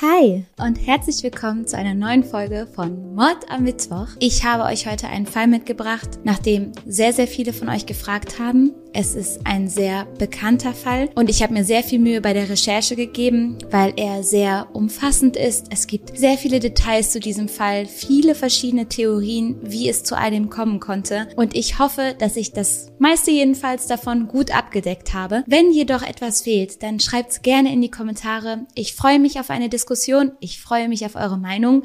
Hi. 0.00 0.09
Hi 0.20 0.44
und 0.58 0.76
herzlich 0.86 1.22
willkommen 1.22 1.66
zu 1.66 1.78
einer 1.78 1.94
neuen 1.94 2.24
Folge 2.24 2.68
von 2.74 3.14
Mord 3.14 3.50
am 3.50 3.62
Mittwoch. 3.62 4.08
Ich 4.18 4.44
habe 4.44 4.64
euch 4.64 4.86
heute 4.86 5.08
einen 5.08 5.26
Fall 5.26 5.46
mitgebracht, 5.46 6.18
nachdem 6.24 6.72
sehr, 6.86 7.14
sehr 7.14 7.26
viele 7.26 7.54
von 7.54 7.70
euch 7.70 7.86
gefragt 7.86 8.38
haben. 8.38 8.72
Es 8.92 9.14
ist 9.14 9.46
ein 9.46 9.68
sehr 9.68 10.04
bekannter 10.18 10.74
Fall 10.74 11.10
und 11.14 11.30
ich 11.30 11.44
habe 11.44 11.54
mir 11.54 11.64
sehr 11.64 11.84
viel 11.84 12.00
Mühe 12.00 12.20
bei 12.20 12.32
der 12.32 12.50
Recherche 12.50 12.96
gegeben, 12.96 13.56
weil 13.70 13.92
er 13.96 14.24
sehr 14.24 14.66
umfassend 14.72 15.36
ist. 15.36 15.68
Es 15.70 15.86
gibt 15.86 16.18
sehr 16.18 16.36
viele 16.36 16.58
Details 16.58 17.12
zu 17.12 17.20
diesem 17.20 17.48
Fall, 17.48 17.86
viele 17.86 18.34
verschiedene 18.34 18.88
Theorien, 18.88 19.56
wie 19.62 19.88
es 19.88 20.02
zu 20.02 20.18
all 20.18 20.32
dem 20.32 20.50
kommen 20.50 20.80
konnte 20.80 21.28
und 21.36 21.54
ich 21.54 21.78
hoffe, 21.78 22.16
dass 22.18 22.36
ich 22.36 22.52
das 22.52 22.90
meiste 22.98 23.30
jedenfalls 23.30 23.86
davon 23.86 24.26
gut 24.26 24.54
abgedeckt 24.54 25.14
habe. 25.14 25.44
Wenn 25.46 25.70
jedoch 25.70 26.02
etwas 26.02 26.42
fehlt, 26.42 26.82
dann 26.82 26.98
schreibt's 26.98 27.42
gerne 27.42 27.72
in 27.72 27.80
die 27.80 27.92
Kommentare. 27.92 28.66
Ich 28.74 28.94
freue 28.94 29.20
mich 29.20 29.38
auf 29.38 29.50
eine 29.50 29.68
Diskussion 29.68 30.09
Diskussion. 30.10 30.32
Ich 30.40 30.60
freue 30.60 30.88
mich 30.88 31.04
auf 31.06 31.14
eure 31.14 31.38
Meinung. 31.38 31.82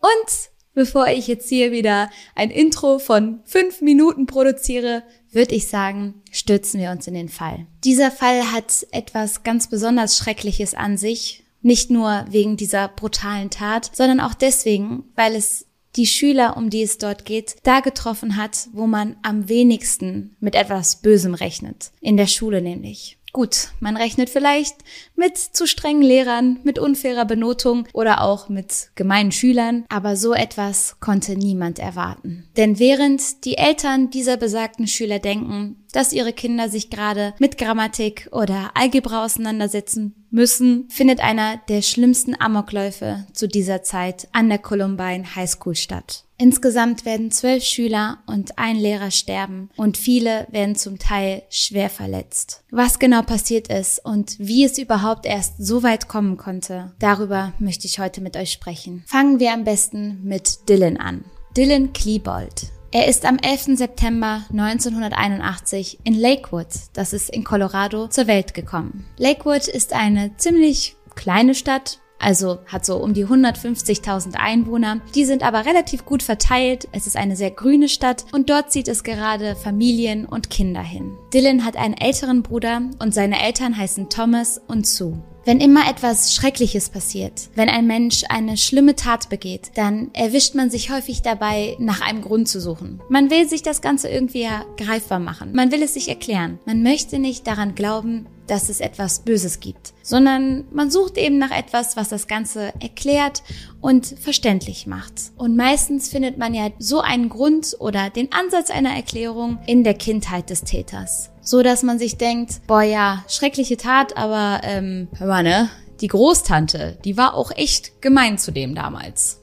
Und 0.00 0.50
bevor 0.74 1.08
ich 1.08 1.26
jetzt 1.26 1.48
hier 1.48 1.72
wieder 1.72 2.10
ein 2.34 2.50
Intro 2.50 2.98
von 2.98 3.40
fünf 3.44 3.80
Minuten 3.80 4.26
produziere, 4.26 5.02
würde 5.30 5.54
ich 5.54 5.68
sagen, 5.68 6.22
stürzen 6.30 6.80
wir 6.80 6.90
uns 6.90 7.06
in 7.06 7.14
den 7.14 7.28
Fall. 7.28 7.66
Dieser 7.84 8.10
Fall 8.10 8.52
hat 8.52 8.86
etwas 8.92 9.42
ganz 9.42 9.68
besonders 9.68 10.16
Schreckliches 10.16 10.74
an 10.74 10.96
sich. 10.96 11.44
Nicht 11.62 11.90
nur 11.90 12.24
wegen 12.30 12.56
dieser 12.56 12.88
brutalen 12.88 13.50
Tat, 13.50 13.90
sondern 13.94 14.20
auch 14.20 14.34
deswegen, 14.34 15.04
weil 15.16 15.34
es 15.34 15.66
die 15.96 16.06
Schüler, 16.06 16.56
um 16.56 16.70
die 16.70 16.82
es 16.82 16.98
dort 16.98 17.24
geht, 17.24 17.56
da 17.64 17.80
getroffen 17.80 18.36
hat, 18.36 18.68
wo 18.72 18.86
man 18.86 19.16
am 19.22 19.48
wenigsten 19.48 20.36
mit 20.38 20.54
etwas 20.54 20.96
Bösem 20.96 21.34
rechnet. 21.34 21.90
In 22.00 22.16
der 22.16 22.26
Schule 22.26 22.60
nämlich. 22.60 23.18
Gut, 23.36 23.68
man 23.80 23.98
rechnet 23.98 24.30
vielleicht 24.30 24.76
mit 25.16 25.38
zu 25.38 25.66
strengen 25.66 26.02
Lehrern, 26.02 26.60
mit 26.62 26.78
unfairer 26.78 27.24
Benotung 27.24 27.88
oder 27.92 28.22
auch 28.22 28.48
mit 28.48 28.90
gemeinen 28.94 29.32
Schülern, 29.32 29.84
aber 29.88 30.16
so 30.16 30.34
etwas 30.34 30.96
konnte 31.00 31.36
niemand 31.36 31.78
erwarten. 31.78 32.48
Denn 32.56 32.78
während 32.78 33.44
die 33.44 33.56
Eltern 33.56 34.10
dieser 34.10 34.36
besagten 34.36 34.86
Schüler 34.86 35.18
denken, 35.18 35.76
dass 35.92 36.12
ihre 36.12 36.32
Kinder 36.32 36.68
sich 36.68 36.90
gerade 36.90 37.34
mit 37.38 37.56
Grammatik 37.56 38.28
oder 38.30 38.70
Algebra 38.74 39.24
auseinandersetzen 39.24 40.14
müssen, 40.30 40.88
findet 40.90 41.20
einer 41.20 41.56
der 41.68 41.80
schlimmsten 41.80 42.38
Amokläufe 42.38 43.26
zu 43.32 43.48
dieser 43.48 43.82
Zeit 43.82 44.28
an 44.32 44.48
der 44.50 44.58
Columbine 44.58 45.34
High 45.34 45.48
School 45.48 45.74
statt. 45.74 46.24
Insgesamt 46.38 47.06
werden 47.06 47.30
zwölf 47.30 47.64
Schüler 47.64 48.18
und 48.26 48.58
ein 48.58 48.76
Lehrer 48.76 49.10
sterben 49.10 49.70
und 49.76 49.96
viele 49.96 50.46
werden 50.50 50.76
zum 50.76 50.98
Teil 50.98 51.42
schwer 51.48 51.88
verletzt. 51.88 52.62
Was 52.70 52.98
genau 52.98 53.22
passiert 53.22 53.68
ist 53.68 54.04
und 54.04 54.36
wie 54.38 54.64
es 54.64 54.76
überhaupt 54.76 55.05
erst 55.24 55.54
so 55.58 55.82
weit 55.82 56.08
kommen 56.08 56.36
konnte, 56.36 56.92
darüber 56.98 57.52
möchte 57.58 57.86
ich 57.86 57.98
heute 57.98 58.20
mit 58.20 58.36
euch 58.36 58.52
sprechen. 58.52 59.04
Fangen 59.06 59.38
wir 59.38 59.52
am 59.52 59.64
besten 59.64 60.20
mit 60.24 60.68
Dylan 60.68 60.96
an. 60.96 61.24
Dylan 61.56 61.92
Klebold. 61.92 62.72
Er 62.92 63.08
ist 63.08 63.24
am 63.24 63.38
11. 63.38 63.76
September 63.76 64.44
1981 64.50 65.98
in 66.04 66.14
Lakewood, 66.14 66.68
das 66.94 67.12
ist 67.12 67.30
in 67.30 67.44
Colorado, 67.44 68.08
zur 68.08 68.26
Welt 68.26 68.54
gekommen. 68.54 69.06
Lakewood 69.16 69.68
ist 69.68 69.92
eine 69.92 70.36
ziemlich 70.36 70.96
kleine 71.14 71.54
Stadt 71.54 71.98
also 72.18 72.58
hat 72.66 72.86
so 72.86 72.96
um 72.96 73.14
die 73.14 73.26
150.000 73.26 74.34
Einwohner. 74.34 75.00
Die 75.14 75.24
sind 75.24 75.42
aber 75.42 75.66
relativ 75.66 76.04
gut 76.04 76.22
verteilt. 76.22 76.88
Es 76.92 77.06
ist 77.06 77.16
eine 77.16 77.36
sehr 77.36 77.50
grüne 77.50 77.88
Stadt 77.88 78.24
und 78.32 78.50
dort 78.50 78.72
zieht 78.72 78.88
es 78.88 79.04
gerade 79.04 79.56
Familien 79.56 80.26
und 80.26 80.50
Kinder 80.50 80.82
hin. 80.82 81.12
Dylan 81.32 81.64
hat 81.64 81.76
einen 81.76 81.94
älteren 81.94 82.42
Bruder 82.42 82.82
und 82.98 83.14
seine 83.14 83.42
Eltern 83.42 83.76
heißen 83.76 84.08
Thomas 84.08 84.60
und 84.66 84.86
Sue. 84.86 85.22
Wenn 85.46 85.60
immer 85.60 85.88
etwas 85.88 86.34
Schreckliches 86.34 86.88
passiert, 86.88 87.50
wenn 87.54 87.68
ein 87.68 87.86
Mensch 87.86 88.24
eine 88.28 88.56
schlimme 88.56 88.96
Tat 88.96 89.28
begeht, 89.28 89.70
dann 89.76 90.10
erwischt 90.12 90.56
man 90.56 90.70
sich 90.70 90.90
häufig 90.90 91.22
dabei, 91.22 91.76
nach 91.78 92.00
einem 92.00 92.20
Grund 92.20 92.48
zu 92.48 92.60
suchen. 92.60 93.00
Man 93.08 93.30
will 93.30 93.48
sich 93.48 93.62
das 93.62 93.80
Ganze 93.80 94.08
irgendwie 94.08 94.42
ja 94.42 94.64
greifbar 94.76 95.20
machen. 95.20 95.52
Man 95.52 95.70
will 95.70 95.84
es 95.84 95.94
sich 95.94 96.08
erklären. 96.08 96.58
Man 96.66 96.82
möchte 96.82 97.20
nicht 97.20 97.46
daran 97.46 97.76
glauben, 97.76 98.26
dass 98.46 98.68
es 98.68 98.80
etwas 98.80 99.20
Böses 99.20 99.60
gibt, 99.60 99.92
sondern 100.02 100.64
man 100.70 100.90
sucht 100.90 101.16
eben 101.18 101.38
nach 101.38 101.50
etwas, 101.50 101.96
was 101.96 102.08
das 102.08 102.26
Ganze 102.26 102.72
erklärt 102.80 103.42
und 103.80 104.06
verständlich 104.06 104.86
macht. 104.86 105.32
Und 105.36 105.56
meistens 105.56 106.08
findet 106.08 106.38
man 106.38 106.54
ja 106.54 106.70
so 106.78 107.00
einen 107.00 107.28
Grund 107.28 107.76
oder 107.78 108.10
den 108.10 108.32
Ansatz 108.32 108.70
einer 108.70 108.94
Erklärung 108.94 109.58
in 109.66 109.84
der 109.84 109.94
Kindheit 109.94 110.50
des 110.50 110.62
Täters. 110.62 111.30
So 111.40 111.62
dass 111.62 111.82
man 111.82 111.98
sich 111.98 112.16
denkt, 112.16 112.66
boah 112.66 112.82
ja, 112.82 113.24
schreckliche 113.28 113.76
Tat, 113.76 114.16
aber 114.16 114.60
ähm, 114.64 115.08
hör 115.16 115.26
mal, 115.26 115.42
ne? 115.42 115.68
Die 116.00 116.08
Großtante, 116.08 116.98
die 117.04 117.16
war 117.16 117.34
auch 117.34 117.50
echt 117.52 118.02
gemein 118.02 118.36
zu 118.36 118.52
dem 118.52 118.74
damals. 118.74 119.40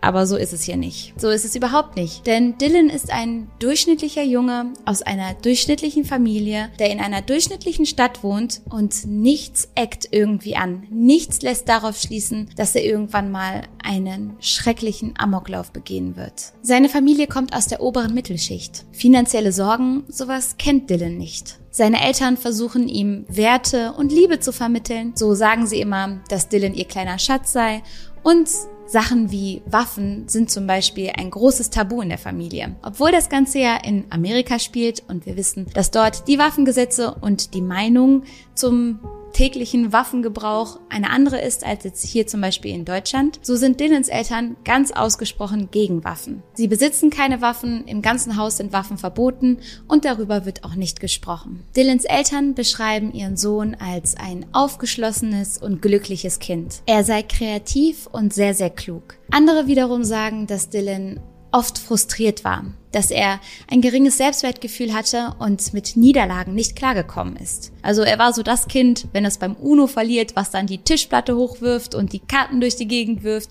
Aber 0.00 0.26
so 0.26 0.36
ist 0.36 0.52
es 0.52 0.62
hier 0.62 0.76
nicht. 0.76 1.14
So 1.20 1.28
ist 1.28 1.44
es 1.44 1.54
überhaupt 1.54 1.96
nicht. 1.96 2.26
Denn 2.26 2.56
Dylan 2.58 2.88
ist 2.88 3.12
ein 3.12 3.48
durchschnittlicher 3.58 4.22
Junge 4.22 4.72
aus 4.84 5.02
einer 5.02 5.34
durchschnittlichen 5.34 6.04
Familie, 6.04 6.70
der 6.78 6.90
in 6.90 7.00
einer 7.00 7.22
durchschnittlichen 7.22 7.86
Stadt 7.86 8.22
wohnt 8.22 8.62
und 8.70 9.06
nichts 9.06 9.68
eckt 9.74 10.08
irgendwie 10.10 10.56
an. 10.56 10.86
Nichts 10.90 11.42
lässt 11.42 11.68
darauf 11.68 11.98
schließen, 11.98 12.50
dass 12.56 12.74
er 12.74 12.84
irgendwann 12.84 13.30
mal 13.30 13.62
einen 13.82 14.36
schrecklichen 14.40 15.14
Amoklauf 15.18 15.70
begehen 15.72 16.16
wird. 16.16 16.52
Seine 16.62 16.88
Familie 16.88 17.26
kommt 17.26 17.54
aus 17.54 17.66
der 17.66 17.82
oberen 17.82 18.14
Mittelschicht. 18.14 18.84
Finanzielle 18.92 19.52
Sorgen, 19.52 20.04
sowas 20.08 20.56
kennt 20.58 20.90
Dylan 20.90 21.16
nicht. 21.16 21.58
Seine 21.70 22.04
Eltern 22.04 22.36
versuchen 22.36 22.88
ihm 22.88 23.24
Werte 23.28 23.92
und 23.92 24.10
Liebe 24.10 24.40
zu 24.40 24.52
vermitteln. 24.52 25.12
So 25.14 25.34
sagen 25.34 25.66
sie 25.66 25.80
immer, 25.80 26.20
dass 26.28 26.48
Dylan 26.48 26.74
ihr 26.74 26.84
kleiner 26.84 27.18
Schatz 27.18 27.52
sei 27.52 27.82
und 28.22 28.48
Sachen 28.90 29.30
wie 29.30 29.62
Waffen 29.66 30.28
sind 30.28 30.50
zum 30.50 30.66
Beispiel 30.66 31.12
ein 31.16 31.30
großes 31.30 31.70
Tabu 31.70 32.02
in 32.02 32.08
der 32.08 32.18
Familie. 32.18 32.74
Obwohl 32.82 33.12
das 33.12 33.28
Ganze 33.28 33.60
ja 33.60 33.76
in 33.76 34.04
Amerika 34.10 34.58
spielt 34.58 35.04
und 35.08 35.26
wir 35.26 35.36
wissen, 35.36 35.66
dass 35.74 35.92
dort 35.92 36.26
die 36.26 36.38
Waffengesetze 36.38 37.14
und 37.20 37.54
die 37.54 37.62
Meinung 37.62 38.24
zum 38.54 38.98
täglichen 39.32 39.92
Waffengebrauch 39.92 40.78
eine 40.88 41.10
andere 41.10 41.40
ist 41.40 41.64
als 41.64 41.84
jetzt 41.84 42.04
hier 42.04 42.26
zum 42.26 42.40
Beispiel 42.40 42.74
in 42.74 42.84
Deutschland, 42.84 43.38
so 43.42 43.56
sind 43.56 43.80
Dylans 43.80 44.08
Eltern 44.08 44.56
ganz 44.64 44.92
ausgesprochen 44.92 45.68
gegen 45.70 46.04
Waffen. 46.04 46.42
Sie 46.54 46.68
besitzen 46.68 47.10
keine 47.10 47.40
Waffen, 47.40 47.84
im 47.86 48.02
ganzen 48.02 48.36
Haus 48.36 48.58
sind 48.58 48.72
Waffen 48.72 48.98
verboten 48.98 49.58
und 49.88 50.04
darüber 50.04 50.44
wird 50.44 50.64
auch 50.64 50.74
nicht 50.74 51.00
gesprochen. 51.00 51.64
Dylans 51.76 52.04
Eltern 52.04 52.54
beschreiben 52.54 53.12
ihren 53.12 53.36
Sohn 53.36 53.74
als 53.74 54.16
ein 54.16 54.46
aufgeschlossenes 54.52 55.58
und 55.58 55.82
glückliches 55.82 56.38
Kind. 56.38 56.82
Er 56.86 57.04
sei 57.04 57.22
kreativ 57.22 58.06
und 58.06 58.32
sehr, 58.34 58.54
sehr 58.54 58.70
klug. 58.70 59.16
Andere 59.30 59.66
wiederum 59.66 60.04
sagen, 60.04 60.46
dass 60.46 60.70
Dylan 60.70 61.20
oft 61.52 61.78
frustriert 61.78 62.44
war, 62.44 62.64
dass 62.92 63.10
er 63.10 63.40
ein 63.70 63.80
geringes 63.80 64.16
Selbstwertgefühl 64.18 64.92
hatte 64.92 65.34
und 65.38 65.72
mit 65.72 65.96
Niederlagen 65.96 66.54
nicht 66.54 66.76
klargekommen 66.76 67.36
ist. 67.36 67.72
Also 67.82 68.02
er 68.02 68.18
war 68.18 68.32
so 68.32 68.42
das 68.42 68.68
Kind, 68.68 69.08
wenn 69.12 69.24
es 69.24 69.38
beim 69.38 69.54
Uno 69.54 69.86
verliert, 69.86 70.36
was 70.36 70.50
dann 70.50 70.66
die 70.66 70.78
Tischplatte 70.78 71.36
hochwirft 71.36 71.94
und 71.94 72.12
die 72.12 72.20
Karten 72.20 72.60
durch 72.60 72.76
die 72.76 72.88
Gegend 72.88 73.22
wirft, 73.22 73.50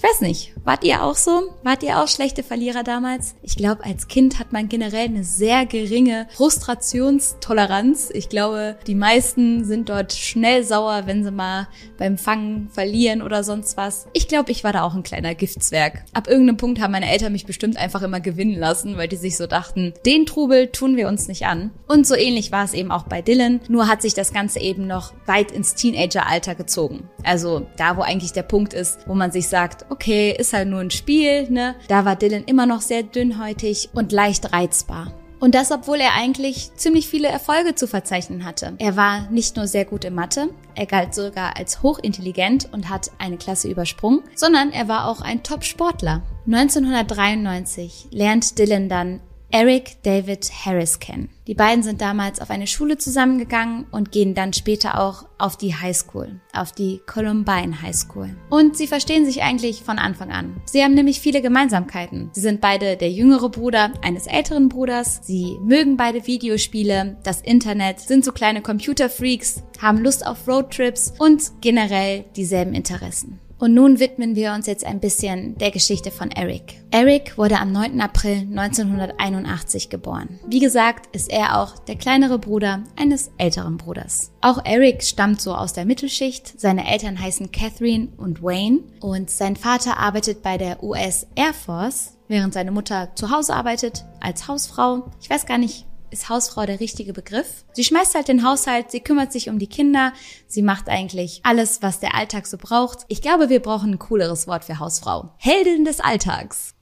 ich 0.00 0.04
weiß 0.04 0.22
nicht, 0.22 0.54
wart 0.64 0.82
ihr 0.82 1.02
auch 1.02 1.14
so? 1.14 1.52
Wart 1.62 1.82
ihr 1.82 1.98
auch 1.98 2.08
schlechte 2.08 2.42
Verlierer 2.42 2.82
damals? 2.84 3.34
Ich 3.42 3.54
glaube, 3.54 3.84
als 3.84 4.08
Kind 4.08 4.38
hat 4.38 4.50
man 4.50 4.66
generell 4.66 5.04
eine 5.04 5.24
sehr 5.24 5.66
geringe 5.66 6.26
Frustrationstoleranz. 6.30 8.08
Ich 8.14 8.30
glaube, 8.30 8.78
die 8.86 8.94
meisten 8.94 9.66
sind 9.66 9.90
dort 9.90 10.14
schnell 10.14 10.64
sauer, 10.64 11.02
wenn 11.04 11.22
sie 11.22 11.30
mal 11.30 11.68
beim 11.98 12.16
Fangen 12.16 12.70
verlieren 12.72 13.20
oder 13.20 13.44
sonst 13.44 13.76
was. 13.76 14.06
Ich 14.14 14.26
glaube, 14.26 14.52
ich 14.52 14.64
war 14.64 14.72
da 14.72 14.84
auch 14.84 14.94
ein 14.94 15.02
kleiner 15.02 15.34
Giftzwerg. 15.34 16.02
Ab 16.14 16.28
irgendeinem 16.28 16.56
Punkt 16.56 16.80
haben 16.80 16.92
meine 16.92 17.10
Eltern 17.12 17.32
mich 17.32 17.44
bestimmt 17.44 17.76
einfach 17.76 18.00
immer 18.00 18.20
gewinnen 18.20 18.58
lassen, 18.58 18.96
weil 18.96 19.08
die 19.08 19.16
sich 19.16 19.36
so 19.36 19.46
dachten, 19.46 19.92
den 20.06 20.24
Trubel 20.24 20.68
tun 20.68 20.96
wir 20.96 21.08
uns 21.08 21.28
nicht 21.28 21.44
an. 21.44 21.72
Und 21.88 22.06
so 22.06 22.14
ähnlich 22.14 22.52
war 22.52 22.64
es 22.64 22.72
eben 22.72 22.90
auch 22.90 23.02
bei 23.02 23.20
Dylan, 23.20 23.60
nur 23.68 23.86
hat 23.86 24.00
sich 24.00 24.14
das 24.14 24.32
Ganze 24.32 24.60
eben 24.60 24.86
noch 24.86 25.12
weit 25.26 25.52
ins 25.52 25.74
Teenageralter 25.74 26.54
gezogen. 26.54 27.10
Also 27.22 27.66
da, 27.76 27.98
wo 27.98 28.00
eigentlich 28.00 28.32
der 28.32 28.44
Punkt 28.44 28.72
ist, 28.72 29.06
wo 29.06 29.12
man 29.12 29.30
sich 29.30 29.46
sagt, 29.46 29.89
okay, 29.90 30.34
ist 30.36 30.52
halt 30.52 30.68
nur 30.68 30.80
ein 30.80 30.90
Spiel, 30.90 31.50
ne? 31.50 31.74
Da 31.88 32.04
war 32.04 32.16
Dylan 32.16 32.44
immer 32.44 32.66
noch 32.66 32.80
sehr 32.80 33.02
dünnhäutig 33.02 33.90
und 33.92 34.12
leicht 34.12 34.52
reizbar. 34.52 35.12
Und 35.40 35.54
das, 35.54 35.72
obwohl 35.72 35.96
er 35.96 36.14
eigentlich 36.14 36.70
ziemlich 36.76 37.08
viele 37.08 37.28
Erfolge 37.28 37.74
zu 37.74 37.88
verzeichnen 37.88 38.44
hatte. 38.44 38.74
Er 38.78 38.96
war 38.96 39.30
nicht 39.30 39.56
nur 39.56 39.66
sehr 39.66 39.86
gut 39.86 40.04
in 40.04 40.14
Mathe, 40.14 40.50
er 40.74 40.86
galt 40.86 41.14
sogar 41.14 41.56
als 41.56 41.82
hochintelligent 41.82 42.68
und 42.72 42.90
hat 42.90 43.10
eine 43.18 43.38
Klasse 43.38 43.68
übersprungen, 43.68 44.22
sondern 44.34 44.70
er 44.70 44.86
war 44.86 45.08
auch 45.08 45.22
ein 45.22 45.42
Top-Sportler. 45.42 46.22
1993 46.46 48.08
lernt 48.10 48.58
Dylan 48.58 48.90
dann 48.90 49.20
Eric 49.52 50.02
David 50.04 50.48
Harris 50.64 51.00
kennen. 51.00 51.28
Die 51.48 51.54
beiden 51.54 51.82
sind 51.82 52.00
damals 52.00 52.40
auf 52.40 52.50
eine 52.50 52.68
Schule 52.68 52.98
zusammengegangen 52.98 53.84
und 53.90 54.12
gehen 54.12 54.34
dann 54.34 54.52
später 54.52 55.00
auch 55.00 55.26
auf 55.38 55.56
die 55.56 55.74
High 55.74 55.96
School, 55.96 56.40
auf 56.52 56.70
die 56.70 57.00
Columbine 57.06 57.82
High 57.82 57.96
School. 57.96 58.30
Und 58.48 58.76
sie 58.76 58.86
verstehen 58.86 59.26
sich 59.26 59.42
eigentlich 59.42 59.82
von 59.82 59.98
Anfang 59.98 60.30
an. 60.30 60.60
Sie 60.66 60.84
haben 60.84 60.94
nämlich 60.94 61.20
viele 61.20 61.42
Gemeinsamkeiten. 61.42 62.30
Sie 62.32 62.40
sind 62.40 62.60
beide 62.60 62.96
der 62.96 63.10
jüngere 63.10 63.48
Bruder 63.48 63.92
eines 64.02 64.28
älteren 64.28 64.68
Bruders. 64.68 65.20
Sie 65.24 65.58
mögen 65.62 65.96
beide 65.96 66.28
Videospiele, 66.28 67.16
das 67.24 67.40
Internet, 67.40 67.98
sind 67.98 68.24
so 68.24 68.30
kleine 68.30 68.62
Computerfreaks, 68.62 69.64
haben 69.82 69.98
Lust 69.98 70.24
auf 70.24 70.46
Roadtrips 70.46 71.14
und 71.18 71.50
generell 71.60 72.24
dieselben 72.36 72.74
Interessen. 72.74 73.40
Und 73.60 73.74
nun 73.74 74.00
widmen 74.00 74.34
wir 74.34 74.54
uns 74.54 74.66
jetzt 74.66 74.86
ein 74.86 75.00
bisschen 75.00 75.56
der 75.58 75.70
Geschichte 75.70 76.10
von 76.10 76.30
Eric. 76.30 76.80
Eric 76.90 77.36
wurde 77.36 77.58
am 77.58 77.72
9. 77.72 78.00
April 78.00 78.48
1981 78.50 79.90
geboren. 79.90 80.40
Wie 80.46 80.60
gesagt, 80.60 81.14
ist 81.14 81.30
er 81.30 81.60
auch 81.60 81.78
der 81.78 81.96
kleinere 81.96 82.38
Bruder 82.38 82.82
eines 82.96 83.30
älteren 83.36 83.76
Bruders. 83.76 84.32
Auch 84.40 84.64
Eric 84.64 85.02
stammt 85.02 85.42
so 85.42 85.54
aus 85.54 85.74
der 85.74 85.84
Mittelschicht. 85.84 86.58
Seine 86.58 86.90
Eltern 86.90 87.20
heißen 87.20 87.52
Catherine 87.52 88.08
und 88.16 88.42
Wayne 88.42 88.80
und 89.00 89.28
sein 89.28 89.56
Vater 89.56 89.98
arbeitet 89.98 90.42
bei 90.42 90.56
der 90.56 90.82
US 90.82 91.26
Air 91.34 91.52
Force, 91.52 92.16
während 92.28 92.54
seine 92.54 92.70
Mutter 92.70 93.10
zu 93.14 93.30
Hause 93.30 93.54
arbeitet 93.54 94.06
als 94.20 94.48
Hausfrau. 94.48 95.10
Ich 95.20 95.28
weiß 95.28 95.44
gar 95.44 95.58
nicht, 95.58 95.84
ist 96.10 96.28
Hausfrau 96.28 96.66
der 96.66 96.80
richtige 96.80 97.12
Begriff. 97.12 97.64
Sie 97.72 97.84
schmeißt 97.84 98.14
halt 98.14 98.28
den 98.28 98.44
Haushalt, 98.44 98.90
sie 98.90 99.00
kümmert 99.00 99.32
sich 99.32 99.48
um 99.48 99.58
die 99.58 99.66
Kinder, 99.66 100.12
sie 100.46 100.62
macht 100.62 100.88
eigentlich 100.88 101.40
alles, 101.42 101.82
was 101.82 102.00
der 102.00 102.14
Alltag 102.14 102.46
so 102.46 102.56
braucht. 102.58 103.04
Ich 103.08 103.22
glaube, 103.22 103.48
wir 103.48 103.60
brauchen 103.60 103.92
ein 103.92 103.98
cooleres 103.98 104.46
Wort 104.46 104.64
für 104.64 104.78
Hausfrau. 104.78 105.30
Heldin 105.38 105.84
des 105.84 106.00
Alltags. 106.00 106.74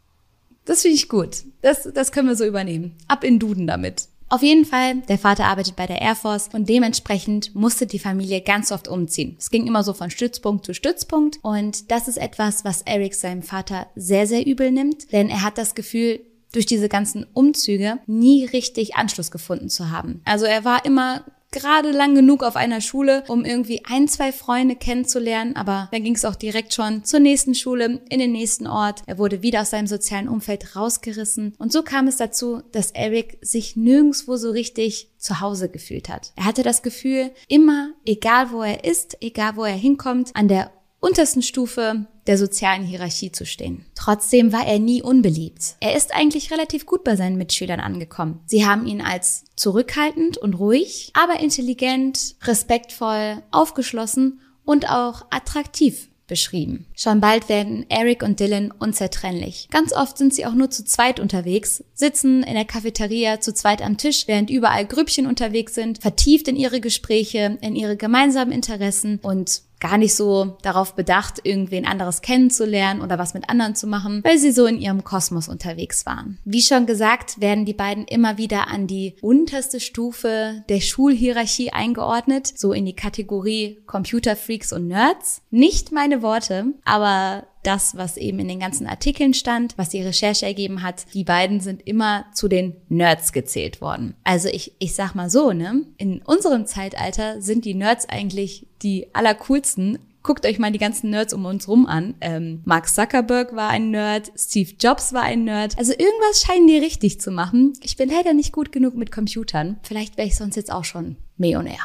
Das 0.64 0.82
finde 0.82 0.96
ich 0.96 1.08
gut. 1.08 1.44
Das, 1.62 1.88
das 1.94 2.12
können 2.12 2.28
wir 2.28 2.36
so 2.36 2.44
übernehmen. 2.44 2.96
Ab 3.08 3.24
in 3.24 3.38
Duden 3.38 3.66
damit. 3.66 4.08
Auf 4.30 4.42
jeden 4.42 4.66
Fall, 4.66 4.96
der 5.08 5.16
Vater 5.16 5.46
arbeitet 5.46 5.74
bei 5.76 5.86
der 5.86 6.02
Air 6.02 6.14
Force 6.14 6.50
und 6.52 6.68
dementsprechend 6.68 7.54
musste 7.54 7.86
die 7.86 7.98
Familie 7.98 8.42
ganz 8.42 8.70
oft 8.70 8.86
umziehen. 8.86 9.36
Es 9.38 9.48
ging 9.50 9.66
immer 9.66 9.82
so 9.82 9.94
von 9.94 10.10
Stützpunkt 10.10 10.66
zu 10.66 10.74
Stützpunkt 10.74 11.38
und 11.40 11.90
das 11.90 12.08
ist 12.08 12.18
etwas, 12.18 12.62
was 12.62 12.82
Eric 12.82 13.14
seinem 13.14 13.42
Vater 13.42 13.86
sehr, 13.96 14.26
sehr 14.26 14.46
übel 14.46 14.70
nimmt, 14.70 15.10
denn 15.12 15.30
er 15.30 15.42
hat 15.42 15.56
das 15.56 15.74
Gefühl, 15.74 16.20
durch 16.52 16.66
diese 16.66 16.88
ganzen 16.88 17.26
Umzüge 17.32 17.98
nie 18.06 18.44
richtig 18.44 18.96
Anschluss 18.96 19.30
gefunden 19.30 19.68
zu 19.68 19.90
haben. 19.90 20.20
Also 20.24 20.46
er 20.46 20.64
war 20.64 20.84
immer 20.84 21.24
gerade 21.50 21.90
lang 21.90 22.14
genug 22.14 22.42
auf 22.42 22.56
einer 22.56 22.80
Schule, 22.80 23.24
um 23.28 23.44
irgendwie 23.44 23.82
ein, 23.84 24.08
zwei 24.08 24.32
Freunde 24.32 24.76
kennenzulernen, 24.76 25.56
aber 25.56 25.88
dann 25.92 26.04
ging 26.04 26.14
es 26.14 26.24
auch 26.24 26.34
direkt 26.34 26.74
schon 26.74 27.04
zur 27.04 27.20
nächsten 27.20 27.54
Schule, 27.54 28.02
in 28.08 28.18
den 28.18 28.32
nächsten 28.32 28.66
Ort. 28.66 29.02
Er 29.06 29.18
wurde 29.18 29.42
wieder 29.42 29.62
aus 29.62 29.70
seinem 29.70 29.86
sozialen 29.86 30.28
Umfeld 30.28 30.76
rausgerissen 30.76 31.54
und 31.58 31.72
so 31.72 31.82
kam 31.82 32.06
es 32.06 32.16
dazu, 32.16 32.62
dass 32.72 32.90
Eric 32.90 33.38
sich 33.40 33.76
nirgendswo 33.76 34.36
so 34.36 34.50
richtig 34.50 35.10
zu 35.16 35.40
Hause 35.40 35.68
gefühlt 35.68 36.08
hat. 36.08 36.32
Er 36.36 36.44
hatte 36.44 36.62
das 36.62 36.82
Gefühl, 36.82 37.30
immer, 37.48 37.92
egal 38.04 38.52
wo 38.52 38.62
er 38.62 38.84
ist, 38.84 39.16
egal 39.20 39.56
wo 39.56 39.64
er 39.64 39.74
hinkommt, 39.74 40.30
an 40.34 40.48
der 40.48 40.70
untersten 41.00 41.42
Stufe 41.42 42.06
der 42.26 42.38
sozialen 42.38 42.82
Hierarchie 42.82 43.32
zu 43.32 43.46
stehen. 43.46 43.84
Trotzdem 43.94 44.52
war 44.52 44.66
er 44.66 44.78
nie 44.78 45.02
unbeliebt. 45.02 45.76
Er 45.80 45.96
ist 45.96 46.14
eigentlich 46.14 46.50
relativ 46.50 46.86
gut 46.86 47.04
bei 47.04 47.16
seinen 47.16 47.38
Mitschülern 47.38 47.80
angekommen. 47.80 48.40
Sie 48.46 48.66
haben 48.66 48.86
ihn 48.86 49.00
als 49.00 49.44
zurückhaltend 49.56 50.36
und 50.38 50.54
ruhig, 50.54 51.10
aber 51.14 51.40
intelligent, 51.40 52.36
respektvoll, 52.44 53.42
aufgeschlossen 53.50 54.40
und 54.64 54.90
auch 54.90 55.26
attraktiv 55.30 56.08
beschrieben. 56.28 56.86
Schon 56.94 57.20
bald 57.20 57.48
werden 57.48 57.86
Eric 57.88 58.22
und 58.22 58.38
Dylan 58.38 58.70
unzertrennlich. 58.70 59.68
Ganz 59.70 59.92
oft 59.92 60.18
sind 60.18 60.32
sie 60.32 60.46
auch 60.46 60.52
nur 60.52 60.70
zu 60.70 60.84
zweit 60.84 61.18
unterwegs, 61.18 61.82
sitzen 61.94 62.42
in 62.44 62.54
der 62.54 62.66
Cafeteria 62.66 63.40
zu 63.40 63.52
zweit 63.52 63.82
am 63.82 63.96
Tisch, 63.96 64.28
während 64.28 64.50
überall 64.50 64.86
Grüppchen 64.86 65.26
unterwegs 65.26 65.74
sind, 65.74 66.00
vertieft 66.00 66.46
in 66.46 66.56
ihre 66.56 66.80
Gespräche, 66.80 67.58
in 67.62 67.74
ihre 67.74 67.96
gemeinsamen 67.96 68.52
Interessen 68.52 69.18
und 69.22 69.62
gar 69.80 69.98
nicht 69.98 70.14
so 70.14 70.56
darauf 70.62 70.94
bedacht, 70.94 71.40
irgendwen 71.44 71.86
anderes 71.86 72.22
kennenzulernen 72.22 73.00
oder 73.00 73.18
was 73.18 73.34
mit 73.34 73.48
anderen 73.48 73.74
zu 73.74 73.86
machen, 73.86 74.22
weil 74.24 74.38
sie 74.38 74.52
so 74.52 74.66
in 74.66 74.80
ihrem 74.80 75.04
Kosmos 75.04 75.48
unterwegs 75.48 76.06
waren. 76.06 76.38
Wie 76.44 76.62
schon 76.62 76.86
gesagt, 76.86 77.40
werden 77.40 77.64
die 77.64 77.74
beiden 77.74 78.04
immer 78.04 78.38
wieder 78.38 78.68
an 78.68 78.86
die 78.86 79.16
unterste 79.20 79.80
Stufe 79.80 80.64
der 80.68 80.80
Schulhierarchie 80.80 81.70
eingeordnet, 81.70 82.52
so 82.56 82.72
in 82.72 82.86
die 82.86 82.96
Kategorie 82.96 83.82
Computerfreaks 83.86 84.72
und 84.72 84.88
Nerds. 84.88 85.42
Nicht 85.50 85.92
meine 85.92 86.22
Worte, 86.22 86.66
aber 86.84 87.46
das, 87.68 87.96
was 87.96 88.16
eben 88.16 88.38
in 88.38 88.48
den 88.48 88.60
ganzen 88.60 88.86
Artikeln 88.86 89.34
stand, 89.34 89.76
was 89.76 89.90
die 89.90 90.02
Recherche 90.02 90.46
ergeben 90.46 90.82
hat, 90.82 91.06
die 91.12 91.24
beiden 91.24 91.60
sind 91.60 91.86
immer 91.86 92.24
zu 92.32 92.48
den 92.48 92.74
Nerds 92.88 93.32
gezählt 93.32 93.80
worden. 93.80 94.14
Also 94.24 94.48
ich, 94.48 94.72
ich 94.78 94.94
sag 94.94 95.14
mal 95.14 95.28
so, 95.28 95.52
ne? 95.52 95.82
In 95.98 96.22
unserem 96.22 96.66
Zeitalter 96.66 97.42
sind 97.42 97.64
die 97.64 97.74
Nerds 97.74 98.08
eigentlich 98.08 98.66
die 98.82 99.14
allercoolsten, 99.14 99.98
Guckt 100.24 100.44
euch 100.44 100.58
mal 100.58 100.72
die 100.72 100.78
ganzen 100.78 101.10
Nerds 101.10 101.32
um 101.32 101.46
uns 101.46 101.68
rum 101.68 101.86
an. 101.86 102.14
Ähm, 102.20 102.60
Mark 102.64 102.88
Zuckerberg 102.88 103.54
war 103.54 103.70
ein 103.70 103.90
Nerd, 103.90 104.30
Steve 104.36 104.72
Jobs 104.78 105.14
war 105.14 105.22
ein 105.22 105.44
Nerd. 105.44 105.78
Also 105.78 105.92
irgendwas 105.92 106.42
scheinen 106.42 106.66
die 106.66 106.76
richtig 106.76 107.20
zu 107.20 107.30
machen. 107.30 107.72
Ich 107.82 107.96
bin 107.96 108.10
leider 108.10 108.34
nicht 108.34 108.52
gut 108.52 108.72
genug 108.72 108.94
mit 108.94 109.10
Computern. 109.10 109.78
Vielleicht 109.84 110.18
wäre 110.18 110.26
ich 110.28 110.36
sonst 110.36 110.56
jetzt 110.56 110.72
auch 110.72 110.84
schon 110.84 111.16
Millionär. 111.38 111.78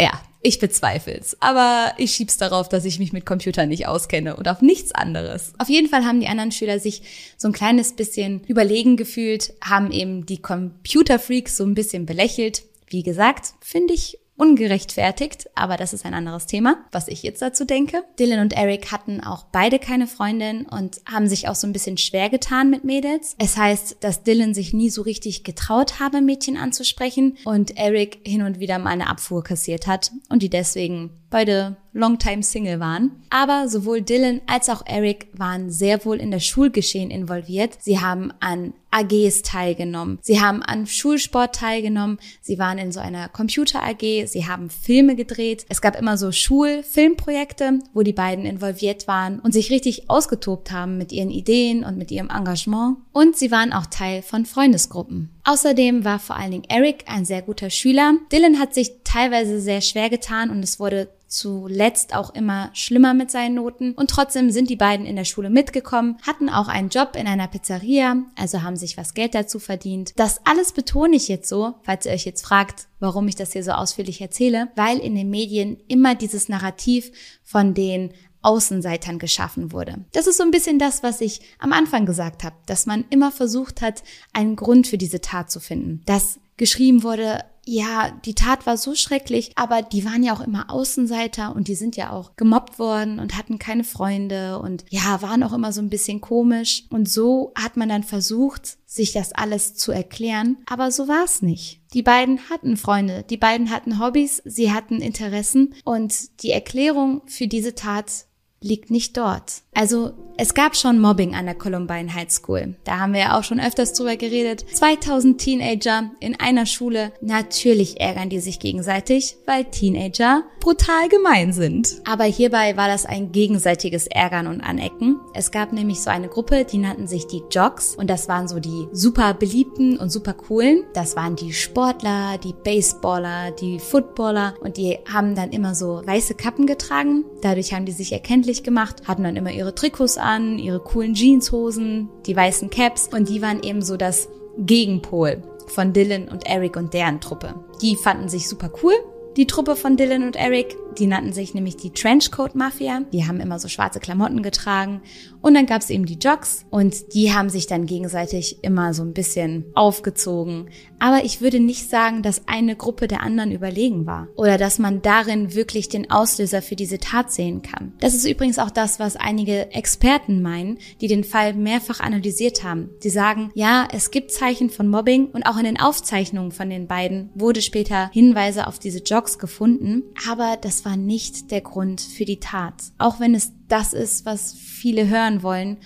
Ja, 0.00 0.20
ich 0.42 0.58
bezweifel's. 0.58 1.36
Aber 1.40 1.92
ich 1.98 2.12
schieb's 2.12 2.36
darauf, 2.36 2.68
dass 2.68 2.84
ich 2.84 2.98
mich 2.98 3.12
mit 3.12 3.24
Computern 3.24 3.68
nicht 3.68 3.86
auskenne 3.86 4.36
und 4.36 4.48
auf 4.48 4.60
nichts 4.60 4.92
anderes. 4.92 5.52
Auf 5.58 5.68
jeden 5.68 5.88
Fall 5.88 6.04
haben 6.04 6.20
die 6.20 6.26
anderen 6.26 6.52
Schüler 6.52 6.80
sich 6.80 7.02
so 7.36 7.48
ein 7.48 7.52
kleines 7.52 7.94
bisschen 7.94 8.42
überlegen 8.44 8.96
gefühlt, 8.96 9.54
haben 9.62 9.92
eben 9.92 10.26
die 10.26 10.42
Computerfreaks 10.42 11.56
so 11.56 11.64
ein 11.64 11.74
bisschen 11.74 12.06
belächelt. 12.06 12.64
Wie 12.88 13.02
gesagt, 13.02 13.54
finde 13.60 13.94
ich 13.94 14.18
ungerechtfertigt, 14.36 15.48
aber 15.54 15.76
das 15.76 15.92
ist 15.92 16.04
ein 16.04 16.14
anderes 16.14 16.46
Thema, 16.46 16.84
was 16.90 17.08
ich 17.08 17.22
jetzt 17.22 17.42
dazu 17.42 17.64
denke. 17.64 18.02
Dylan 18.18 18.40
und 18.40 18.54
Eric 18.54 18.90
hatten 18.90 19.20
auch 19.20 19.44
beide 19.44 19.78
keine 19.78 20.06
Freundin 20.06 20.66
und 20.66 21.00
haben 21.10 21.28
sich 21.28 21.48
auch 21.48 21.54
so 21.54 21.66
ein 21.66 21.72
bisschen 21.72 21.98
schwer 21.98 22.30
getan 22.30 22.70
mit 22.70 22.84
Mädels. 22.84 23.36
Es 23.38 23.56
heißt, 23.56 23.98
dass 24.00 24.22
Dylan 24.22 24.54
sich 24.54 24.72
nie 24.72 24.90
so 24.90 25.02
richtig 25.02 25.44
getraut 25.44 26.00
habe, 26.00 26.20
Mädchen 26.20 26.56
anzusprechen 26.56 27.36
und 27.44 27.76
Eric 27.76 28.20
hin 28.26 28.42
und 28.42 28.58
wieder 28.58 28.78
mal 28.78 28.90
eine 28.90 29.08
Abfuhr 29.08 29.44
kassiert 29.44 29.86
hat 29.86 30.12
und 30.28 30.42
die 30.42 30.50
deswegen 30.50 31.10
beide 31.30 31.76
Longtime 31.92 32.42
Single 32.42 32.80
waren. 32.80 33.12
Aber 33.30 33.68
sowohl 33.68 34.02
Dylan 34.02 34.40
als 34.46 34.68
auch 34.68 34.82
Eric 34.86 35.28
waren 35.34 35.70
sehr 35.70 36.04
wohl 36.04 36.20
in 36.20 36.30
das 36.30 36.44
Schulgeschehen 36.44 37.10
involviert. 37.10 37.76
Sie 37.80 38.00
haben 38.00 38.32
an 38.40 38.74
AGs 38.90 39.42
teilgenommen. 39.42 40.18
Sie 40.20 40.40
haben 40.40 40.62
an 40.62 40.86
Schulsport 40.86 41.54
teilgenommen. 41.54 42.18
Sie 42.42 42.58
waren 42.58 42.78
in 42.78 42.92
so 42.92 43.00
einer 43.00 43.28
Computer 43.28 43.82
AG. 43.82 44.26
Sie 44.26 44.46
haben 44.46 44.70
Filme 44.70 45.16
gedreht. 45.16 45.64
Es 45.68 45.80
gab 45.80 45.98
immer 45.98 46.18
so 46.18 46.30
Schulfilmprojekte, 46.30 47.78
wo 47.94 48.02
die 48.02 48.12
beiden 48.12 48.44
involviert 48.44 49.08
waren 49.08 49.40
und 49.40 49.52
sich 49.52 49.70
richtig 49.70 50.10
ausgetobt 50.10 50.72
haben 50.72 50.98
mit 50.98 51.10
ihren 51.10 51.30
Ideen 51.30 51.84
und 51.84 51.96
mit 51.96 52.10
ihrem 52.10 52.28
Engagement. 52.28 52.98
Und 53.12 53.36
sie 53.36 53.50
waren 53.50 53.72
auch 53.72 53.86
Teil 53.86 54.22
von 54.22 54.44
Freundesgruppen. 54.44 55.30
Außerdem 55.44 56.04
war 56.04 56.18
vor 56.18 56.36
allen 56.36 56.52
Dingen 56.52 56.68
Eric 56.68 57.04
ein 57.06 57.24
sehr 57.24 57.42
guter 57.42 57.70
Schüler. 57.70 58.14
Dylan 58.30 58.58
hat 58.58 58.74
sich 58.74 58.92
teilweise 59.04 59.60
sehr 59.60 59.80
schwer 59.80 60.10
getan 60.10 60.50
und 60.50 60.62
es 60.62 60.78
wurde 60.78 61.08
zuletzt 61.32 62.14
auch 62.14 62.34
immer 62.34 62.70
schlimmer 62.74 63.14
mit 63.14 63.30
seinen 63.30 63.54
Noten. 63.54 63.92
Und 63.92 64.10
trotzdem 64.10 64.50
sind 64.50 64.68
die 64.68 64.76
beiden 64.76 65.06
in 65.06 65.16
der 65.16 65.24
Schule 65.24 65.48
mitgekommen, 65.48 66.18
hatten 66.26 66.50
auch 66.50 66.68
einen 66.68 66.90
Job 66.90 67.16
in 67.16 67.26
einer 67.26 67.48
Pizzeria, 67.48 68.16
also 68.36 68.62
haben 68.62 68.76
sich 68.76 68.96
was 68.96 69.14
Geld 69.14 69.34
dazu 69.34 69.58
verdient. 69.58 70.12
Das 70.16 70.40
alles 70.44 70.72
betone 70.72 71.16
ich 71.16 71.28
jetzt 71.28 71.48
so, 71.48 71.74
falls 71.82 72.04
ihr 72.04 72.12
euch 72.12 72.26
jetzt 72.26 72.44
fragt, 72.44 72.86
warum 73.00 73.26
ich 73.28 73.34
das 73.34 73.52
hier 73.52 73.64
so 73.64 73.72
ausführlich 73.72 74.20
erzähle, 74.20 74.68
weil 74.76 74.98
in 74.98 75.14
den 75.14 75.30
Medien 75.30 75.78
immer 75.88 76.14
dieses 76.14 76.50
Narrativ 76.50 77.10
von 77.42 77.72
den 77.72 78.12
Außenseitern 78.42 79.18
geschaffen 79.18 79.72
wurde. 79.72 80.04
Das 80.12 80.26
ist 80.26 80.36
so 80.36 80.42
ein 80.42 80.50
bisschen 80.50 80.78
das, 80.78 81.02
was 81.02 81.20
ich 81.20 81.40
am 81.58 81.72
Anfang 81.72 82.04
gesagt 82.04 82.44
habe, 82.44 82.56
dass 82.66 82.86
man 82.86 83.04
immer 83.08 83.32
versucht 83.32 83.80
hat, 83.80 84.02
einen 84.32 84.56
Grund 84.56 84.86
für 84.86 84.98
diese 84.98 85.20
Tat 85.20 85.50
zu 85.50 85.60
finden. 85.60 86.02
Dass 86.06 86.40
geschrieben 86.56 87.02
wurde, 87.02 87.44
ja, 87.64 88.10
die 88.24 88.34
Tat 88.34 88.66
war 88.66 88.76
so 88.76 88.94
schrecklich, 88.94 89.52
aber 89.54 89.82
die 89.82 90.04
waren 90.04 90.22
ja 90.22 90.34
auch 90.34 90.40
immer 90.40 90.70
Außenseiter 90.70 91.54
und 91.54 91.68
die 91.68 91.76
sind 91.76 91.96
ja 91.96 92.10
auch 92.10 92.34
gemobbt 92.36 92.78
worden 92.78 93.20
und 93.20 93.36
hatten 93.36 93.58
keine 93.58 93.84
Freunde 93.84 94.58
und 94.58 94.84
ja, 94.90 95.22
waren 95.22 95.42
auch 95.42 95.52
immer 95.52 95.72
so 95.72 95.80
ein 95.80 95.90
bisschen 95.90 96.20
komisch. 96.20 96.84
Und 96.90 97.08
so 97.08 97.52
hat 97.54 97.76
man 97.76 97.88
dann 97.88 98.02
versucht, 98.02 98.78
sich 98.86 99.12
das 99.12 99.32
alles 99.32 99.74
zu 99.74 99.92
erklären, 99.92 100.58
aber 100.66 100.90
so 100.90 101.06
war 101.08 101.24
es 101.24 101.40
nicht. 101.40 101.80
Die 101.94 102.02
beiden 102.02 102.50
hatten 102.50 102.76
Freunde, 102.76 103.24
die 103.28 103.36
beiden 103.36 103.70
hatten 103.70 103.98
Hobbys, 103.98 104.42
sie 104.44 104.72
hatten 104.72 105.00
Interessen 105.00 105.74
und 105.84 106.42
die 106.42 106.50
Erklärung 106.50 107.22
für 107.26 107.46
diese 107.46 107.74
Tat 107.74 108.26
liegt 108.62 108.90
nicht 108.90 109.16
dort. 109.16 109.62
Also 109.74 110.12
es 110.36 110.54
gab 110.54 110.76
schon 110.76 110.98
Mobbing 110.98 111.34
an 111.34 111.46
der 111.46 111.54
Columbine 111.54 112.14
High 112.14 112.30
School. 112.30 112.74
Da 112.84 112.98
haben 112.98 113.14
wir 113.14 113.20
ja 113.20 113.38
auch 113.38 113.44
schon 113.44 113.60
öfters 113.60 113.94
drüber 113.94 114.16
geredet. 114.16 114.64
2000 114.74 115.40
Teenager 115.40 116.10
in 116.20 116.38
einer 116.38 116.66
Schule. 116.66 117.12
Natürlich 117.20 118.00
ärgern 118.00 118.28
die 118.28 118.40
sich 118.40 118.58
gegenseitig, 118.58 119.36
weil 119.46 119.64
Teenager 119.64 120.42
brutal 120.60 121.08
gemein 121.08 121.52
sind. 121.52 122.02
Aber 122.04 122.24
hierbei 122.24 122.76
war 122.76 122.88
das 122.88 123.06
ein 123.06 123.32
gegenseitiges 123.32 124.06
Ärgern 124.06 124.46
und 124.46 124.60
Anecken. 124.60 125.18
Es 125.34 125.50
gab 125.50 125.72
nämlich 125.72 126.00
so 126.00 126.10
eine 126.10 126.28
Gruppe, 126.28 126.64
die 126.64 126.78
nannten 126.78 127.06
sich 127.06 127.26
die 127.26 127.42
Jocks 127.50 127.94
und 127.94 128.08
das 128.08 128.28
waren 128.28 128.48
so 128.48 128.60
die 128.60 128.88
super 128.92 129.34
beliebten 129.34 129.96
und 129.96 130.10
super 130.10 130.34
coolen. 130.34 130.84
Das 130.92 131.16
waren 131.16 131.36
die 131.36 131.52
Sportler, 131.52 132.38
die 132.38 132.52
Baseballer, 132.52 133.52
die 133.52 133.78
Footballer 133.78 134.54
und 134.60 134.76
die 134.76 134.98
haben 135.10 135.34
dann 135.34 135.50
immer 135.50 135.74
so 135.74 136.02
weiße 136.04 136.34
Kappen 136.34 136.66
getragen. 136.66 137.24
Dadurch 137.40 137.72
haben 137.72 137.86
die 137.86 137.92
sich 137.92 138.12
erkenntlich 138.12 138.51
gemacht, 138.60 139.08
hatten 139.08 139.24
dann 139.24 139.36
immer 139.36 139.50
ihre 139.50 139.74
Trikots 139.74 140.18
an, 140.18 140.58
ihre 140.58 140.80
coolen 140.80 141.14
Jeanshosen, 141.14 142.08
die 142.26 142.36
weißen 142.36 142.70
Caps 142.70 143.08
und 143.12 143.28
die 143.28 143.40
waren 143.40 143.62
eben 143.62 143.82
so 143.82 143.96
das 143.96 144.28
Gegenpol 144.58 145.42
von 145.68 145.92
Dylan 145.92 146.28
und 146.28 146.46
Eric 146.46 146.76
und 146.76 146.92
deren 146.92 147.20
Truppe. 147.20 147.54
Die 147.80 147.96
fanden 147.96 148.28
sich 148.28 148.48
super 148.48 148.70
cool 148.82 148.94
die 149.36 149.46
Truppe 149.46 149.76
von 149.76 149.96
Dylan 149.96 150.24
und 150.24 150.36
Eric, 150.36 150.76
die 150.98 151.06
nannten 151.06 151.32
sich 151.32 151.54
nämlich 151.54 151.76
die 151.76 151.90
Trenchcoat 151.90 152.54
Mafia. 152.54 153.02
Die 153.12 153.26
haben 153.26 153.40
immer 153.40 153.58
so 153.58 153.68
schwarze 153.68 154.00
Klamotten 154.00 154.42
getragen. 154.42 155.02
Und 155.40 155.54
dann 155.54 155.66
gab 155.66 155.82
es 155.82 155.90
eben 155.90 156.06
die 156.06 156.18
Jocks 156.18 156.64
und 156.70 157.14
die 157.14 157.32
haben 157.32 157.48
sich 157.48 157.66
dann 157.66 157.86
gegenseitig 157.86 158.62
immer 158.62 158.94
so 158.94 159.02
ein 159.02 159.12
bisschen 159.12 159.64
aufgezogen. 159.74 160.70
Aber 161.00 161.24
ich 161.24 161.40
würde 161.40 161.58
nicht 161.58 161.90
sagen, 161.90 162.22
dass 162.22 162.46
eine 162.46 162.76
Gruppe 162.76 163.08
der 163.08 163.22
anderen 163.22 163.50
überlegen 163.50 164.06
war 164.06 164.28
oder 164.36 164.56
dass 164.56 164.78
man 164.78 165.02
darin 165.02 165.52
wirklich 165.52 165.88
den 165.88 166.10
Auslöser 166.12 166.62
für 166.62 166.76
diese 166.76 166.98
Tat 166.98 167.32
sehen 167.32 167.62
kann. 167.62 167.92
Das 167.98 168.14
ist 168.14 168.24
übrigens 168.24 168.60
auch 168.60 168.70
das, 168.70 169.00
was 169.00 169.16
einige 169.16 169.72
Experten 169.72 170.42
meinen, 170.42 170.78
die 171.00 171.08
den 171.08 171.24
Fall 171.24 171.54
mehrfach 171.54 171.98
analysiert 171.98 172.62
haben. 172.62 172.90
Die 173.02 173.10
sagen, 173.10 173.50
ja, 173.54 173.88
es 173.92 174.12
gibt 174.12 174.30
Zeichen 174.30 174.70
von 174.70 174.86
Mobbing 174.86 175.26
und 175.26 175.42
auch 175.42 175.58
in 175.58 175.64
den 175.64 175.80
Aufzeichnungen 175.80 176.52
von 176.52 176.70
den 176.70 176.86
beiden 176.86 177.30
wurde 177.34 177.62
später 177.62 178.10
Hinweise 178.12 178.68
auf 178.68 178.78
diese 178.78 179.02
Jocks 179.02 179.40
gefunden, 179.40 180.04
aber 180.30 180.56
das 180.60 180.81
war 180.84 180.96
nicht 180.96 181.50
der 181.50 181.60
Grund 181.60 182.00
für 182.00 182.24
die 182.24 182.40
Tat. 182.40 182.74
Auch 182.98 183.20
wenn 183.20 183.34
es 183.34 183.52
das 183.68 183.92
ist, 183.92 184.26
was 184.26 184.54
viele 184.54 185.08
hören 185.08 185.42
wollen, 185.42 185.78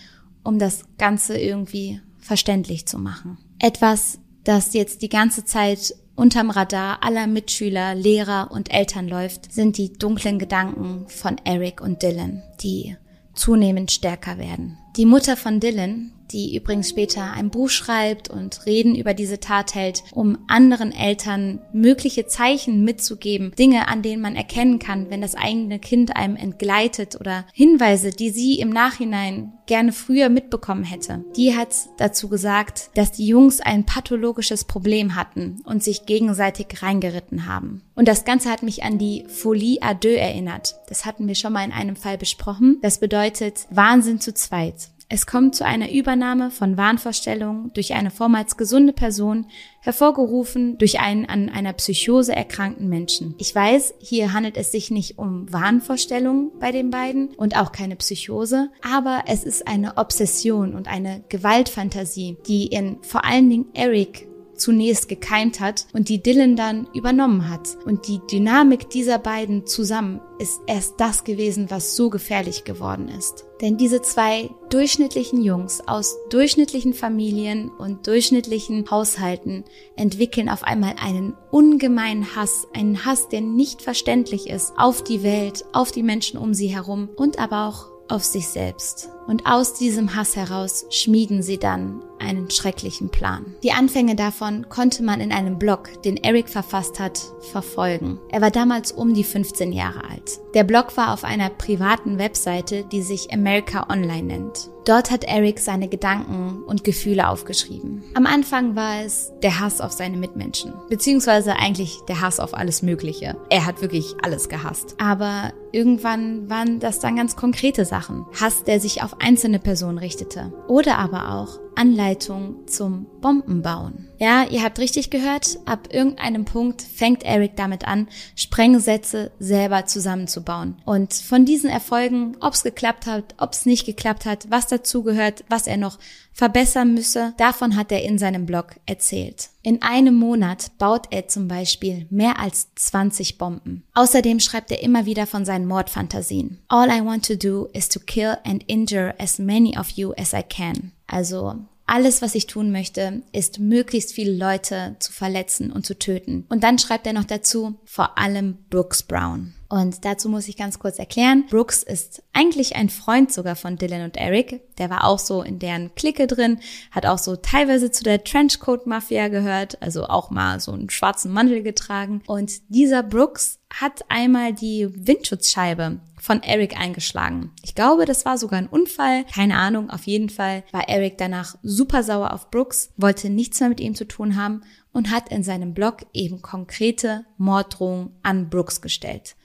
um 0.43 0.59
das 0.59 0.85
Ganze 0.99 1.39
irgendwie 1.39 2.01
verständlich 2.19 2.87
zu 2.87 2.99
machen. 2.99 3.39
Etwas, 3.59 4.19
das 4.45 4.75
jetzt 4.75 5.03
die 5.03 5.09
ganze 5.09 5.45
Zeit 5.45 5.95
unterm 6.15 6.51
Radar 6.51 7.03
aller 7.03 7.27
Mitschüler, 7.27 7.95
Lehrer 7.95 8.51
und 8.51 8.73
Eltern 8.73 9.09
läuft, 9.09 9.53
sind 9.53 9.77
die 9.77 9.93
dunklen 9.93 10.39
Gedanken 10.39 11.07
von 11.09 11.37
Eric 11.45 11.81
und 11.81 12.03
Dylan, 12.03 12.43
die 12.61 12.97
zunehmend 13.35 13.93
stärker 13.93 14.39
werden. 14.39 14.79
Die 14.97 15.07
Mutter 15.07 15.37
von 15.37 15.61
Dylan, 15.61 16.13
die 16.33 16.57
übrigens 16.57 16.91
später 16.91 17.33
ein 17.33 17.51
Buch 17.51 17.69
schreibt 17.69 18.29
und 18.29 18.67
Reden 18.67 18.95
über 18.95 19.15
diese 19.15 19.41
Tat 19.41 19.75
hält, 19.75 20.03
um 20.13 20.39
anderen 20.49 20.93
Eltern 20.93 21.61
mögliche 21.73 22.27
Zeichen 22.27 22.85
mitzugeben, 22.85 23.53
Dinge, 23.59 23.89
an 23.89 24.03
denen 24.03 24.23
man 24.23 24.37
erkennen 24.37 24.79
kann, 24.79 25.11
wenn 25.11 25.21
das 25.21 25.35
eigene 25.35 25.79
Kind 25.79 26.17
einem 26.17 26.37
entgleitet 26.37 27.17
oder 27.19 27.45
Hinweise, 27.53 28.11
die 28.11 28.31
sie 28.31 28.59
im 28.59 28.71
Nachhinein 28.71 29.53
gerne 29.67 29.93
früher 29.93 30.29
mitbekommen 30.29 30.85
hätte. 30.85 31.25
Die 31.37 31.57
hat 31.57 31.75
dazu 31.99 32.29
gesagt, 32.29 32.91
dass 32.95 33.13
die 33.13 33.27
Jungs 33.27 33.61
ein 33.61 33.85
pathologisches 33.85 34.65
Problem 34.65 35.17
hatten 35.17 35.61
und 35.65 35.83
sich 35.83 36.07
gegenseitig 36.07 36.83
reingeritten 36.83 37.47
haben. 37.47 37.83
Und 37.95 38.09
das 38.09 38.25
Ganze 38.25 38.51
hat 38.51 38.63
mich 38.63 38.85
an 38.85 38.99
die 38.99 39.25
Folie 39.27 39.83
à 39.83 39.95
deux 39.95 40.17
erinnert. 40.17 40.77
Das 40.89 41.05
hatten 41.05 41.27
wir 41.27 41.35
schon 41.35 41.53
mal 41.53 41.65
in 41.65 41.73
einem 41.73 41.97
Fall 41.97 42.19
besprochen. 42.19 42.79
Das 42.83 42.99
bedeutet 42.99 43.67
Wahnsinn 43.71 44.21
zu 44.21 44.33
zweit. 44.35 44.91
Es 45.09 45.25
kommt 45.25 45.55
zu 45.55 45.65
einer 45.65 45.93
Übernahme 45.93 46.51
von 46.51 46.77
Wahnvorstellungen 46.77 47.73
durch 47.75 47.95
eine 47.95 48.11
vormals 48.11 48.57
gesunde 48.57 48.93
Person, 48.93 49.47
hervorgerufen 49.81 50.79
durch 50.79 50.99
einen 50.99 51.27
an 51.27 51.49
einer 51.49 51.73
Psychose 51.75 52.35
erkrankten 52.35 52.89
Menschen. 52.89 53.37
Ich 53.39 53.55
weiß, 53.55 53.95
hier 54.01 54.33
handelt 54.33 54.57
es 54.57 54.73
sich 54.73 54.91
nicht 54.91 55.17
um 55.17 55.51
Wahnvorstellungen 55.53 56.51
bei 56.59 56.73
den 56.73 56.91
beiden 56.91 57.29
und 57.37 57.57
auch 57.57 57.71
keine 57.71 57.95
Psychose, 57.95 58.71
aber 58.83 59.23
es 59.29 59.45
ist 59.45 59.69
eine 59.69 59.97
Obsession 59.97 60.75
und 60.75 60.89
eine 60.89 61.23
Gewaltfantasie, 61.29 62.37
die 62.49 62.67
in 62.67 62.99
vor 63.03 63.25
allen 63.25 63.49
Dingen 63.49 63.67
Eric 63.75 64.27
zunächst 64.57 65.09
gekeimt 65.09 65.61
hat 65.61 65.87
und 65.93 66.09
die 66.09 66.23
Dylan 66.23 66.57
dann 66.57 66.89
übernommen 66.95 67.49
hat. 67.49 67.77
Und 67.85 68.09
die 68.09 68.21
Dynamik 68.31 68.91
dieser 68.91 69.19
beiden 69.19 69.67
zusammen 69.67 70.21
ist 70.41 70.59
erst 70.67 70.95
das 70.99 71.23
gewesen, 71.23 71.71
was 71.71 71.95
so 71.95 72.11
gefährlich 72.11 72.65
geworden 72.65 73.09
ist. 73.09 73.46
Denn 73.61 73.77
diese 73.79 74.03
zwei 74.03 74.51
durchschnittlichen 74.69 75.43
Jungs 75.43 75.81
aus 75.87 76.17
durchschnittlichen 76.29 76.93
Familien 76.93 77.71
und 77.71 78.07
durchschnittlichen 78.07 78.91
Haushalten 78.91 79.65
entwickeln 79.97 80.49
auf 80.49 80.63
einmal 80.63 80.97
einen 81.01 81.35
ungemeinen 81.51 82.37
Hass, 82.37 82.67
einen 82.75 83.07
Hass, 83.07 83.29
der 83.29 83.41
nicht 83.41 83.81
verständlich 83.81 84.49
ist, 84.51 84.75
auf 84.77 85.03
die 85.03 85.23
Welt, 85.23 85.65
auf 85.73 85.91
die 85.91 86.03
Menschen 86.03 86.39
um 86.39 86.53
sie 86.53 86.69
herum 86.69 87.09
und 87.17 87.39
aber 87.39 87.67
auch 87.69 87.87
auf 88.09 88.25
sich 88.25 88.49
selbst. 88.49 89.11
Und 89.27 89.47
aus 89.47 89.75
diesem 89.75 90.15
Hass 90.15 90.37
heraus 90.37 90.87
schmieden 90.91 91.43
sie 91.43 91.59
dann 91.59 92.03
einen 92.19 92.51
schrecklichen 92.51 93.11
Plan. 93.11 93.55
Die 93.63 93.73
Anfänge 93.73 94.17
davon 94.17 94.69
konnte 94.69 95.03
man 95.03 95.21
in 95.21 95.33
einem 95.33 95.59
Blog, 95.59 96.03
den 96.03 96.17
Eric 96.17 96.49
verfasst 96.49 97.01
hat, 97.01 97.21
verfolgen. 97.51 98.19
Er 98.31 98.41
war 98.41 98.51
damals 98.51 98.93
um 98.93 99.15
die 99.15 99.25
15 99.25 99.73
Jahre 99.73 100.05
alt. 100.05 100.41
Der 100.55 100.65
Blog 100.65 100.97
war 100.97 101.13
auf 101.13 101.25
einer 101.25 101.51
privaten 101.51 102.19
Webseite, 102.19 102.85
die 102.85 103.03
sich 103.03 103.33
America 103.33 103.87
Online 103.91 104.23
nennt. 104.23 104.71
Dort 104.87 105.11
hat 105.11 105.25
Eric 105.25 105.59
seine 105.59 105.89
Gedanken 105.89 106.63
und 106.63 106.85
Gefühle 106.85 107.29
aufgeschrieben. 107.29 108.05
Am 108.15 108.25
Anfang 108.25 108.77
war 108.77 109.03
es 109.05 109.33
der 109.43 109.59
Hass 109.59 109.81
auf 109.81 109.91
seine 109.91 110.17
Mitmenschen, 110.17 110.75
beziehungsweise 110.89 111.57
eigentlich 111.57 111.99
der 112.09 112.21
Hass 112.21 112.39
auf 112.39 112.55
alles 112.55 112.83
Mögliche. 112.83 113.37
Er 113.51 113.67
hat 113.67 113.83
wirklich 113.83 114.15
alles 114.23 114.49
gehasst. 114.49 114.95
Aber 114.99 115.53
irgendwann 115.73 116.49
waren 116.49 116.79
das 116.79 117.01
dann 117.01 117.17
ganz 117.17 117.35
konkrete 117.35 117.85
Sachen. 117.85 118.27
Hass, 118.41 118.63
der 118.63 118.79
sich 118.79 119.03
auf 119.03 119.21
einzelne 119.21 119.59
Personen 119.59 119.99
richtete. 119.99 120.53
Oder 120.69 120.99
aber 120.99 121.35
auch 121.35 121.59
Anleitung 121.77 122.67
zum 122.67 123.07
Bombenbauen. 123.21 124.09
Ja, 124.19 124.45
ihr 124.45 124.63
habt 124.63 124.79
richtig 124.79 125.11
gehört, 125.11 125.59
ab 125.67 125.89
irgendeinem 125.93 126.47
Punkt 126.47 126.81
fängt 126.83 127.23
Eric 127.23 127.57
damit 127.57 127.87
an, 127.87 128.09
Sprengsätze 128.35 129.31
selber 129.39 129.85
zusammenzubauen. 129.85 130.77
Und 130.87 131.13
von 131.13 131.45
diesen 131.45 131.69
Erfolgen, 131.69 132.37
ob 132.41 132.55
es 132.55 132.63
geklappt 132.63 133.07
hat, 133.07 133.35
ob 133.39 133.53
es 133.53 133.67
nicht 133.67 133.85
geklappt 133.85 134.25
hat, 134.25 134.51
was 134.51 134.69
dazugehört, 134.69 135.45
was 135.49 135.67
er 135.67 135.77
noch 135.77 135.99
verbessern 136.33 136.95
müsse, 136.95 137.35
davon 137.37 137.77
hat 137.77 137.93
er 137.93 138.03
in 138.03 138.19
seinem 138.19 138.47
Blog 138.47 138.77
erzählt. 138.87 139.51
In 139.63 139.83
einem 139.83 140.15
Monat 140.15 140.71
baut 140.79 141.09
er 141.11 141.29
zum 141.29 141.49
Beispiel 141.49 142.07
mehr 142.11 142.39
als 142.39 142.75
20 142.75 143.37
Bomben. 143.37 143.85
Außerdem 143.95 144.41
schreibt 144.41 144.71
er 144.71 144.83
immer 144.83 145.07
wieder 145.07 145.27
von 145.27 145.45
seinen 145.45 145.67
Mordfantasien. 145.67 146.59
All 146.69 146.89
I 146.89 147.05
want 147.05 147.27
to 147.27 147.37
do 147.37 147.69
is 147.73 147.89
to 147.89 148.01
kill 148.01 148.37
and 148.45 148.63
injure 148.67 149.15
as 149.19 149.39
many 149.39 149.77
of 149.79 149.91
you 149.91 150.13
as 150.13 150.33
I 150.33 150.43
can. 150.43 150.93
Also 151.07 151.57
alles, 151.87 152.21
was 152.21 152.35
ich 152.35 152.47
tun 152.47 152.73
möchte, 152.73 153.23
ist 153.33 153.59
möglichst 153.59 154.13
viele 154.13 154.37
Leute 154.37 154.97
zu 154.99 155.13
verletzen 155.13 155.71
und 155.71 155.87
zu 155.87 155.99
töten. 155.99 156.45
Und 156.49 156.65
dann 156.65 156.79
schreibt 156.79 157.07
er 157.07 157.13
noch 157.13 157.25
dazu, 157.25 157.79
vor 157.85 158.19
allem 158.19 158.59
Brooks 158.71 159.03
Brown. 159.03 159.55
Und 159.69 160.05
dazu 160.05 160.29
muss 160.29 160.49
ich 160.49 160.57
ganz 160.57 160.79
kurz 160.79 160.99
erklären, 160.99 161.47
Brooks 161.51 161.83
ist 161.83 162.23
eigentlich 162.33 162.77
ein 162.77 162.89
Freund 162.89 163.33
sogar 163.33 163.57
von 163.57 163.77
Dylan 163.77 164.05
und 164.05 164.17
Eric. 164.17 164.61
Der 164.79 164.91
war 164.91 165.05
auch 165.05 165.19
so 165.19 165.43
in 165.43 165.59
deren 165.59 165.95
Clique 165.95 166.27
drin, 166.27 166.61
hat 166.93 167.07
auch 167.07 167.19
so 167.19 167.37
teilweise 167.37 167.91
zu 167.91 168.05
der 168.05 168.23
Trenchcoat-Mafia 168.23 169.29
gehört, 169.29 169.83
also 169.83 170.07
auch 170.07 170.31
mal 170.31 170.61
so 170.61 170.73
einen 170.73 170.91
schwarzen 170.91 171.33
Mantel 171.33 171.63
getragen. 171.63 172.23
Und 172.27 172.53
dieser 172.69 173.03
Brooks 173.03 173.59
hat 173.71 174.05
einmal 174.09 174.53
die 174.53 174.89
Windschutzscheibe 174.95 175.99
von 176.21 176.43
Eric 176.43 176.79
eingeschlagen. 176.79 177.53
Ich 177.63 177.75
glaube, 177.75 178.05
das 178.05 178.25
war 178.25 178.39
sogar 178.39 178.59
ein 178.59 178.69
Unfall. 178.69 179.25
Keine 179.33 179.57
Ahnung. 179.57 179.91
Auf 179.91 180.05
jeden 180.05 180.31
Fall 180.31 180.65
war 180.73 180.89
Eric 180.89 181.19
danach 181.19 181.57
super 181.63 182.03
sauer 182.03 182.33
auf 182.33 182.51
Brooks, 182.51 182.91
wollte 182.97 183.31
nichts 183.31 183.61
mehr 183.61 183.69
mit 183.69 183.81
ihm 183.81 183.95
zu 183.95 184.07
tun 184.07 184.37
haben 184.37 184.63
und 184.93 185.11
hat 185.11 185.31
in 185.31 185.43
seinem 185.43 185.75
Blog 185.75 186.07
eben 186.15 186.41
konkrete 186.41 187.27
Morddrohungen 187.37 188.11
an 188.23 188.49
Brooks 188.49 188.81
gestellt. 188.81 189.37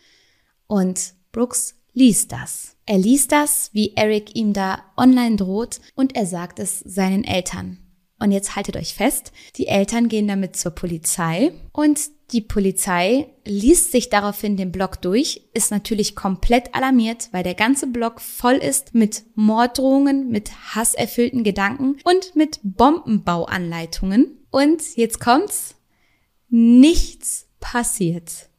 Und 0.71 1.15
Brooks 1.33 1.75
liest 1.91 2.31
das. 2.31 2.77
Er 2.85 2.97
liest 2.97 3.33
das, 3.33 3.71
wie 3.73 3.91
Eric 3.97 4.37
ihm 4.37 4.53
da 4.53 4.81
online 4.95 5.35
droht 5.35 5.81
und 5.95 6.15
er 6.15 6.25
sagt 6.25 6.59
es 6.59 6.79
seinen 6.79 7.25
Eltern. 7.25 7.77
Und 8.21 8.31
jetzt 8.31 8.55
haltet 8.55 8.77
euch 8.77 8.93
fest, 8.93 9.33
die 9.57 9.67
Eltern 9.67 10.07
gehen 10.07 10.29
damit 10.29 10.55
zur 10.55 10.71
Polizei 10.71 11.51
und 11.73 11.99
die 12.31 12.39
Polizei 12.39 13.27
liest 13.43 13.91
sich 13.91 14.07
daraufhin 14.07 14.55
den 14.55 14.71
Blog 14.71 15.01
durch, 15.01 15.49
ist 15.53 15.71
natürlich 15.71 16.15
komplett 16.15 16.73
alarmiert, 16.73 17.27
weil 17.33 17.43
der 17.43 17.55
ganze 17.55 17.87
Blog 17.87 18.21
voll 18.21 18.55
ist 18.55 18.95
mit 18.95 19.23
Morddrohungen, 19.35 20.29
mit 20.29 20.51
hasserfüllten 20.73 21.43
Gedanken 21.43 21.97
und 22.05 22.33
mit 22.37 22.61
Bombenbauanleitungen. 22.63 24.37
Und 24.51 24.95
jetzt 24.95 25.19
kommt's, 25.19 25.75
nichts 26.47 27.49
passiert. 27.59 28.50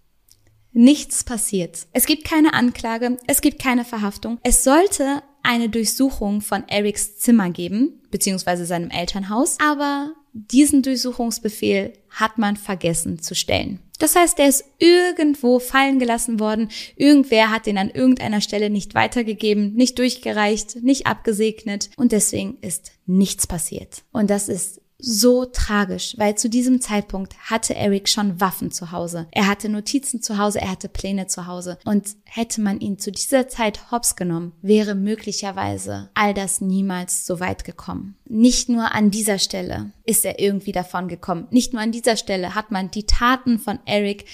Nichts 0.73 1.25
passiert. 1.25 1.87
Es 1.93 2.07
gibt 2.07 2.25
keine 2.25 2.55
Anklage, 2.55 3.19
es 3.27 3.41
gibt 3.41 3.61
keine 3.61 3.85
Verhaftung. 3.85 4.39
Es 4.43 4.65
sollte 4.65 5.23
eine 5.43 5.69
Durchsuchung 5.69 6.41
von 6.41 6.67
Erics 6.69 7.19
Zimmer 7.19 7.51
geben, 7.51 8.01
beziehungsweise 8.11 8.65
seinem 8.65 8.91
Elternhaus, 8.91 9.59
aber 9.61 10.15
diesen 10.33 10.83
Durchsuchungsbefehl 10.83 11.93
hat 12.11 12.39
man 12.39 12.57
vergessen 12.57 13.21
zu 13.21 13.35
stellen. 13.35 13.81
Das 13.99 14.17
heißt, 14.17 14.39
der 14.39 14.49
ist 14.49 14.65
irgendwo 14.79 15.61
fallen 15.61 16.01
gelassen 16.01 16.41
worden. 16.41 16.71
Irgendwer 16.97 17.51
hat 17.51 17.67
den 17.67 17.79
an 17.79 17.91
irgendeiner 17.91 18.41
Stelle 18.41 18.69
nicht 18.69 18.95
weitergegeben, 18.95 19.75
nicht 19.75 19.99
durchgereicht, 19.99 20.83
nicht 20.83 21.07
abgesegnet 21.07 21.91
und 21.97 22.11
deswegen 22.11 22.59
ist 22.63 22.93
nichts 23.07 23.47
passiert. 23.47 24.03
Und 24.11 24.29
das 24.31 24.49
ist 24.49 24.82
so 25.03 25.45
tragisch, 25.45 26.15
weil 26.17 26.37
zu 26.37 26.49
diesem 26.49 26.81
Zeitpunkt 26.81 27.37
hatte 27.51 27.75
Eric 27.75 28.09
schon 28.09 28.41
Waffen 28.41 28.71
zu 28.71 28.93
Hause. 28.93 29.27
Er 29.33 29.49
hatte 29.49 29.69
Notizen 29.69 30.23
zu 30.23 30.39
Hause, 30.39 30.61
er 30.61 30.71
hatte 30.71 30.89
Pläne 30.89 31.27
zu 31.27 31.47
Hause. 31.47 31.79
Und 31.85 32.17
hätte 32.25 32.61
man 32.61 32.81
ihn 32.81 32.99
zu 32.99 33.11
dieser 33.11 33.49
Zeit 33.49 33.91
hops 33.91 34.17
genommen, 34.17 34.53
wäre 34.63 34.95
möglicherweise 34.95 36.11
all 36.15 36.33
das 36.35 36.61
niemals 36.61 37.27
so 37.27 37.41
weit 37.41 37.65
gekommen. 37.65 38.17
Nicht 38.29 38.69
nur 38.69 38.93
an 38.95 39.11
dieser 39.11 39.39
Stelle 39.39 39.93
ist 40.05 40.25
er 40.25 40.39
irgendwie 40.39 40.73
davon 40.73 41.09
gekommen. 41.09 41.49
Nicht 41.51 41.73
nur 41.73 41.83
an 41.83 41.93
dieser 41.93 42.17
Stelle 42.17 42.55
hat 42.55 42.71
man 42.71 42.91
die 42.91 43.07
Taten 43.07 43.59
von 43.59 43.81
Eric 43.85 44.25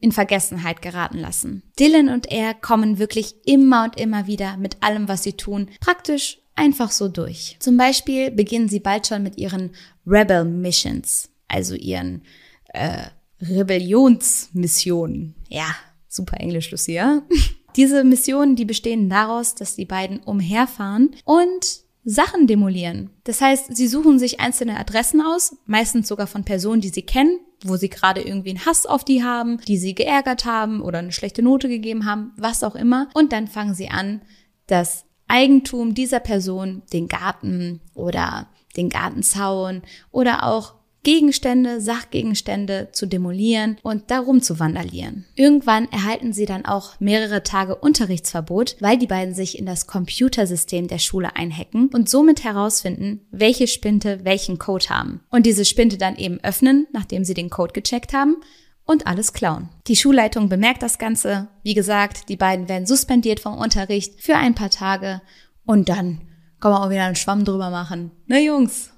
in 0.00 0.12
Vergessenheit 0.12 0.82
geraten 0.82 1.18
lassen. 1.18 1.62
Dylan 1.78 2.10
und 2.10 2.30
er 2.30 2.52
kommen 2.52 2.98
wirklich 2.98 3.36
immer 3.46 3.84
und 3.84 3.98
immer 3.98 4.26
wieder 4.26 4.58
mit 4.58 4.82
allem, 4.82 5.08
was 5.08 5.22
sie 5.22 5.32
tun, 5.32 5.70
praktisch 5.80 6.43
einfach 6.56 6.90
so 6.90 7.08
durch. 7.08 7.56
Zum 7.60 7.76
Beispiel 7.76 8.30
beginnen 8.30 8.68
sie 8.68 8.80
bald 8.80 9.06
schon 9.06 9.22
mit 9.22 9.38
ihren 9.38 9.70
Rebel 10.06 10.44
Missions, 10.44 11.30
also 11.48 11.74
ihren 11.74 12.22
äh, 12.68 13.06
Rebellionsmissionen. 13.40 15.34
Ja, 15.48 15.74
super 16.08 16.38
Englisch, 16.40 16.70
Lucia. 16.70 17.22
Diese 17.76 18.04
Missionen, 18.04 18.54
die 18.54 18.64
bestehen 18.64 19.10
daraus, 19.10 19.54
dass 19.54 19.74
die 19.74 19.84
beiden 19.84 20.20
umherfahren 20.20 21.16
und 21.24 21.84
Sachen 22.04 22.46
demolieren. 22.46 23.10
Das 23.24 23.40
heißt, 23.40 23.74
sie 23.74 23.88
suchen 23.88 24.18
sich 24.18 24.38
einzelne 24.38 24.78
Adressen 24.78 25.20
aus, 25.22 25.56
meistens 25.66 26.06
sogar 26.06 26.26
von 26.26 26.44
Personen, 26.44 26.82
die 26.82 26.90
sie 26.90 27.02
kennen, 27.02 27.40
wo 27.64 27.76
sie 27.76 27.88
gerade 27.88 28.20
irgendwie 28.20 28.50
einen 28.50 28.66
Hass 28.66 28.84
auf 28.86 29.04
die 29.04 29.24
haben, 29.24 29.58
die 29.66 29.78
sie 29.78 29.94
geärgert 29.94 30.44
haben 30.44 30.82
oder 30.82 30.98
eine 30.98 31.12
schlechte 31.12 31.42
Note 31.42 31.68
gegeben 31.68 32.04
haben, 32.04 32.32
was 32.36 32.62
auch 32.62 32.74
immer. 32.74 33.08
Und 33.14 33.32
dann 33.32 33.48
fangen 33.48 33.74
sie 33.74 33.88
an, 33.88 34.20
das 34.66 35.06
Eigentum 35.28 35.94
dieser 35.94 36.20
Person, 36.20 36.82
den 36.92 37.08
Garten 37.08 37.80
oder 37.94 38.48
den 38.76 38.88
Gartenzaun 38.88 39.82
oder 40.10 40.46
auch 40.46 40.74
Gegenstände, 41.04 41.82
Sachgegenstände 41.82 42.88
zu 42.92 43.06
demolieren 43.06 43.76
und 43.82 44.10
darum 44.10 44.40
zu 44.40 44.58
vandalieren. 44.58 45.26
Irgendwann 45.36 45.86
erhalten 45.92 46.32
sie 46.32 46.46
dann 46.46 46.64
auch 46.64 46.98
mehrere 46.98 47.42
Tage 47.42 47.76
Unterrichtsverbot, 47.76 48.76
weil 48.80 48.96
die 48.96 49.06
beiden 49.06 49.34
sich 49.34 49.58
in 49.58 49.66
das 49.66 49.86
Computersystem 49.86 50.88
der 50.88 50.98
Schule 50.98 51.36
einhacken 51.36 51.90
und 51.92 52.08
somit 52.08 52.42
herausfinden, 52.42 53.20
welche 53.30 53.66
Spinte 53.66 54.20
welchen 54.24 54.58
Code 54.58 54.86
haben. 54.88 55.20
Und 55.30 55.44
diese 55.44 55.66
Spinte 55.66 55.98
dann 55.98 56.16
eben 56.16 56.40
öffnen, 56.42 56.86
nachdem 56.92 57.24
sie 57.24 57.34
den 57.34 57.50
Code 57.50 57.74
gecheckt 57.74 58.14
haben 58.14 58.36
und 58.84 59.06
alles 59.06 59.32
klauen. 59.32 59.68
Die 59.86 59.96
Schulleitung 59.96 60.48
bemerkt 60.48 60.82
das 60.82 60.98
Ganze. 60.98 61.48
Wie 61.62 61.74
gesagt, 61.74 62.28
die 62.28 62.36
beiden 62.36 62.68
werden 62.68 62.86
suspendiert 62.86 63.40
vom 63.40 63.56
Unterricht 63.56 64.20
für 64.20 64.36
ein 64.36 64.54
paar 64.54 64.70
Tage 64.70 65.22
und 65.64 65.88
dann 65.88 66.20
kann 66.60 66.72
man 66.72 66.82
auch 66.82 66.90
wieder 66.90 67.04
einen 67.04 67.16
Schwamm 67.16 67.44
drüber 67.44 67.70
machen. 67.70 68.10
Ne, 68.26 68.44
Jungs? 68.44 68.90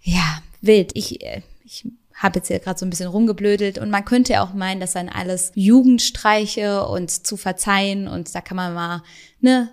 Ja, 0.00 0.42
wild. 0.60 0.92
Ich, 0.94 1.24
äh, 1.24 1.42
ich 1.64 1.86
habe 2.14 2.38
jetzt 2.38 2.48
hier 2.48 2.60
gerade 2.60 2.78
so 2.78 2.86
ein 2.86 2.90
bisschen 2.90 3.08
rumgeblödelt 3.08 3.78
und 3.78 3.90
man 3.90 4.04
könnte 4.04 4.34
ja 4.34 4.44
auch 4.44 4.54
meinen, 4.54 4.80
das 4.80 4.92
seien 4.92 5.08
alles 5.08 5.52
Jugendstreiche 5.54 6.86
und 6.86 7.10
zu 7.10 7.36
verzeihen 7.36 8.06
und 8.06 8.32
da 8.34 8.40
kann 8.40 8.56
man 8.56 8.74
mal 8.74 9.02
ne, 9.40 9.70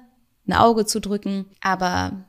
ein 0.48 0.53
Auge 0.53 0.86
zudrücken. 0.86 1.45
Aber 1.62 2.25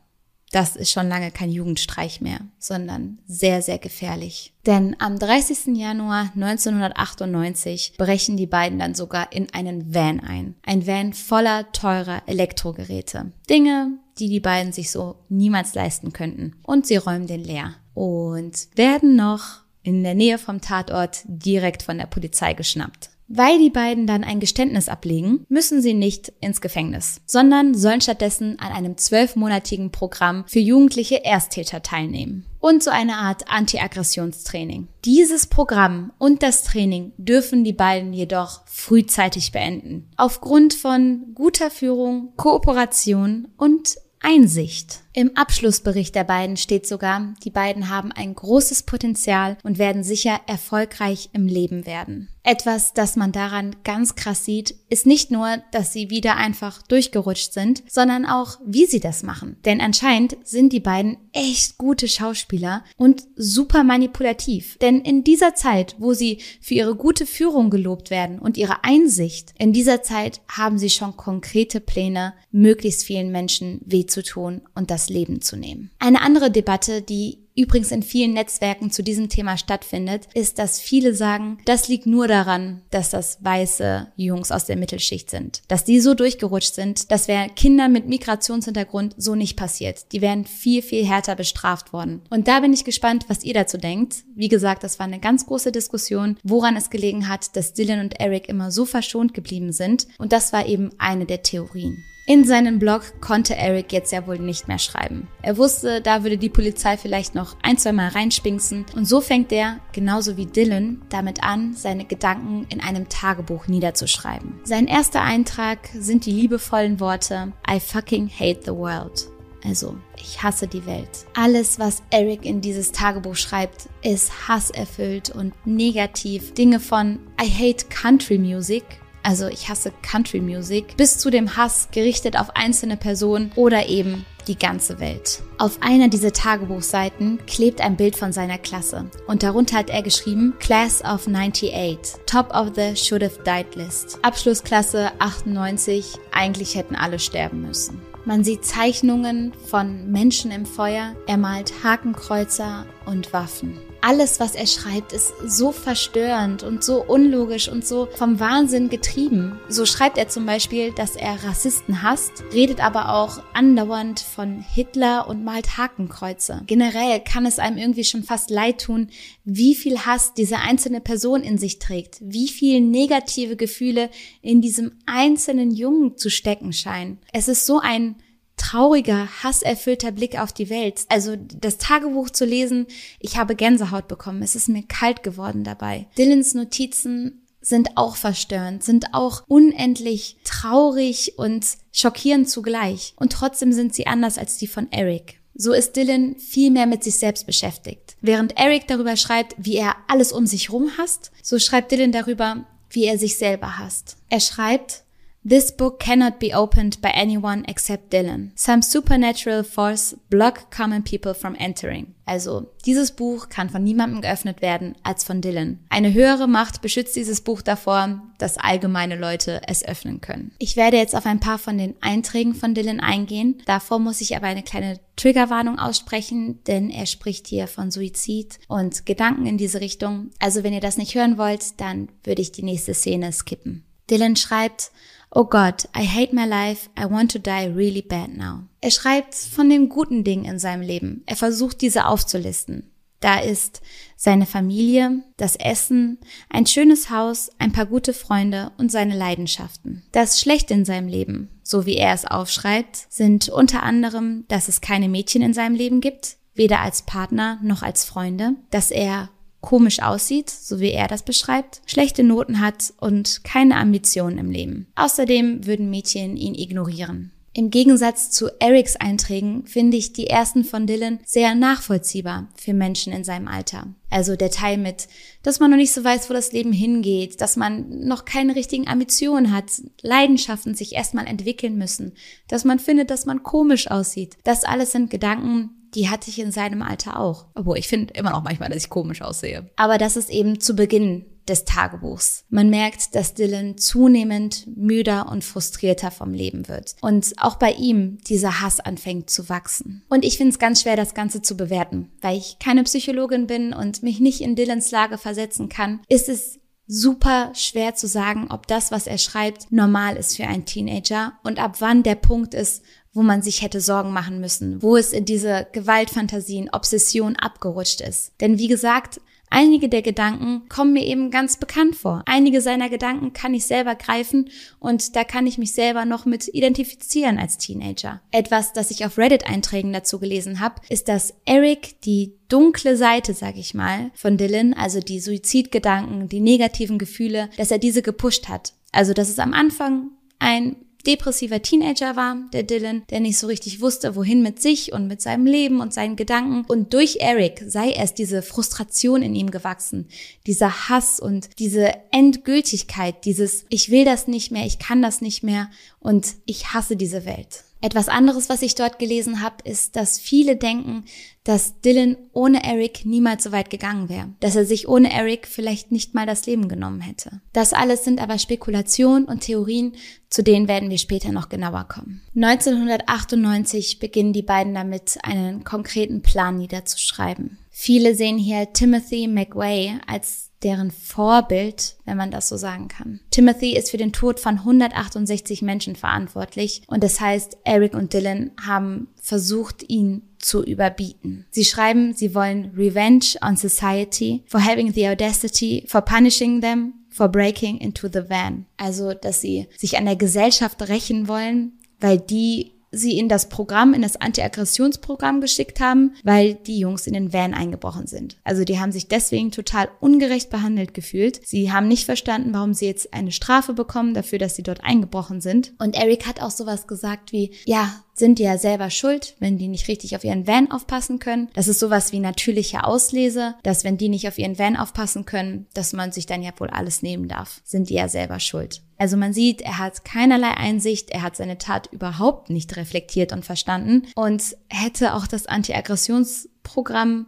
das 0.52 0.76
ist 0.76 0.92
schon 0.92 1.08
lange 1.08 1.30
kein 1.30 1.50
Jugendstreich 1.50 2.20
mehr, 2.20 2.40
sondern 2.58 3.18
sehr, 3.26 3.62
sehr 3.62 3.78
gefährlich. 3.78 4.52
Denn 4.66 4.94
am 5.00 5.18
30. 5.18 5.76
Januar 5.76 6.30
1998 6.34 7.94
brechen 7.96 8.36
die 8.36 8.46
beiden 8.46 8.78
dann 8.78 8.94
sogar 8.94 9.32
in 9.32 9.52
einen 9.52 9.94
Van 9.94 10.20
ein. 10.20 10.54
Ein 10.62 10.86
Van 10.86 11.14
voller 11.14 11.72
teurer 11.72 12.22
Elektrogeräte. 12.26 13.32
Dinge, 13.48 13.98
die 14.18 14.28
die 14.28 14.40
beiden 14.40 14.72
sich 14.72 14.90
so 14.90 15.16
niemals 15.30 15.74
leisten 15.74 16.12
könnten. 16.12 16.54
Und 16.62 16.86
sie 16.86 16.96
räumen 16.96 17.26
den 17.26 17.42
leer. 17.42 17.74
Und 17.94 18.68
werden 18.76 19.16
noch 19.16 19.62
in 19.82 20.04
der 20.04 20.14
Nähe 20.14 20.38
vom 20.38 20.60
Tatort 20.60 21.22
direkt 21.24 21.82
von 21.82 21.98
der 21.98 22.06
Polizei 22.06 22.52
geschnappt. 22.52 23.10
Weil 23.34 23.58
die 23.58 23.70
beiden 23.70 24.06
dann 24.06 24.24
ein 24.24 24.40
Geständnis 24.40 24.90
ablegen, 24.90 25.46
müssen 25.48 25.80
sie 25.80 25.94
nicht 25.94 26.34
ins 26.42 26.60
Gefängnis, 26.60 27.22
sondern 27.24 27.72
sollen 27.74 28.02
stattdessen 28.02 28.58
an 28.58 28.72
einem 28.72 28.98
zwölfmonatigen 28.98 29.90
Programm 29.90 30.44
für 30.46 30.58
jugendliche 30.58 31.24
Ersttäter 31.24 31.82
teilnehmen 31.82 32.44
und 32.60 32.82
so 32.82 32.90
eine 32.90 33.14
Art 33.14 33.44
Anti-Aggressionstraining. 33.48 34.88
Dieses 35.06 35.46
Programm 35.46 36.12
und 36.18 36.42
das 36.42 36.62
Training 36.64 37.12
dürfen 37.16 37.64
die 37.64 37.72
beiden 37.72 38.12
jedoch 38.12 38.60
frühzeitig 38.66 39.50
beenden. 39.50 40.10
Aufgrund 40.18 40.74
von 40.74 41.32
guter 41.34 41.70
Führung, 41.70 42.34
Kooperation 42.36 43.48
und 43.56 43.96
Einsicht. 44.20 45.00
Im 45.14 45.36
Abschlussbericht 45.36 46.14
der 46.14 46.24
beiden 46.24 46.56
steht 46.56 46.86
sogar, 46.86 47.34
die 47.44 47.50
beiden 47.50 47.90
haben 47.90 48.12
ein 48.12 48.34
großes 48.34 48.84
Potenzial 48.84 49.58
und 49.62 49.78
werden 49.78 50.04
sicher 50.04 50.40
erfolgreich 50.46 51.28
im 51.34 51.46
Leben 51.46 51.84
werden. 51.84 52.30
Etwas, 52.44 52.92
das 52.92 53.14
man 53.14 53.30
daran 53.30 53.76
ganz 53.84 54.16
krass 54.16 54.44
sieht, 54.44 54.74
ist 54.88 55.06
nicht 55.06 55.30
nur, 55.30 55.62
dass 55.70 55.92
sie 55.92 56.10
wieder 56.10 56.36
einfach 56.36 56.82
durchgerutscht 56.82 57.52
sind, 57.52 57.84
sondern 57.88 58.26
auch, 58.26 58.58
wie 58.66 58.86
sie 58.86 58.98
das 58.98 59.22
machen. 59.22 59.56
Denn 59.64 59.80
anscheinend 59.80 60.36
sind 60.42 60.72
die 60.72 60.80
beiden 60.80 61.18
echt 61.32 61.78
gute 61.78 62.08
Schauspieler 62.08 62.82
und 62.96 63.22
super 63.36 63.84
manipulativ. 63.84 64.76
Denn 64.78 65.00
in 65.02 65.22
dieser 65.22 65.54
Zeit, 65.54 65.94
wo 65.98 66.14
sie 66.14 66.40
für 66.60 66.74
ihre 66.74 66.96
gute 66.96 67.26
Führung 67.26 67.70
gelobt 67.70 68.10
werden 68.10 68.40
und 68.40 68.56
ihre 68.56 68.82
Einsicht, 68.82 69.54
in 69.56 69.72
dieser 69.72 70.02
Zeit 70.02 70.40
haben 70.48 70.78
sie 70.78 70.90
schon 70.90 71.16
konkrete 71.16 71.80
Pläne, 71.80 72.34
möglichst 72.50 73.04
vielen 73.04 73.30
Menschen 73.30 73.80
weh 73.84 74.06
zu 74.06 74.22
tun 74.24 74.62
und 74.74 74.90
das 74.90 75.01
das 75.02 75.08
Leben 75.08 75.40
zu 75.40 75.56
nehmen. 75.56 75.90
Eine 75.98 76.20
andere 76.22 76.50
Debatte, 76.50 77.02
die 77.02 77.38
übrigens 77.54 77.90
in 77.90 78.02
vielen 78.02 78.32
Netzwerken 78.32 78.90
zu 78.90 79.02
diesem 79.02 79.28
Thema 79.28 79.58
stattfindet, 79.58 80.26
ist, 80.32 80.58
dass 80.58 80.80
viele 80.80 81.14
sagen, 81.14 81.58
das 81.66 81.88
liegt 81.88 82.06
nur 82.06 82.26
daran, 82.26 82.80
dass 82.90 83.10
das 83.10 83.38
weiße 83.42 84.10
Jungs 84.16 84.50
aus 84.50 84.64
der 84.64 84.76
Mittelschicht 84.76 85.28
sind. 85.28 85.60
Dass 85.68 85.84
die 85.84 86.00
so 86.00 86.14
durchgerutscht 86.14 86.74
sind, 86.74 87.10
das 87.10 87.28
wäre 87.28 87.50
Kindern 87.50 87.92
mit 87.92 88.08
Migrationshintergrund 88.08 89.14
so 89.18 89.34
nicht 89.34 89.56
passiert. 89.56 90.12
Die 90.12 90.22
wären 90.22 90.46
viel, 90.46 90.80
viel 90.80 91.04
härter 91.04 91.36
bestraft 91.36 91.92
worden. 91.92 92.22
Und 92.30 92.48
da 92.48 92.60
bin 92.60 92.72
ich 92.72 92.84
gespannt, 92.84 93.26
was 93.28 93.44
ihr 93.44 93.54
dazu 93.54 93.76
denkt. 93.76 94.24
Wie 94.34 94.48
gesagt, 94.48 94.82
das 94.82 94.98
war 94.98 95.06
eine 95.06 95.20
ganz 95.20 95.44
große 95.44 95.72
Diskussion, 95.72 96.38
woran 96.42 96.76
es 96.76 96.88
gelegen 96.88 97.28
hat, 97.28 97.54
dass 97.56 97.74
Dylan 97.74 98.00
und 98.00 98.18
Eric 98.18 98.48
immer 98.48 98.70
so 98.70 98.86
verschont 98.86 99.34
geblieben 99.34 99.72
sind. 99.72 100.06
Und 100.16 100.32
das 100.32 100.54
war 100.54 100.66
eben 100.66 100.90
eine 100.98 101.26
der 101.26 101.42
Theorien. 101.42 102.02
In 102.24 102.44
seinen 102.44 102.78
Blog 102.78 103.20
konnte 103.20 103.56
Eric 103.56 103.92
jetzt 103.92 104.12
ja 104.12 104.28
wohl 104.28 104.38
nicht 104.38 104.68
mehr 104.68 104.78
schreiben. 104.78 105.26
Er 105.42 105.56
wusste, 105.56 106.00
da 106.00 106.22
würde 106.22 106.38
die 106.38 106.48
Polizei 106.48 106.96
vielleicht 106.96 107.34
noch 107.34 107.56
ein, 107.62 107.78
zwei 107.78 107.92
Mal 107.92 108.08
reinspinksen 108.08 108.86
und 108.94 109.06
so 109.06 109.20
fängt 109.20 109.50
er, 109.50 109.80
genauso 109.92 110.36
wie 110.36 110.46
Dylan, 110.46 111.02
damit 111.08 111.42
an, 111.42 111.74
seine 111.74 112.04
Gedanken 112.04 112.64
in 112.68 112.80
einem 112.80 113.08
Tagebuch 113.08 113.66
niederzuschreiben. 113.66 114.60
Sein 114.62 114.86
erster 114.86 115.22
Eintrag 115.22 115.78
sind 115.98 116.24
die 116.24 116.30
liebevollen 116.30 117.00
Worte 117.00 117.52
I 117.68 117.80
fucking 117.80 118.28
hate 118.30 118.60
the 118.64 118.72
world. 118.72 119.28
Also, 119.64 119.96
ich 120.16 120.42
hasse 120.42 120.68
die 120.68 120.86
Welt. 120.86 121.26
Alles, 121.34 121.78
was 121.78 122.02
Eric 122.10 122.44
in 122.44 122.60
dieses 122.60 122.92
Tagebuch 122.92 123.36
schreibt, 123.36 123.88
ist 124.02 124.48
hasserfüllt 124.48 125.30
und 125.30 125.54
negativ. 125.64 126.54
Dinge 126.54 126.78
von 126.78 127.18
I 127.40 127.48
hate 127.48 127.86
country 127.88 128.38
music 128.38 128.84
also 129.22 129.48
ich 129.48 129.68
hasse 129.68 129.92
Country 130.02 130.40
Music, 130.40 130.96
bis 130.96 131.18
zu 131.18 131.30
dem 131.30 131.56
Hass 131.56 131.88
gerichtet 131.92 132.38
auf 132.38 132.56
einzelne 132.56 132.96
Personen 132.96 133.52
oder 133.56 133.88
eben 133.88 134.24
die 134.48 134.58
ganze 134.58 134.98
Welt. 134.98 135.42
Auf 135.58 135.78
einer 135.80 136.08
dieser 136.08 136.32
Tagebuchseiten 136.32 137.38
klebt 137.46 137.80
ein 137.80 137.96
Bild 137.96 138.16
von 138.16 138.32
seiner 138.32 138.58
Klasse 138.58 139.08
und 139.26 139.42
darunter 139.42 139.76
hat 139.76 139.90
er 139.90 140.02
geschrieben 140.02 140.54
Class 140.58 141.02
of 141.02 141.28
98, 141.28 142.20
Top 142.26 142.52
of 142.54 142.72
the 142.74 142.96
Should 142.96 143.22
Have 143.22 143.42
Died 143.44 143.76
List. 143.76 144.18
Abschlussklasse 144.22 145.12
98, 145.18 146.18
eigentlich 146.32 146.74
hätten 146.74 146.96
alle 146.96 147.18
sterben 147.18 147.62
müssen. 147.62 148.00
Man 148.24 148.44
sieht 148.44 148.64
Zeichnungen 148.64 149.52
von 149.68 150.10
Menschen 150.10 150.50
im 150.50 150.66
Feuer, 150.66 151.14
er 151.26 151.36
malt 151.38 151.72
Hakenkreuzer 151.82 152.86
und 153.04 153.32
Waffen 153.32 153.78
alles, 154.02 154.40
was 154.40 154.54
er 154.56 154.66
schreibt, 154.66 155.12
ist 155.12 155.32
so 155.46 155.70
verstörend 155.70 156.64
und 156.64 156.82
so 156.82 157.02
unlogisch 157.02 157.68
und 157.68 157.86
so 157.86 158.08
vom 158.16 158.40
Wahnsinn 158.40 158.88
getrieben. 158.88 159.60
So 159.68 159.86
schreibt 159.86 160.18
er 160.18 160.28
zum 160.28 160.44
Beispiel, 160.44 160.92
dass 160.92 161.14
er 161.14 161.44
Rassisten 161.44 162.02
hasst, 162.02 162.42
redet 162.52 162.84
aber 162.84 163.14
auch 163.14 163.40
andauernd 163.54 164.18
von 164.18 164.60
Hitler 164.60 165.28
und 165.28 165.44
malt 165.44 165.78
Hakenkreuze. 165.78 166.62
Generell 166.66 167.20
kann 167.20 167.46
es 167.46 167.60
einem 167.60 167.78
irgendwie 167.78 168.04
schon 168.04 168.24
fast 168.24 168.50
leid 168.50 168.82
tun, 168.82 169.08
wie 169.44 169.76
viel 169.76 170.00
Hass 170.00 170.34
diese 170.34 170.58
einzelne 170.58 171.00
Person 171.00 171.42
in 171.42 171.56
sich 171.56 171.78
trägt, 171.78 172.18
wie 172.20 172.48
viel 172.48 172.80
negative 172.80 173.56
Gefühle 173.56 174.10
in 174.42 174.60
diesem 174.60 174.98
einzelnen 175.06 175.70
Jungen 175.70 176.16
zu 176.16 176.28
stecken 176.28 176.72
scheinen. 176.72 177.18
Es 177.32 177.46
ist 177.46 177.66
so 177.66 177.78
ein 177.78 178.16
trauriger, 178.62 179.28
hasserfüllter 179.42 180.12
Blick 180.12 180.38
auf 180.38 180.52
die 180.52 180.70
Welt. 180.70 181.02
Also 181.08 181.36
das 181.36 181.78
Tagebuch 181.78 182.30
zu 182.30 182.44
lesen, 182.44 182.86
ich 183.18 183.36
habe 183.36 183.56
Gänsehaut 183.56 184.06
bekommen. 184.06 184.42
Es 184.42 184.54
ist 184.54 184.68
mir 184.68 184.84
kalt 184.84 185.22
geworden 185.22 185.64
dabei. 185.64 186.06
Dylans 186.16 186.54
Notizen 186.54 187.42
sind 187.60 187.96
auch 187.96 188.16
verstörend, 188.16 188.84
sind 188.84 189.14
auch 189.14 189.42
unendlich 189.48 190.36
traurig 190.44 191.34
und 191.38 191.66
schockierend 191.92 192.48
zugleich. 192.48 193.14
Und 193.16 193.32
trotzdem 193.32 193.72
sind 193.72 193.94
sie 193.94 194.06
anders 194.06 194.38
als 194.38 194.58
die 194.58 194.68
von 194.68 194.90
Eric. 194.92 195.40
So 195.54 195.72
ist 195.72 195.96
Dylan 195.96 196.36
viel 196.36 196.70
mehr 196.70 196.86
mit 196.86 197.04
sich 197.04 197.16
selbst 197.16 197.46
beschäftigt. 197.46 198.16
Während 198.20 198.56
Eric 198.58 198.86
darüber 198.86 199.16
schreibt, 199.16 199.54
wie 199.58 199.76
er 199.76 199.96
alles 200.08 200.32
um 200.32 200.46
sich 200.46 200.70
rum 200.70 200.92
hasst, 200.98 201.30
so 201.42 201.58
schreibt 201.58 201.92
Dylan 201.92 202.12
darüber, 202.12 202.64
wie 202.90 203.04
er 203.04 203.18
sich 203.18 203.36
selber 203.36 203.78
hasst. 203.78 204.16
Er 204.28 204.40
schreibt, 204.40 205.02
This 205.44 205.72
book 205.72 205.98
cannot 205.98 206.38
be 206.38 206.54
opened 206.54 207.00
by 207.00 207.08
anyone 207.08 207.64
except 207.66 208.12
Dylan. 208.12 208.52
Some 208.54 208.80
supernatural 208.80 209.64
force 209.64 210.16
block 210.30 210.70
common 210.70 211.02
people 211.02 211.34
from 211.34 211.56
entering. 211.56 212.14
Also, 212.24 212.70
dieses 212.86 213.10
Buch 213.10 213.48
kann 213.48 213.68
von 213.68 213.82
niemandem 213.82 214.20
geöffnet 214.20 214.62
werden 214.62 214.94
als 215.02 215.24
von 215.24 215.40
Dylan. 215.40 215.80
Eine 215.88 216.12
höhere 216.14 216.46
Macht 216.46 216.80
beschützt 216.80 217.16
dieses 217.16 217.40
Buch 217.40 217.60
davor, 217.60 218.22
dass 218.38 218.56
allgemeine 218.56 219.16
Leute 219.16 219.60
es 219.66 219.84
öffnen 219.84 220.20
können. 220.20 220.52
Ich 220.58 220.76
werde 220.76 220.96
jetzt 220.96 221.16
auf 221.16 221.26
ein 221.26 221.40
paar 221.40 221.58
von 221.58 221.76
den 221.76 221.96
Einträgen 222.00 222.54
von 222.54 222.74
Dylan 222.74 223.00
eingehen. 223.00 223.60
Davor 223.66 223.98
muss 223.98 224.20
ich 224.20 224.36
aber 224.36 224.46
eine 224.46 224.62
kleine 224.62 225.00
Triggerwarnung 225.16 225.80
aussprechen, 225.80 226.62
denn 226.68 226.88
er 226.88 227.06
spricht 227.06 227.48
hier 227.48 227.66
von 227.66 227.90
Suizid 227.90 228.60
und 228.68 229.06
Gedanken 229.06 229.46
in 229.46 229.58
diese 229.58 229.80
Richtung. 229.80 230.30
Also, 230.38 230.62
wenn 230.62 230.72
ihr 230.72 230.80
das 230.80 230.98
nicht 230.98 231.16
hören 231.16 231.36
wollt, 231.36 231.80
dann 231.80 232.10
würde 232.22 232.42
ich 232.42 232.52
die 232.52 232.62
nächste 232.62 232.94
Szene 232.94 233.32
skippen. 233.32 233.84
Dylan 234.08 234.36
schreibt, 234.36 234.92
Oh 235.34 235.44
God, 235.44 235.88
I 235.96 236.06
hate 236.06 236.34
my 236.34 236.44
life, 236.44 236.90
I 236.98 237.06
want 237.06 237.30
to 237.32 237.38
die 237.38 237.64
really 237.64 238.02
bad 238.02 238.36
now. 238.36 238.64
Er 238.82 238.90
schreibt 238.90 239.34
von 239.34 239.70
den 239.70 239.88
guten 239.88 240.24
Dingen 240.24 240.44
in 240.44 240.58
seinem 240.58 240.82
Leben. 240.82 241.22
Er 241.24 241.36
versucht 241.36 241.80
diese 241.80 242.04
aufzulisten. 242.06 242.90
Da 243.20 243.38
ist 243.38 243.80
seine 244.16 244.44
Familie, 244.46 245.22
das 245.38 245.56
Essen, 245.56 246.18
ein 246.50 246.66
schönes 246.66 247.08
Haus, 247.08 247.50
ein 247.58 247.72
paar 247.72 247.86
gute 247.86 248.12
Freunde 248.12 248.72
und 248.76 248.92
seine 248.92 249.16
Leidenschaften. 249.16 250.02
Das 250.12 250.38
Schlechte 250.38 250.74
in 250.74 250.84
seinem 250.84 251.08
Leben, 251.08 251.48
so 251.62 251.86
wie 251.86 251.96
er 251.96 252.12
es 252.12 252.26
aufschreibt, 252.26 253.06
sind 253.08 253.48
unter 253.48 253.84
anderem, 253.84 254.44
dass 254.48 254.68
es 254.68 254.80
keine 254.80 255.08
Mädchen 255.08 255.40
in 255.40 255.54
seinem 255.54 255.76
Leben 255.76 256.00
gibt, 256.00 256.36
weder 256.54 256.80
als 256.80 257.02
Partner 257.02 257.58
noch 257.62 257.82
als 257.82 258.04
Freunde, 258.04 258.56
dass 258.70 258.90
er 258.90 259.30
komisch 259.62 260.02
aussieht, 260.02 260.50
so 260.50 260.80
wie 260.80 260.90
er 260.90 261.08
das 261.08 261.22
beschreibt, 261.22 261.80
schlechte 261.86 262.22
Noten 262.22 262.60
hat 262.60 262.92
und 263.00 263.42
keine 263.44 263.76
Ambitionen 263.76 264.36
im 264.36 264.50
Leben. 264.50 264.88
Außerdem 264.96 265.64
würden 265.64 265.88
Mädchen 265.88 266.36
ihn 266.36 266.54
ignorieren. 266.54 267.32
Im 267.54 267.68
Gegensatz 267.68 268.30
zu 268.30 268.48
Erics 268.60 268.96
Einträgen 268.96 269.66
finde 269.66 269.98
ich 269.98 270.14
die 270.14 270.26
ersten 270.26 270.64
von 270.64 270.86
Dylan 270.86 271.20
sehr 271.26 271.54
nachvollziehbar 271.54 272.48
für 272.56 272.72
Menschen 272.72 273.12
in 273.12 273.24
seinem 273.24 273.46
Alter. 273.46 273.88
Also 274.08 274.36
der 274.36 274.50
Teil 274.50 274.78
mit, 274.78 275.06
dass 275.42 275.60
man 275.60 275.70
noch 275.70 275.76
nicht 275.76 275.92
so 275.92 276.02
weiß, 276.02 276.30
wo 276.30 276.34
das 276.34 276.52
Leben 276.52 276.72
hingeht, 276.72 277.42
dass 277.42 277.56
man 277.56 278.06
noch 278.06 278.24
keine 278.24 278.56
richtigen 278.56 278.88
Ambitionen 278.88 279.54
hat, 279.54 279.70
Leidenschaften 280.00 280.74
sich 280.74 280.94
erstmal 280.94 281.26
entwickeln 281.26 281.76
müssen, 281.76 282.12
dass 282.48 282.64
man 282.64 282.78
findet, 282.78 283.10
dass 283.10 283.26
man 283.26 283.42
komisch 283.42 283.90
aussieht. 283.90 284.38
Das 284.44 284.64
alles 284.64 284.92
sind 284.92 285.10
Gedanken, 285.10 285.81
die 285.94 286.08
hatte 286.08 286.30
ich 286.30 286.38
in 286.38 286.52
seinem 286.52 286.82
Alter 286.82 287.18
auch. 287.18 287.46
Obwohl, 287.54 287.78
ich 287.78 287.88
finde 287.88 288.14
immer 288.14 288.30
noch 288.30 288.42
manchmal, 288.42 288.68
dass 288.68 288.84
ich 288.84 288.90
komisch 288.90 289.22
aussehe. 289.22 289.70
Aber 289.76 289.98
das 289.98 290.16
ist 290.16 290.30
eben 290.30 290.60
zu 290.60 290.74
Beginn 290.74 291.26
des 291.48 291.64
Tagebuchs. 291.64 292.44
Man 292.50 292.70
merkt, 292.70 293.14
dass 293.14 293.34
Dylan 293.34 293.76
zunehmend 293.76 294.66
müder 294.76 295.28
und 295.30 295.42
frustrierter 295.42 296.10
vom 296.10 296.32
Leben 296.32 296.68
wird. 296.68 296.94
Und 297.00 297.34
auch 297.38 297.56
bei 297.56 297.72
ihm 297.72 298.18
dieser 298.28 298.60
Hass 298.60 298.80
anfängt 298.80 299.28
zu 299.28 299.48
wachsen. 299.48 300.04
Und 300.08 300.24
ich 300.24 300.36
finde 300.36 300.52
es 300.52 300.58
ganz 300.58 300.82
schwer, 300.82 300.96
das 300.96 301.14
Ganze 301.14 301.42
zu 301.42 301.56
bewerten. 301.56 302.12
Weil 302.20 302.38
ich 302.38 302.58
keine 302.58 302.84
Psychologin 302.84 303.46
bin 303.46 303.72
und 303.72 304.02
mich 304.02 304.20
nicht 304.20 304.40
in 304.40 304.54
Dylans 304.54 304.90
Lage 304.90 305.18
versetzen 305.18 305.68
kann, 305.68 306.00
ist 306.08 306.28
es 306.28 306.60
super 306.86 307.52
schwer 307.54 307.94
zu 307.94 308.06
sagen, 308.06 308.48
ob 308.50 308.66
das, 308.66 308.90
was 308.90 309.06
er 309.06 309.18
schreibt, 309.18 309.72
normal 309.72 310.16
ist 310.16 310.36
für 310.36 310.46
einen 310.46 310.66
Teenager 310.66 311.32
und 311.42 311.58
ab 311.58 311.76
wann 311.78 312.02
der 312.02 312.16
Punkt 312.16 312.54
ist, 312.54 312.82
wo 313.14 313.22
man 313.22 313.42
sich 313.42 313.62
hätte 313.62 313.80
Sorgen 313.80 314.12
machen 314.12 314.40
müssen, 314.40 314.82
wo 314.82 314.96
es 314.96 315.12
in 315.12 315.24
diese 315.24 315.66
Gewaltfantasien, 315.72 316.70
Obsession 316.72 317.36
abgerutscht 317.36 318.00
ist. 318.00 318.32
Denn 318.40 318.58
wie 318.58 318.68
gesagt, 318.68 319.20
einige 319.50 319.90
der 319.90 320.00
Gedanken 320.00 320.68
kommen 320.68 320.94
mir 320.94 321.04
eben 321.04 321.30
ganz 321.30 321.58
bekannt 321.58 321.94
vor. 321.94 322.22
Einige 322.24 322.62
seiner 322.62 322.88
Gedanken 322.88 323.34
kann 323.34 323.52
ich 323.52 323.66
selber 323.66 323.94
greifen 323.94 324.48
und 324.80 325.14
da 325.14 325.24
kann 325.24 325.46
ich 325.46 325.58
mich 325.58 325.72
selber 325.72 326.06
noch 326.06 326.24
mit 326.24 326.48
identifizieren 326.48 327.38
als 327.38 327.58
Teenager. 327.58 328.22
Etwas, 328.30 328.72
das 328.72 328.90
ich 328.90 329.04
auf 329.04 329.18
Reddit-Einträgen 329.18 329.92
dazu 329.92 330.18
gelesen 330.18 330.60
habe, 330.60 330.76
ist, 330.88 331.08
dass 331.08 331.34
Eric 331.44 332.00
die 332.02 332.34
dunkle 332.48 332.96
Seite, 332.96 333.34
sag 333.34 333.56
ich 333.56 333.74
mal, 333.74 334.10
von 334.14 334.38
Dylan, 334.38 334.72
also 334.72 335.00
die 335.00 335.20
Suizidgedanken, 335.20 336.28
die 336.28 336.40
negativen 336.40 336.98
Gefühle, 336.98 337.50
dass 337.58 337.70
er 337.70 337.78
diese 337.78 338.00
gepusht 338.00 338.48
hat. 338.48 338.72
Also, 338.90 339.14
dass 339.14 339.28
es 339.28 339.38
am 339.38 339.54
Anfang 339.54 340.10
ein 340.38 340.76
depressiver 341.06 341.62
Teenager 341.62 342.16
war, 342.16 342.36
der 342.52 342.62
Dylan, 342.62 343.02
der 343.10 343.20
nicht 343.20 343.38
so 343.38 343.46
richtig 343.46 343.80
wusste, 343.80 344.16
wohin 344.16 344.42
mit 344.42 344.60
sich 344.62 344.92
und 344.92 345.08
mit 345.08 345.20
seinem 345.20 345.46
Leben 345.46 345.80
und 345.80 345.92
seinen 345.92 346.16
Gedanken. 346.16 346.64
Und 346.68 346.94
durch 346.94 347.18
Eric 347.20 347.64
sei 347.66 347.90
erst 347.90 348.18
diese 348.18 348.42
Frustration 348.42 349.22
in 349.22 349.34
ihm 349.34 349.50
gewachsen, 349.50 350.08
dieser 350.46 350.88
Hass 350.88 351.20
und 351.20 351.48
diese 351.58 351.92
Endgültigkeit, 352.10 353.24
dieses 353.24 353.64
Ich 353.68 353.90
will 353.90 354.04
das 354.04 354.28
nicht 354.28 354.50
mehr, 354.52 354.66
ich 354.66 354.78
kann 354.78 355.02
das 355.02 355.20
nicht 355.20 355.42
mehr 355.42 355.70
und 356.00 356.34
ich 356.46 356.72
hasse 356.72 356.96
diese 356.96 357.24
Welt. 357.24 357.64
Etwas 357.82 358.08
anderes, 358.08 358.48
was 358.48 358.62
ich 358.62 358.76
dort 358.76 359.00
gelesen 359.00 359.42
habe, 359.42 359.56
ist, 359.64 359.96
dass 359.96 360.18
viele 360.18 360.56
denken, 360.56 361.04
dass 361.42 361.80
Dylan 361.80 362.16
ohne 362.32 362.62
Eric 362.62 363.04
niemals 363.04 363.42
so 363.42 363.50
weit 363.50 363.70
gegangen 363.70 364.08
wäre, 364.08 364.28
dass 364.38 364.54
er 364.54 364.64
sich 364.64 364.86
ohne 364.86 365.12
Eric 365.12 365.48
vielleicht 365.48 365.90
nicht 365.90 366.14
mal 366.14 366.24
das 366.24 366.46
Leben 366.46 366.68
genommen 366.68 367.00
hätte. 367.00 367.40
Das 367.52 367.72
alles 367.72 368.04
sind 368.04 368.22
aber 368.22 368.38
Spekulationen 368.38 369.24
und 369.24 369.40
Theorien, 369.40 369.96
zu 370.30 370.44
denen 370.44 370.68
werden 370.68 370.90
wir 370.90 370.98
später 370.98 371.32
noch 371.32 371.48
genauer 371.48 371.88
kommen. 371.88 372.22
1998 372.36 373.98
beginnen 373.98 374.32
die 374.32 374.42
beiden 374.42 374.74
damit, 374.74 375.18
einen 375.24 375.64
konkreten 375.64 376.22
Plan 376.22 376.58
niederzuschreiben. 376.58 377.58
Viele 377.70 378.14
sehen 378.14 378.38
hier 378.38 378.72
Timothy 378.72 379.26
McWay 379.26 379.98
als 380.06 380.51
deren 380.62 380.90
Vorbild, 380.90 381.96
wenn 382.04 382.16
man 382.16 382.30
das 382.30 382.48
so 382.48 382.56
sagen 382.56 382.88
kann. 382.88 383.20
Timothy 383.30 383.76
ist 383.76 383.90
für 383.90 383.96
den 383.96 384.12
Tod 384.12 384.40
von 384.40 384.58
168 384.58 385.62
Menschen 385.62 385.96
verantwortlich 385.96 386.82
und 386.86 387.02
das 387.02 387.20
heißt, 387.20 387.58
Eric 387.64 387.94
und 387.94 388.12
Dylan 388.12 388.52
haben 388.64 389.08
versucht, 389.20 389.88
ihn 389.88 390.22
zu 390.38 390.62
überbieten. 390.64 391.46
Sie 391.50 391.64
schreiben, 391.64 392.14
sie 392.14 392.34
wollen 392.34 392.72
Revenge 392.76 393.36
on 393.40 393.56
Society 393.56 394.42
for 394.46 394.64
having 394.64 394.92
the 394.92 395.08
audacity 395.08 395.84
for 395.86 396.00
punishing 396.00 396.60
them 396.60 396.94
for 397.08 397.28
breaking 397.28 397.78
into 397.78 398.08
the 398.08 398.28
van. 398.28 398.66
Also, 398.76 399.14
dass 399.14 399.40
sie 399.40 399.68
sich 399.76 399.98
an 399.98 400.06
der 400.06 400.16
Gesellschaft 400.16 400.82
rächen 400.88 401.28
wollen, 401.28 401.72
weil 402.00 402.18
die 402.18 402.72
sie 402.92 403.18
in 403.18 403.28
das 403.28 403.48
Programm, 403.48 403.94
in 403.94 404.02
das 404.02 404.16
Anti-Aggressionsprogramm 404.16 405.40
geschickt 405.40 405.80
haben, 405.80 406.14
weil 406.22 406.54
die 406.54 406.78
Jungs 406.78 407.06
in 407.06 407.14
den 407.14 407.32
Van 407.32 407.54
eingebrochen 407.54 408.06
sind. 408.06 408.36
Also 408.44 408.64
die 408.64 408.78
haben 408.78 408.92
sich 408.92 409.08
deswegen 409.08 409.50
total 409.50 409.88
ungerecht 410.00 410.50
behandelt 410.50 410.94
gefühlt. 410.94 411.40
Sie 411.44 411.72
haben 411.72 411.88
nicht 411.88 412.04
verstanden, 412.04 412.52
warum 412.52 412.74
sie 412.74 412.86
jetzt 412.86 413.14
eine 413.14 413.32
Strafe 413.32 413.72
bekommen 413.72 414.14
dafür, 414.14 414.38
dass 414.38 414.54
sie 414.54 414.62
dort 414.62 414.84
eingebrochen 414.84 415.40
sind. 415.40 415.72
Und 415.78 415.96
Eric 415.96 416.26
hat 416.26 416.40
auch 416.40 416.50
sowas 416.50 416.86
gesagt 416.86 417.32
wie, 417.32 417.52
ja, 417.64 418.02
sind 418.14 418.38
die 418.38 418.42
ja 418.42 418.58
selber 418.58 418.90
schuld, 418.90 419.36
wenn 419.38 419.56
die 419.56 419.68
nicht 419.68 419.88
richtig 419.88 420.14
auf 420.14 420.24
ihren 420.24 420.46
Van 420.46 420.70
aufpassen 420.70 421.18
können. 421.18 421.48
Das 421.54 421.68
ist 421.68 421.78
sowas 421.78 422.12
wie 422.12 422.20
natürliche 422.20 422.84
Auslese, 422.84 423.54
dass 423.62 423.84
wenn 423.84 423.96
die 423.96 424.10
nicht 424.10 424.28
auf 424.28 424.38
ihren 424.38 424.58
Van 424.58 424.76
aufpassen 424.76 425.24
können, 425.24 425.66
dass 425.74 425.92
man 425.92 426.12
sich 426.12 426.26
dann 426.26 426.42
ja 426.42 426.50
wohl 426.58 426.68
alles 426.68 427.02
nehmen 427.02 427.28
darf. 427.28 427.62
Sind 427.64 427.88
die 427.88 427.94
ja 427.94 428.08
selber 428.08 428.38
schuld. 428.38 428.82
Also 429.02 429.16
man 429.16 429.32
sieht, 429.32 429.62
er 429.62 429.78
hat 429.78 430.04
keinerlei 430.04 430.56
Einsicht, 430.56 431.10
er 431.10 431.22
hat 431.22 431.34
seine 431.34 431.58
Tat 431.58 431.88
überhaupt 431.90 432.50
nicht 432.50 432.76
reflektiert 432.76 433.32
und 433.32 433.44
verstanden 433.44 434.06
und 434.14 434.56
hätte 434.68 435.14
auch 435.14 435.26
das 435.26 435.46
Anti-Aggressionsprogramm 435.46 437.26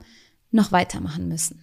noch 0.53 0.71
weitermachen 0.71 1.27
müssen. 1.27 1.61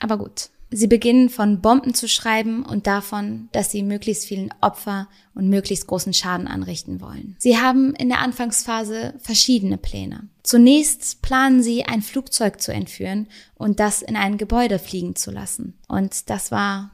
Aber 0.00 0.18
gut. 0.18 0.50
Sie 0.72 0.88
beginnen 0.88 1.28
von 1.28 1.60
Bomben 1.60 1.94
zu 1.94 2.08
schreiben 2.08 2.64
und 2.64 2.88
davon, 2.88 3.50
dass 3.52 3.70
sie 3.70 3.84
möglichst 3.84 4.24
vielen 4.24 4.52
Opfer 4.60 5.06
und 5.32 5.48
möglichst 5.48 5.86
großen 5.86 6.12
Schaden 6.12 6.48
anrichten 6.48 7.00
wollen. 7.00 7.36
Sie 7.38 7.56
haben 7.56 7.94
in 7.94 8.08
der 8.08 8.18
Anfangsphase 8.18 9.14
verschiedene 9.20 9.78
Pläne. 9.78 10.28
Zunächst 10.42 11.22
planen 11.22 11.62
sie, 11.62 11.84
ein 11.84 12.02
Flugzeug 12.02 12.60
zu 12.60 12.72
entführen 12.72 13.28
und 13.54 13.78
das 13.78 14.02
in 14.02 14.16
ein 14.16 14.38
Gebäude 14.38 14.80
fliegen 14.80 15.14
zu 15.14 15.30
lassen. 15.30 15.78
Und 15.86 16.30
das 16.30 16.50
war 16.50 16.90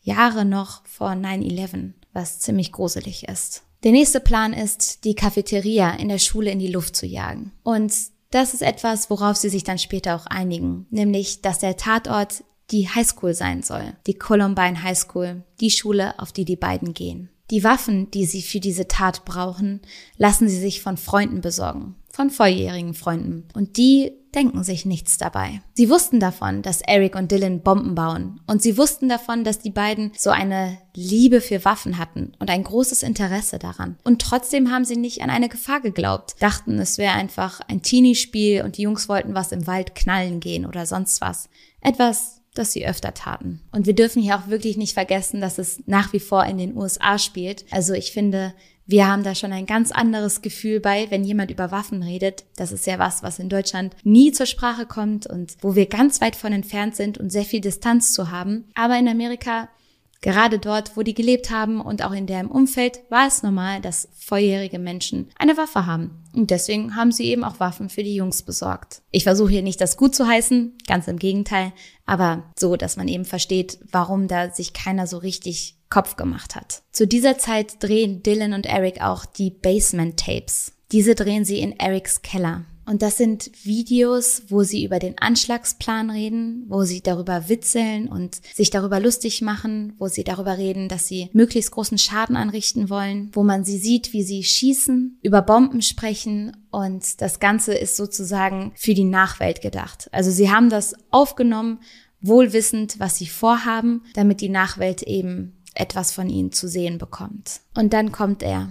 Jahre 0.00 0.44
noch 0.44 0.84
vor 0.84 1.10
9-11 1.10 1.92
was 2.12 2.40
ziemlich 2.40 2.72
gruselig 2.72 3.28
ist. 3.28 3.62
Der 3.84 3.92
nächste 3.92 4.20
Plan 4.20 4.52
ist, 4.52 5.04
die 5.04 5.14
Cafeteria 5.14 5.90
in 5.90 6.08
der 6.08 6.18
Schule 6.18 6.50
in 6.50 6.58
die 6.58 6.72
Luft 6.72 6.96
zu 6.96 7.06
jagen. 7.06 7.52
Und 7.62 7.94
das 8.30 8.54
ist 8.54 8.62
etwas, 8.62 9.08
worauf 9.08 9.36
sie 9.36 9.48
sich 9.48 9.64
dann 9.64 9.78
später 9.78 10.16
auch 10.16 10.26
einigen, 10.26 10.86
nämlich, 10.90 11.40
dass 11.42 11.58
der 11.58 11.76
Tatort 11.76 12.44
die 12.70 12.88
Highschool 12.88 13.34
sein 13.34 13.62
soll, 13.62 13.94
die 14.06 14.14
Columbine 14.14 14.82
High 14.82 14.98
School, 14.98 15.44
die 15.60 15.70
Schule, 15.70 16.18
auf 16.18 16.32
die 16.32 16.44
die 16.44 16.56
beiden 16.56 16.92
gehen. 16.92 17.30
Die 17.50 17.64
Waffen, 17.64 18.10
die 18.10 18.26
sie 18.26 18.42
für 18.42 18.60
diese 18.60 18.88
Tat 18.88 19.24
brauchen, 19.24 19.80
lassen 20.18 20.48
sie 20.48 20.58
sich 20.58 20.82
von 20.82 20.98
Freunden 20.98 21.40
besorgen, 21.40 21.94
von 22.18 22.30
volljährigen 22.30 22.94
Freunden. 22.94 23.46
Und 23.54 23.76
die 23.76 24.10
denken 24.34 24.64
sich 24.64 24.84
nichts 24.84 25.18
dabei. 25.18 25.60
Sie 25.74 25.88
wussten 25.88 26.18
davon, 26.18 26.62
dass 26.62 26.80
Eric 26.80 27.14
und 27.14 27.30
Dylan 27.30 27.62
Bomben 27.62 27.94
bauen. 27.94 28.40
Und 28.48 28.60
sie 28.60 28.76
wussten 28.76 29.08
davon, 29.08 29.44
dass 29.44 29.60
die 29.60 29.70
beiden 29.70 30.10
so 30.18 30.30
eine 30.30 30.78
Liebe 30.96 31.40
für 31.40 31.64
Waffen 31.64 31.96
hatten 31.96 32.32
und 32.40 32.50
ein 32.50 32.64
großes 32.64 33.04
Interesse 33.04 33.60
daran. 33.60 33.98
Und 34.02 34.20
trotzdem 34.20 34.72
haben 34.72 34.84
sie 34.84 34.96
nicht 34.96 35.22
an 35.22 35.30
eine 35.30 35.48
Gefahr 35.48 35.80
geglaubt, 35.80 36.34
dachten, 36.40 36.80
es 36.80 36.98
wäre 36.98 37.14
einfach 37.14 37.60
ein 37.68 37.82
Teenie-Spiel 37.82 38.62
und 38.62 38.78
die 38.78 38.82
Jungs 38.82 39.08
wollten 39.08 39.34
was 39.34 39.52
im 39.52 39.68
Wald 39.68 39.94
knallen 39.94 40.40
gehen 40.40 40.66
oder 40.66 40.86
sonst 40.86 41.20
was. 41.20 41.48
Etwas, 41.80 42.40
das 42.52 42.72
sie 42.72 42.84
öfter 42.84 43.14
taten. 43.14 43.60
Und 43.70 43.86
wir 43.86 43.94
dürfen 43.94 44.20
hier 44.20 44.36
auch 44.36 44.48
wirklich 44.48 44.76
nicht 44.76 44.94
vergessen, 44.94 45.40
dass 45.40 45.58
es 45.58 45.84
nach 45.86 46.12
wie 46.12 46.18
vor 46.18 46.44
in 46.46 46.58
den 46.58 46.76
USA 46.76 47.16
spielt. 47.16 47.64
Also 47.70 47.92
ich 47.92 48.10
finde, 48.10 48.54
wir 48.88 49.06
haben 49.06 49.22
da 49.22 49.34
schon 49.34 49.52
ein 49.52 49.66
ganz 49.66 49.92
anderes 49.92 50.40
Gefühl 50.40 50.80
bei, 50.80 51.10
wenn 51.10 51.22
jemand 51.22 51.50
über 51.50 51.70
Waffen 51.70 52.02
redet. 52.02 52.44
Das 52.56 52.72
ist 52.72 52.86
ja 52.86 52.98
was, 52.98 53.22
was 53.22 53.38
in 53.38 53.50
Deutschland 53.50 53.94
nie 54.02 54.32
zur 54.32 54.46
Sprache 54.46 54.86
kommt 54.86 55.26
und 55.26 55.56
wo 55.60 55.74
wir 55.74 55.86
ganz 55.86 56.22
weit 56.22 56.34
von 56.34 56.54
entfernt 56.54 56.96
sind 56.96 57.18
und 57.18 57.30
sehr 57.30 57.44
viel 57.44 57.60
Distanz 57.60 58.14
zu 58.14 58.30
haben. 58.30 58.64
Aber 58.74 58.98
in 58.98 59.06
Amerika 59.06 59.68
Gerade 60.20 60.58
dort, 60.58 60.96
wo 60.96 61.02
die 61.02 61.14
gelebt 61.14 61.50
haben 61.50 61.80
und 61.80 62.02
auch 62.02 62.12
in 62.12 62.26
deren 62.26 62.48
Umfeld, 62.48 63.00
war 63.08 63.28
es 63.28 63.42
normal, 63.42 63.80
dass 63.80 64.08
volljährige 64.18 64.78
Menschen 64.78 65.30
eine 65.38 65.56
Waffe 65.56 65.86
haben. 65.86 66.24
Und 66.34 66.50
deswegen 66.50 66.96
haben 66.96 67.12
sie 67.12 67.26
eben 67.26 67.44
auch 67.44 67.60
Waffen 67.60 67.88
für 67.88 68.02
die 68.02 68.14
Jungs 68.14 68.42
besorgt. 68.42 69.02
Ich 69.10 69.24
versuche 69.24 69.50
hier 69.50 69.62
nicht 69.62 69.80
das 69.80 69.96
gut 69.96 70.14
zu 70.14 70.26
heißen, 70.26 70.76
ganz 70.86 71.06
im 71.08 71.18
Gegenteil, 71.18 71.72
aber 72.04 72.44
so, 72.58 72.76
dass 72.76 72.96
man 72.96 73.08
eben 73.08 73.24
versteht, 73.24 73.78
warum 73.92 74.28
da 74.28 74.50
sich 74.50 74.72
keiner 74.72 75.06
so 75.06 75.18
richtig 75.18 75.76
Kopf 75.88 76.16
gemacht 76.16 76.54
hat. 76.54 76.82
Zu 76.92 77.06
dieser 77.06 77.38
Zeit 77.38 77.82
drehen 77.82 78.22
Dylan 78.22 78.52
und 78.52 78.66
Eric 78.66 79.00
auch 79.00 79.24
die 79.24 79.50
Basement 79.50 80.18
Tapes. 80.18 80.72
Diese 80.92 81.14
drehen 81.14 81.44
sie 81.44 81.60
in 81.60 81.78
Erics 81.78 82.22
Keller. 82.22 82.64
Und 82.88 83.02
das 83.02 83.18
sind 83.18 83.50
Videos, 83.64 84.44
wo 84.48 84.62
sie 84.62 84.82
über 84.82 84.98
den 84.98 85.18
Anschlagsplan 85.18 86.08
reden, 86.08 86.64
wo 86.68 86.84
sie 86.84 87.02
darüber 87.02 87.50
witzeln 87.50 88.08
und 88.08 88.40
sich 88.54 88.70
darüber 88.70 88.98
lustig 88.98 89.42
machen, 89.42 89.92
wo 89.98 90.08
sie 90.08 90.24
darüber 90.24 90.56
reden, 90.56 90.88
dass 90.88 91.06
sie 91.06 91.28
möglichst 91.34 91.70
großen 91.70 91.98
Schaden 91.98 92.34
anrichten 92.34 92.88
wollen, 92.88 93.28
wo 93.34 93.42
man 93.42 93.62
sie 93.62 93.76
sieht, 93.76 94.14
wie 94.14 94.22
sie 94.22 94.42
schießen, 94.42 95.18
über 95.22 95.42
Bomben 95.42 95.82
sprechen 95.82 96.56
und 96.70 97.20
das 97.20 97.40
Ganze 97.40 97.74
ist 97.74 97.96
sozusagen 97.96 98.72
für 98.74 98.94
die 98.94 99.04
Nachwelt 99.04 99.60
gedacht. 99.60 100.08
Also 100.12 100.30
sie 100.30 100.50
haben 100.50 100.70
das 100.70 100.94
aufgenommen, 101.10 101.80
wohlwissend, 102.22 102.98
was 102.98 103.18
sie 103.18 103.26
vorhaben, 103.26 104.02
damit 104.14 104.40
die 104.40 104.48
Nachwelt 104.48 105.02
eben 105.02 105.58
etwas 105.74 106.12
von 106.12 106.30
ihnen 106.30 106.52
zu 106.52 106.68
sehen 106.68 106.96
bekommt. 106.96 107.60
Und 107.74 107.92
dann 107.92 108.12
kommt 108.12 108.42
er. 108.42 108.70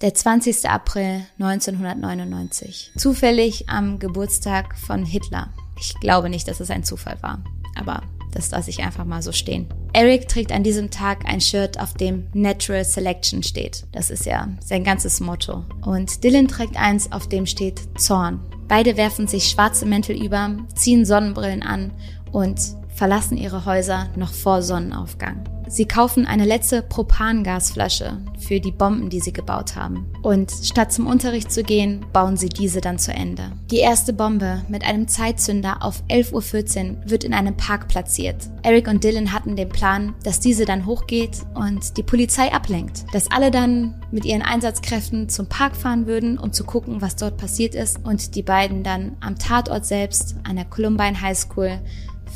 Der 0.00 0.14
20. 0.14 0.70
April 0.70 1.22
1999. 1.40 2.92
Zufällig 2.96 3.68
am 3.68 3.98
Geburtstag 3.98 4.78
von 4.78 5.04
Hitler. 5.04 5.48
Ich 5.76 5.92
glaube 5.98 6.30
nicht, 6.30 6.46
dass 6.46 6.60
es 6.60 6.70
ein 6.70 6.84
Zufall 6.84 7.18
war, 7.20 7.42
aber 7.74 8.04
das 8.30 8.52
lasse 8.52 8.70
ich 8.70 8.84
einfach 8.84 9.04
mal 9.04 9.22
so 9.22 9.32
stehen. 9.32 9.66
Eric 9.92 10.28
trägt 10.28 10.52
an 10.52 10.62
diesem 10.62 10.92
Tag 10.92 11.24
ein 11.24 11.40
Shirt, 11.40 11.80
auf 11.80 11.94
dem 11.94 12.28
Natural 12.32 12.84
Selection 12.84 13.42
steht. 13.42 13.86
Das 13.90 14.10
ist 14.10 14.24
ja 14.24 14.46
sein 14.60 14.84
ganzes 14.84 15.18
Motto. 15.18 15.64
Und 15.84 16.22
Dylan 16.22 16.46
trägt 16.46 16.76
eins, 16.76 17.10
auf 17.10 17.28
dem 17.28 17.46
steht 17.46 17.98
Zorn. 17.98 18.38
Beide 18.68 18.96
werfen 18.96 19.26
sich 19.26 19.48
schwarze 19.48 19.84
Mäntel 19.84 20.22
über, 20.22 20.56
ziehen 20.76 21.04
Sonnenbrillen 21.06 21.64
an 21.64 21.90
und 22.30 22.60
verlassen 22.94 23.36
ihre 23.36 23.64
Häuser 23.64 24.10
noch 24.14 24.32
vor 24.32 24.62
Sonnenaufgang. 24.62 25.57
Sie 25.68 25.86
kaufen 25.86 26.26
eine 26.26 26.46
letzte 26.46 26.82
Propangasflasche 26.82 28.18
für 28.38 28.58
die 28.58 28.72
Bomben, 28.72 29.10
die 29.10 29.20
sie 29.20 29.32
gebaut 29.32 29.76
haben. 29.76 30.10
Und 30.22 30.50
statt 30.50 30.92
zum 30.92 31.06
Unterricht 31.06 31.52
zu 31.52 31.62
gehen, 31.62 32.06
bauen 32.12 32.36
sie 32.36 32.48
diese 32.48 32.80
dann 32.80 32.98
zu 32.98 33.12
Ende. 33.12 33.52
Die 33.70 33.78
erste 33.78 34.12
Bombe 34.12 34.62
mit 34.68 34.84
einem 34.84 35.08
Zeitzünder 35.08 35.82
auf 35.82 36.02
11.14 36.08 36.90
Uhr 36.90 37.10
wird 37.10 37.24
in 37.24 37.34
einem 37.34 37.56
Park 37.56 37.88
platziert. 37.88 38.48
Eric 38.62 38.88
und 38.88 39.04
Dylan 39.04 39.32
hatten 39.32 39.56
den 39.56 39.68
Plan, 39.68 40.14
dass 40.24 40.40
diese 40.40 40.64
dann 40.64 40.86
hochgeht 40.86 41.38
und 41.54 41.96
die 41.96 42.02
Polizei 42.02 42.52
ablenkt. 42.52 43.04
Dass 43.12 43.30
alle 43.30 43.50
dann 43.50 44.00
mit 44.10 44.24
ihren 44.24 44.42
Einsatzkräften 44.42 45.28
zum 45.28 45.48
Park 45.48 45.76
fahren 45.76 46.06
würden, 46.06 46.38
um 46.38 46.52
zu 46.52 46.64
gucken, 46.64 47.02
was 47.02 47.16
dort 47.16 47.36
passiert 47.36 47.74
ist 47.74 48.04
und 48.04 48.34
die 48.34 48.42
beiden 48.42 48.82
dann 48.82 49.16
am 49.20 49.38
Tatort 49.38 49.84
selbst 49.84 50.36
an 50.44 50.56
der 50.56 50.64
Columbine 50.64 51.20
High 51.20 51.38
School 51.38 51.78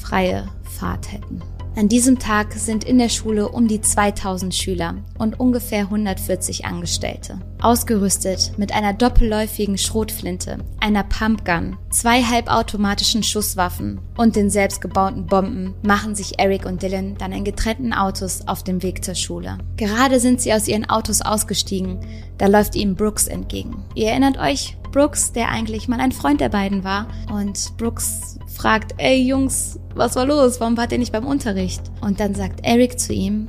freie 0.02 0.48
Fahrt 0.62 1.12
hätten. 1.12 1.42
An 1.74 1.88
diesem 1.88 2.18
Tag 2.18 2.52
sind 2.52 2.84
in 2.84 2.98
der 2.98 3.08
Schule 3.08 3.48
um 3.48 3.66
die 3.66 3.80
2000 3.80 4.54
Schüler 4.54 4.96
und 5.18 5.40
ungefähr 5.40 5.84
140 5.84 6.66
Angestellte. 6.66 7.38
Ausgerüstet 7.62 8.52
mit 8.58 8.72
einer 8.72 8.92
doppelläufigen 8.92 9.78
Schrotflinte, 9.78 10.58
einer 10.80 11.02
Pumpgun, 11.02 11.78
zwei 11.88 12.22
halbautomatischen 12.22 13.22
Schusswaffen 13.22 14.00
und 14.18 14.36
den 14.36 14.50
selbstgebauten 14.50 15.26
Bomben 15.26 15.74
machen 15.82 16.14
sich 16.14 16.38
Eric 16.38 16.66
und 16.66 16.82
Dylan 16.82 17.16
dann 17.16 17.32
in 17.32 17.44
getrennten 17.44 17.94
Autos 17.94 18.46
auf 18.46 18.62
dem 18.62 18.82
Weg 18.82 19.02
zur 19.02 19.14
Schule. 19.14 19.56
Gerade 19.78 20.20
sind 20.20 20.42
sie 20.42 20.52
aus 20.52 20.68
ihren 20.68 20.90
Autos 20.90 21.22
ausgestiegen, 21.22 22.00
da 22.36 22.48
läuft 22.48 22.76
ihnen 22.76 22.96
Brooks 22.96 23.28
entgegen. 23.28 23.82
Ihr 23.94 24.08
erinnert 24.08 24.38
euch? 24.38 24.76
Brooks, 24.92 25.32
der 25.32 25.48
eigentlich 25.48 25.88
mal 25.88 26.00
ein 26.00 26.12
Freund 26.12 26.40
der 26.40 26.50
beiden 26.50 26.84
war. 26.84 27.08
Und 27.32 27.76
Brooks 27.78 28.38
fragt, 28.46 28.94
ey 28.98 29.20
Jungs, 29.22 29.80
was 29.94 30.14
war 30.14 30.26
los? 30.26 30.60
Warum 30.60 30.76
wart 30.76 30.92
ihr 30.92 30.98
nicht 30.98 31.12
beim 31.12 31.26
Unterricht? 31.26 31.82
Und 32.00 32.20
dann 32.20 32.34
sagt 32.34 32.60
Eric 32.62 33.00
zu 33.00 33.12
ihm, 33.12 33.48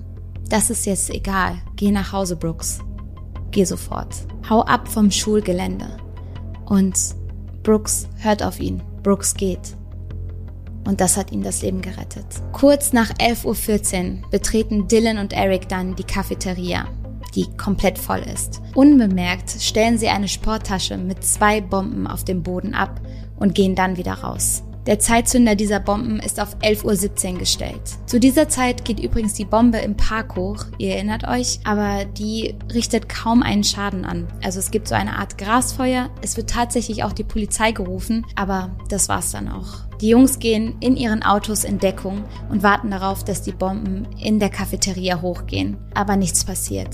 das 0.50 0.70
ist 0.70 0.86
jetzt 0.86 1.10
egal. 1.10 1.58
Geh 1.76 1.92
nach 1.92 2.12
Hause, 2.12 2.36
Brooks. 2.36 2.80
Geh 3.52 3.66
sofort. 3.66 4.16
Hau 4.50 4.62
ab 4.62 4.88
vom 4.88 5.12
Schulgelände. 5.12 5.98
Und 6.66 6.98
Brooks 7.62 8.08
hört 8.18 8.42
auf 8.42 8.60
ihn. 8.60 8.82
Brooks 9.04 9.36
geht. 9.36 9.78
Und 10.86 11.00
das 11.00 11.18
hat 11.18 11.32
ihm 11.32 11.44
das 11.44 11.62
Leben 11.62 11.82
gerettet. 11.82 12.26
Kurz 12.52 12.94
nach 12.94 13.12
11.14 13.14 14.22
Uhr 14.24 14.30
betreten 14.30 14.88
Dylan 14.88 15.18
und 15.18 15.34
Eric 15.34 15.70
dann 15.70 15.96
die 15.96 16.04
Cafeteria, 16.04 16.88
die 17.36 17.48
komplett 17.58 17.98
voll 17.98 18.20
ist. 18.20 18.62
Unbemerkt 18.76 19.50
stellen 19.50 19.98
sie 19.98 20.10
eine 20.10 20.28
Sporttasche 20.28 20.98
mit 20.98 21.24
zwei 21.24 21.62
Bomben 21.62 22.08
auf 22.08 22.24
dem 22.24 22.44
Boden 22.44 22.74
ab 22.74 23.02
und 23.38 23.56
gehen 23.56 23.76
dann 23.76 23.98
wieder 23.98 24.14
raus. 24.14 24.64
Der 24.86 25.00
Zeitzünder 25.00 25.56
dieser 25.56 25.80
Bomben 25.80 26.20
ist 26.20 26.42
auf 26.42 26.58
11.17 26.58 27.34
Uhr 27.34 27.40
gestellt. 27.40 27.82
Zu 28.06 28.20
dieser 28.20 28.50
Zeit 28.50 28.84
geht 28.84 29.00
übrigens 29.00 29.34
die 29.34 29.46
Bombe 29.46 29.78
im 29.78 29.96
Park 29.96 30.36
hoch, 30.36 30.66
ihr 30.78 30.96
erinnert 30.96 31.26
euch, 31.26 31.62
aber 31.64 32.04
die 32.04 32.56
richtet 32.74 33.08
kaum 33.08 33.44
einen 33.44 33.64
Schaden 33.64 34.04
an. 34.04 34.28
Also 34.44 34.60
es 34.60 34.72
gibt 34.72 34.90
so 34.90 34.96
eine 34.96 35.18
Art 35.18 35.38
Grasfeuer, 35.38 36.10
es 36.22 36.36
wird 36.36 36.50
tatsächlich 36.50 37.06
auch 37.06 37.14
die 37.14 37.24
Polizei 37.24 37.72
gerufen, 37.72 38.26
aber 38.36 38.76
das 38.90 39.08
war's 39.08 39.32
dann 39.32 39.48
auch. 39.48 39.84
Die 40.02 40.10
Jungs 40.10 40.40
gehen 40.40 40.76
in 40.82 40.98
ihren 40.98 41.24
Autos 41.24 41.64
in 41.64 41.80
Deckung 41.80 42.26
und 42.50 42.62
warten 42.62 42.92
darauf, 42.92 43.24
dass 43.24 43.42
die 43.42 43.54
Bomben 43.54 44.06
in 44.22 44.38
der 44.38 44.50
Cafeteria 44.50 45.22
hochgehen. 45.22 45.78
Aber 45.94 46.18
nichts 46.18 46.44
passiert. 46.44 46.90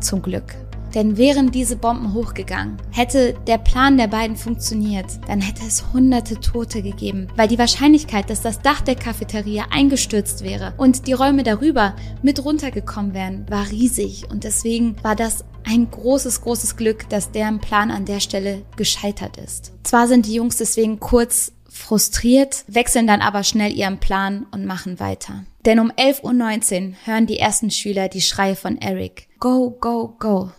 Zum 0.00 0.22
Glück. 0.22 0.56
Denn 0.94 1.16
wären 1.16 1.52
diese 1.52 1.76
Bomben 1.76 2.14
hochgegangen, 2.14 2.76
hätte 2.90 3.34
der 3.46 3.58
Plan 3.58 3.96
der 3.96 4.08
beiden 4.08 4.36
funktioniert, 4.36 5.06
dann 5.28 5.40
hätte 5.40 5.62
es 5.64 5.92
hunderte 5.92 6.40
Tote 6.40 6.82
gegeben, 6.82 7.28
weil 7.36 7.46
die 7.46 7.58
Wahrscheinlichkeit, 7.58 8.28
dass 8.28 8.42
das 8.42 8.60
Dach 8.60 8.80
der 8.80 8.96
Cafeteria 8.96 9.66
eingestürzt 9.70 10.42
wäre 10.42 10.74
und 10.78 11.06
die 11.06 11.12
Räume 11.12 11.44
darüber 11.44 11.94
mit 12.22 12.44
runtergekommen 12.44 13.14
wären, 13.14 13.46
war 13.48 13.70
riesig 13.70 14.28
und 14.30 14.42
deswegen 14.42 14.96
war 15.04 15.14
das 15.14 15.44
ein 15.64 15.90
großes, 15.90 16.40
großes 16.40 16.76
Glück, 16.76 17.08
dass 17.08 17.30
deren 17.30 17.60
Plan 17.60 17.90
an 17.90 18.04
der 18.04 18.18
Stelle 18.18 18.62
gescheitert 18.76 19.36
ist. 19.36 19.72
Zwar 19.84 20.08
sind 20.08 20.26
die 20.26 20.34
Jungs 20.34 20.56
deswegen 20.56 20.98
kurz 20.98 21.52
frustriert, 21.80 22.64
wechseln 22.68 23.06
dann 23.06 23.20
aber 23.20 23.42
schnell 23.42 23.72
ihren 23.72 23.98
Plan 23.98 24.46
und 24.50 24.66
machen 24.66 25.00
weiter. 25.00 25.44
Denn 25.64 25.78
um 25.78 25.90
11.19 25.90 26.88
Uhr 26.90 26.94
hören 27.04 27.26
die 27.26 27.38
ersten 27.38 27.70
Schüler 27.70 28.08
die 28.08 28.20
Schreie 28.20 28.56
von 28.56 28.78
Eric. 28.78 29.28
Go, 29.40 29.70
go, 29.70 30.16
go. 30.18 30.52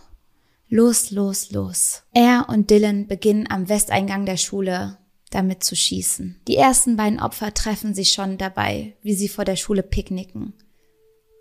Los, 0.68 1.10
los, 1.10 1.50
los. 1.50 2.02
Er 2.12 2.46
und 2.48 2.70
Dylan 2.70 3.06
beginnen 3.06 3.46
am 3.50 3.68
Westeingang 3.68 4.26
der 4.26 4.36
Schule 4.36 4.98
damit 5.30 5.64
zu 5.64 5.74
schießen. 5.74 6.40
Die 6.46 6.56
ersten 6.56 6.96
beiden 6.96 7.20
Opfer 7.20 7.54
treffen 7.54 7.94
sich 7.94 8.12
schon 8.12 8.38
dabei, 8.38 8.94
wie 9.02 9.14
sie 9.14 9.28
vor 9.28 9.44
der 9.44 9.56
Schule 9.56 9.82
picknicken. 9.82 10.54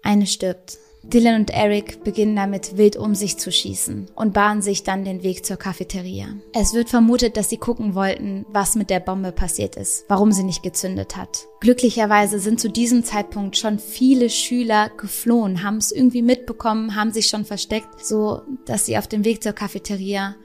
Eine 0.04 0.28
stirbt, 0.28 0.78
Dylan 1.04 1.42
und 1.42 1.50
Eric 1.50 2.04
beginnen 2.04 2.36
damit 2.36 2.78
wild 2.78 2.96
um 2.96 3.16
sich 3.16 3.38
zu 3.38 3.52
schießen 3.52 4.08
und 4.16 4.34
bahnen 4.34 4.62
sich 4.62 4.84
dann 4.84 5.04
den 5.04 5.24
Weg 5.24 5.46
zur 5.46 5.58
Cafeteria. 5.58 6.28
Es 6.54 6.74
wird 6.74 6.90
vermutet, 6.90 7.38
dass 7.38 7.50
sie 7.50 7.58
gucken 7.58 7.96
wollten, 7.96 8.46
was 8.50 8.76
mit 8.76 8.90
der 8.90 9.00
Bombe 9.00 9.32
passiert 9.32 9.76
ist, 9.76 10.06
warum 10.08 10.32
sie 10.32 10.44
nicht 10.44 10.64
gezündet 10.64 11.18
hat. 11.18 11.48
Glücklicherweise 11.60 12.40
sind 12.40 12.60
zu 12.60 12.70
diesem 12.70 13.04
Zeitpunkt 13.04 13.58
schon 13.58 13.80
viele 13.80 14.30
Schüler 14.30 14.90
geflohen, 14.96 15.64
haben 15.64 15.78
es 15.78 15.92
irgendwie 15.92 16.22
mitbekommen, 16.22 16.96
haben 16.96 17.12
sich 17.12 17.28
schon 17.28 17.46
versteckt, 17.46 18.06
so 18.06 18.42
dass 18.66 18.86
sie 18.86 18.98
auf 18.98 19.08
dem 19.08 19.26
Weg 19.26 19.42
zur 19.42 19.54
Cafeteria 19.54 20.36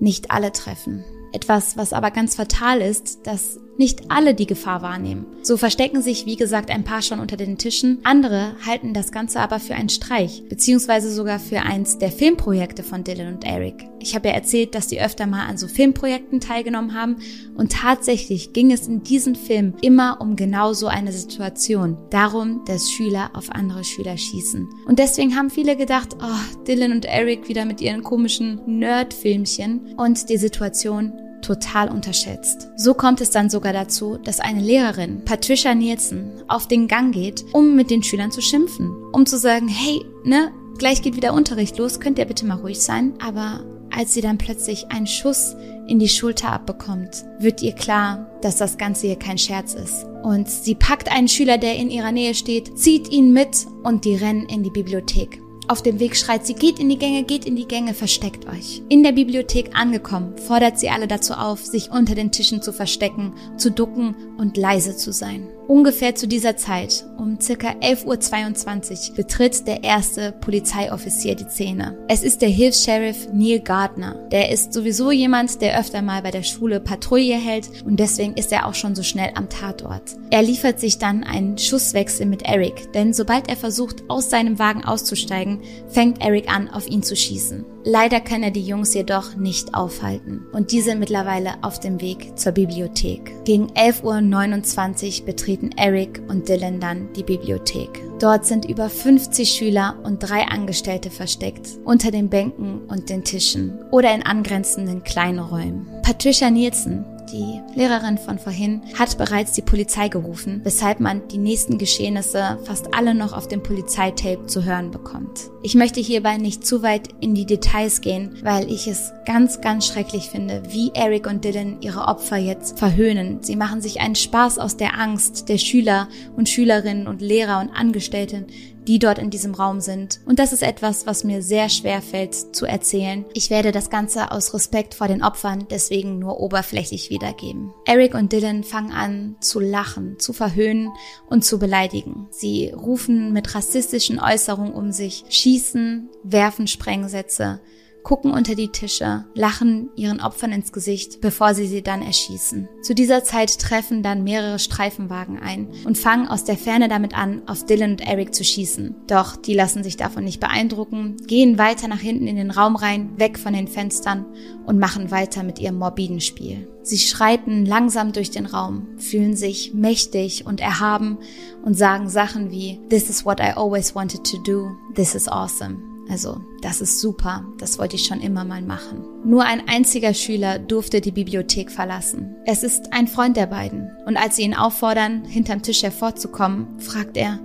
nicht 0.00 0.30
alle 0.30 0.52
treffen. 0.52 1.04
Etwas, 1.32 1.76
was 1.76 1.92
aber 1.92 2.10
ganz 2.10 2.34
fatal 2.36 2.80
ist, 2.80 3.26
dass 3.26 3.58
nicht 3.78 4.10
alle 4.10 4.34
die 4.34 4.46
Gefahr 4.46 4.82
wahrnehmen. 4.82 5.26
So 5.42 5.56
verstecken 5.56 6.02
sich, 6.02 6.26
wie 6.26 6.36
gesagt, 6.36 6.70
ein 6.70 6.84
paar 6.84 7.02
schon 7.02 7.20
unter 7.20 7.36
den 7.36 7.58
Tischen. 7.58 8.00
Andere 8.04 8.54
halten 8.66 8.92
das 8.92 9.12
Ganze 9.12 9.40
aber 9.40 9.58
für 9.58 9.74
einen 9.74 9.88
Streich, 9.88 10.42
beziehungsweise 10.48 11.10
sogar 11.10 11.38
für 11.38 11.62
eins 11.62 11.98
der 11.98 12.12
Filmprojekte 12.12 12.82
von 12.82 13.02
Dylan 13.02 13.34
und 13.34 13.44
Eric. 13.44 13.86
Ich 14.02 14.14
habe 14.14 14.28
ja 14.28 14.34
erzählt, 14.34 14.74
dass 14.74 14.88
die 14.88 15.00
öfter 15.00 15.26
mal 15.26 15.46
an 15.46 15.56
so 15.56 15.68
Filmprojekten 15.68 16.40
teilgenommen 16.40 16.94
haben 16.94 17.16
und 17.54 17.72
tatsächlich 17.72 18.52
ging 18.52 18.72
es 18.72 18.88
in 18.88 19.02
diesem 19.02 19.34
Film 19.34 19.74
immer 19.80 20.20
um 20.20 20.34
genau 20.34 20.72
so 20.72 20.88
eine 20.88 21.12
Situation. 21.12 21.96
Darum, 22.10 22.64
dass 22.66 22.90
Schüler 22.90 23.30
auf 23.34 23.50
andere 23.50 23.84
Schüler 23.84 24.16
schießen. 24.16 24.68
Und 24.86 24.98
deswegen 24.98 25.36
haben 25.36 25.50
viele 25.50 25.76
gedacht, 25.76 26.16
oh, 26.20 26.64
Dylan 26.66 26.92
und 26.92 27.04
Eric 27.04 27.48
wieder 27.48 27.64
mit 27.64 27.80
ihren 27.80 28.02
komischen 28.02 28.60
Nerd-Filmchen 28.66 29.94
und 29.96 30.28
die 30.28 30.36
Situation 30.36 31.12
total 31.42 31.88
unterschätzt. 31.88 32.70
So 32.76 32.94
kommt 32.94 33.20
es 33.20 33.30
dann 33.30 33.50
sogar 33.50 33.72
dazu, 33.72 34.18
dass 34.22 34.40
eine 34.40 34.60
Lehrerin, 34.60 35.24
Patricia 35.24 35.74
Nielsen, 35.74 36.42
auf 36.48 36.66
den 36.68 36.88
Gang 36.88 37.12
geht, 37.12 37.44
um 37.52 37.76
mit 37.76 37.90
den 37.90 38.02
Schülern 38.02 38.32
zu 38.32 38.40
schimpfen, 38.40 38.90
um 39.12 39.26
zu 39.26 39.38
sagen, 39.38 39.68
hey, 39.68 40.04
ne, 40.24 40.52
gleich 40.78 41.02
geht 41.02 41.16
wieder 41.16 41.34
Unterricht 41.34 41.78
los, 41.78 42.00
könnt 42.00 42.18
ihr 42.18 42.24
bitte 42.24 42.46
mal 42.46 42.58
ruhig 42.58 42.80
sein? 42.80 43.14
Aber 43.20 43.64
als 43.96 44.14
sie 44.14 44.20
dann 44.20 44.38
plötzlich 44.38 44.90
einen 44.90 45.06
Schuss 45.06 45.56
in 45.86 45.98
die 45.98 46.08
Schulter 46.08 46.52
abbekommt, 46.52 47.24
wird 47.38 47.62
ihr 47.62 47.72
klar, 47.72 48.30
dass 48.40 48.56
das 48.56 48.78
Ganze 48.78 49.06
hier 49.06 49.18
kein 49.18 49.38
Scherz 49.38 49.74
ist. 49.74 50.06
Und 50.22 50.48
sie 50.48 50.74
packt 50.74 51.10
einen 51.10 51.28
Schüler, 51.28 51.58
der 51.58 51.76
in 51.76 51.90
ihrer 51.90 52.12
Nähe 52.12 52.34
steht, 52.34 52.78
zieht 52.78 53.10
ihn 53.10 53.32
mit 53.32 53.66
und 53.82 54.04
die 54.04 54.14
rennen 54.14 54.46
in 54.46 54.62
die 54.62 54.70
Bibliothek. 54.70 55.40
Auf 55.68 55.82
dem 55.82 56.00
Weg 56.00 56.16
schreit 56.16 56.44
sie, 56.44 56.54
geht 56.54 56.78
in 56.78 56.88
die 56.88 56.98
Gänge, 56.98 57.22
geht 57.22 57.44
in 57.44 57.56
die 57.56 57.68
Gänge, 57.68 57.94
versteckt 57.94 58.46
euch. 58.48 58.82
In 58.88 59.02
der 59.02 59.12
Bibliothek 59.12 59.70
angekommen, 59.74 60.36
fordert 60.36 60.78
sie 60.78 60.90
alle 60.90 61.06
dazu 61.06 61.34
auf, 61.34 61.64
sich 61.64 61.90
unter 61.90 62.14
den 62.14 62.32
Tischen 62.32 62.62
zu 62.62 62.72
verstecken, 62.72 63.32
zu 63.56 63.70
ducken 63.70 64.16
und 64.38 64.56
leise 64.56 64.96
zu 64.96 65.12
sein. 65.12 65.48
Ungefähr 65.68 66.14
zu 66.14 66.26
dieser 66.26 66.56
Zeit, 66.56 67.04
um 67.18 67.40
circa 67.40 67.68
11.22 67.70 69.10
Uhr, 69.10 69.16
betritt 69.16 69.66
der 69.66 69.84
erste 69.84 70.32
Polizeioffizier 70.32 71.36
die 71.36 71.44
Szene. 71.44 71.96
Es 72.08 72.24
ist 72.24 72.42
der 72.42 72.48
Hilfs-Sheriff 72.48 73.28
Neil 73.32 73.60
Gardner. 73.60 74.16
Der 74.32 74.50
ist 74.50 74.72
sowieso 74.72 75.12
jemand, 75.12 75.60
der 75.62 75.78
öfter 75.78 76.02
mal 76.02 76.22
bei 76.22 76.32
der 76.32 76.42
Schule 76.42 76.80
Patrouille 76.80 77.36
hält 77.36 77.70
und 77.84 78.00
deswegen 78.00 78.34
ist 78.34 78.52
er 78.52 78.66
auch 78.66 78.74
schon 78.74 78.94
so 78.94 79.02
schnell 79.02 79.30
am 79.34 79.48
Tatort. 79.48 80.16
Er 80.30 80.42
liefert 80.42 80.80
sich 80.80 80.98
dann 80.98 81.22
einen 81.22 81.56
Schusswechsel 81.56 82.26
mit 82.26 82.42
Eric, 82.42 82.92
denn 82.92 83.12
sobald 83.12 83.48
er 83.48 83.56
versucht, 83.56 84.02
aus 84.08 84.30
seinem 84.30 84.58
Wagen 84.58 84.84
auszusteigen, 84.84 85.60
fängt 85.88 86.20
Eric 86.20 86.52
an, 86.52 86.68
auf 86.68 86.88
ihn 86.88 87.02
zu 87.02 87.14
schießen. 87.14 87.71
Leider 87.84 88.20
kann 88.20 88.44
er 88.44 88.52
die 88.52 88.64
Jungs 88.64 88.94
jedoch 88.94 89.34
nicht 89.34 89.74
aufhalten 89.74 90.46
und 90.52 90.70
die 90.70 90.80
sind 90.80 91.00
mittlerweile 91.00 91.54
auf 91.62 91.80
dem 91.80 92.00
Weg 92.00 92.38
zur 92.38 92.52
Bibliothek. 92.52 93.44
Gegen 93.44 93.72
11.29 93.72 95.20
Uhr 95.20 95.26
betreten 95.26 95.70
Eric 95.76 96.22
und 96.28 96.48
Dylan 96.48 96.78
dann 96.78 97.12
die 97.14 97.24
Bibliothek. 97.24 97.88
Dort 98.20 98.46
sind 98.46 98.66
über 98.66 98.88
50 98.88 99.50
Schüler 99.50 99.96
und 100.04 100.20
drei 100.20 100.46
Angestellte 100.46 101.10
versteckt, 101.10 101.70
unter 101.84 102.12
den 102.12 102.28
Bänken 102.28 102.82
und 102.86 103.10
den 103.10 103.24
Tischen 103.24 103.82
oder 103.90 104.14
in 104.14 104.22
angrenzenden 104.22 105.02
kleinen 105.02 105.40
Räumen. 105.40 105.88
Patricia 106.02 106.50
Nielsen, 106.50 107.04
die 107.32 107.60
Lehrerin 107.74 108.18
von 108.18 108.38
vorhin, 108.38 108.82
hat 108.98 109.16
bereits 109.18 109.52
die 109.52 109.62
Polizei 109.62 110.08
gerufen, 110.08 110.60
weshalb 110.64 111.00
man 111.00 111.26
die 111.28 111.38
nächsten 111.38 111.78
Geschehnisse 111.78 112.58
fast 112.64 112.94
alle 112.94 113.14
noch 113.14 113.32
auf 113.32 113.48
dem 113.48 113.62
Polizeitape 113.62 114.46
zu 114.46 114.64
hören 114.64 114.90
bekommt. 114.90 115.50
Ich 115.62 115.74
möchte 115.74 116.00
hierbei 116.00 116.36
nicht 116.36 116.66
zu 116.66 116.82
weit 116.82 117.08
in 117.20 117.34
die 117.34 117.46
Details 117.46 118.00
gehen, 118.00 118.36
weil 118.42 118.70
ich 118.70 118.86
es 118.86 119.12
ganz, 119.26 119.60
ganz 119.60 119.86
schrecklich 119.86 120.28
finde, 120.28 120.62
wie 120.68 120.90
Eric 120.94 121.26
und 121.26 121.44
Dylan 121.44 121.80
ihre 121.80 122.06
Opfer 122.06 122.36
jetzt 122.36 122.78
verhöhnen. 122.78 123.42
Sie 123.42 123.56
machen 123.56 123.80
sich 123.80 124.00
einen 124.00 124.16
Spaß 124.16 124.58
aus 124.58 124.76
der 124.76 124.98
Angst 124.98 125.48
der 125.48 125.58
Schüler 125.58 126.08
und 126.36 126.48
Schülerinnen 126.48 127.06
und 127.06 127.22
Lehrer 127.22 127.60
und 127.60 127.70
Angestellten, 127.70 128.46
die 128.86 128.98
dort 128.98 129.18
in 129.18 129.30
diesem 129.30 129.54
Raum 129.54 129.80
sind. 129.80 130.20
Und 130.26 130.38
das 130.38 130.52
ist 130.52 130.62
etwas, 130.62 131.06
was 131.06 131.24
mir 131.24 131.42
sehr 131.42 131.68
schwer 131.68 132.02
fällt 132.02 132.34
zu 132.34 132.66
erzählen. 132.66 133.24
Ich 133.34 133.50
werde 133.50 133.72
das 133.72 133.90
Ganze 133.90 134.30
aus 134.30 134.54
Respekt 134.54 134.94
vor 134.94 135.08
den 135.08 135.22
Opfern 135.22 135.66
deswegen 135.70 136.18
nur 136.18 136.40
oberflächlich 136.40 137.10
wiedergeben. 137.10 137.72
Eric 137.86 138.14
und 138.14 138.32
Dylan 138.32 138.64
fangen 138.64 138.92
an 138.92 139.36
zu 139.40 139.60
lachen, 139.60 140.18
zu 140.18 140.32
verhöhnen 140.32 140.90
und 141.28 141.44
zu 141.44 141.58
beleidigen. 141.58 142.28
Sie 142.30 142.70
rufen 142.70 143.32
mit 143.32 143.54
rassistischen 143.54 144.18
Äußerungen 144.18 144.72
um 144.72 144.92
sich, 144.92 145.24
schießen, 145.28 146.08
werfen 146.22 146.66
Sprengsätze, 146.66 147.60
gucken 148.02 148.32
unter 148.32 148.54
die 148.54 148.68
Tische, 148.68 149.24
lachen 149.34 149.90
ihren 149.96 150.20
Opfern 150.20 150.52
ins 150.52 150.72
Gesicht, 150.72 151.20
bevor 151.20 151.54
sie 151.54 151.66
sie 151.66 151.82
dann 151.82 152.02
erschießen. 152.02 152.68
Zu 152.82 152.94
dieser 152.94 153.24
Zeit 153.24 153.58
treffen 153.58 154.02
dann 154.02 154.24
mehrere 154.24 154.58
Streifenwagen 154.58 155.38
ein 155.38 155.68
und 155.84 155.98
fangen 155.98 156.28
aus 156.28 156.44
der 156.44 156.56
Ferne 156.56 156.88
damit 156.88 157.16
an, 157.16 157.42
auf 157.46 157.64
Dylan 157.64 157.92
und 157.92 158.06
Eric 158.06 158.34
zu 158.34 158.44
schießen. 158.44 158.94
Doch 159.06 159.36
die 159.36 159.54
lassen 159.54 159.82
sich 159.82 159.96
davon 159.96 160.24
nicht 160.24 160.40
beeindrucken, 160.40 161.16
gehen 161.26 161.58
weiter 161.58 161.88
nach 161.88 162.00
hinten 162.00 162.26
in 162.26 162.36
den 162.36 162.50
Raum 162.50 162.76
rein, 162.76 163.18
weg 163.18 163.38
von 163.38 163.52
den 163.52 163.68
Fenstern 163.68 164.26
und 164.66 164.78
machen 164.78 165.10
weiter 165.10 165.42
mit 165.42 165.58
ihrem 165.58 165.78
morbiden 165.78 166.20
Spiel. 166.20 166.68
Sie 166.82 166.98
schreiten 166.98 167.64
langsam 167.64 168.12
durch 168.12 168.30
den 168.30 168.46
Raum, 168.46 168.88
fühlen 168.98 169.36
sich 169.36 169.72
mächtig 169.72 170.46
und 170.46 170.60
erhaben 170.60 171.18
und 171.64 171.74
sagen 171.74 172.08
Sachen 172.08 172.50
wie 172.50 172.80
This 172.88 173.08
is 173.08 173.24
what 173.24 173.38
I 173.38 173.52
always 173.54 173.94
wanted 173.94 174.24
to 174.24 174.38
do, 174.38 174.76
this 174.94 175.14
is 175.14 175.28
awesome. 175.28 175.91
Also, 176.12 176.42
das 176.60 176.82
ist 176.82 177.00
super, 177.00 177.42
das 177.56 177.78
wollte 177.78 177.96
ich 177.96 178.04
schon 178.04 178.20
immer 178.20 178.44
mal 178.44 178.60
machen. 178.60 179.02
Nur 179.24 179.44
ein 179.44 179.66
einziger 179.66 180.12
Schüler 180.12 180.58
durfte 180.58 181.00
die 181.00 181.10
Bibliothek 181.10 181.70
verlassen. 181.70 182.36
Es 182.44 182.62
ist 182.62 182.92
ein 182.92 183.08
Freund 183.08 183.38
der 183.38 183.46
beiden. 183.46 183.90
Und 184.04 184.18
als 184.18 184.36
sie 184.36 184.42
ihn 184.42 184.54
auffordern, 184.54 185.24
hinterm 185.24 185.62
Tisch 185.62 185.82
hervorzukommen, 185.82 186.78
fragt 186.80 187.16
er, 187.16 187.40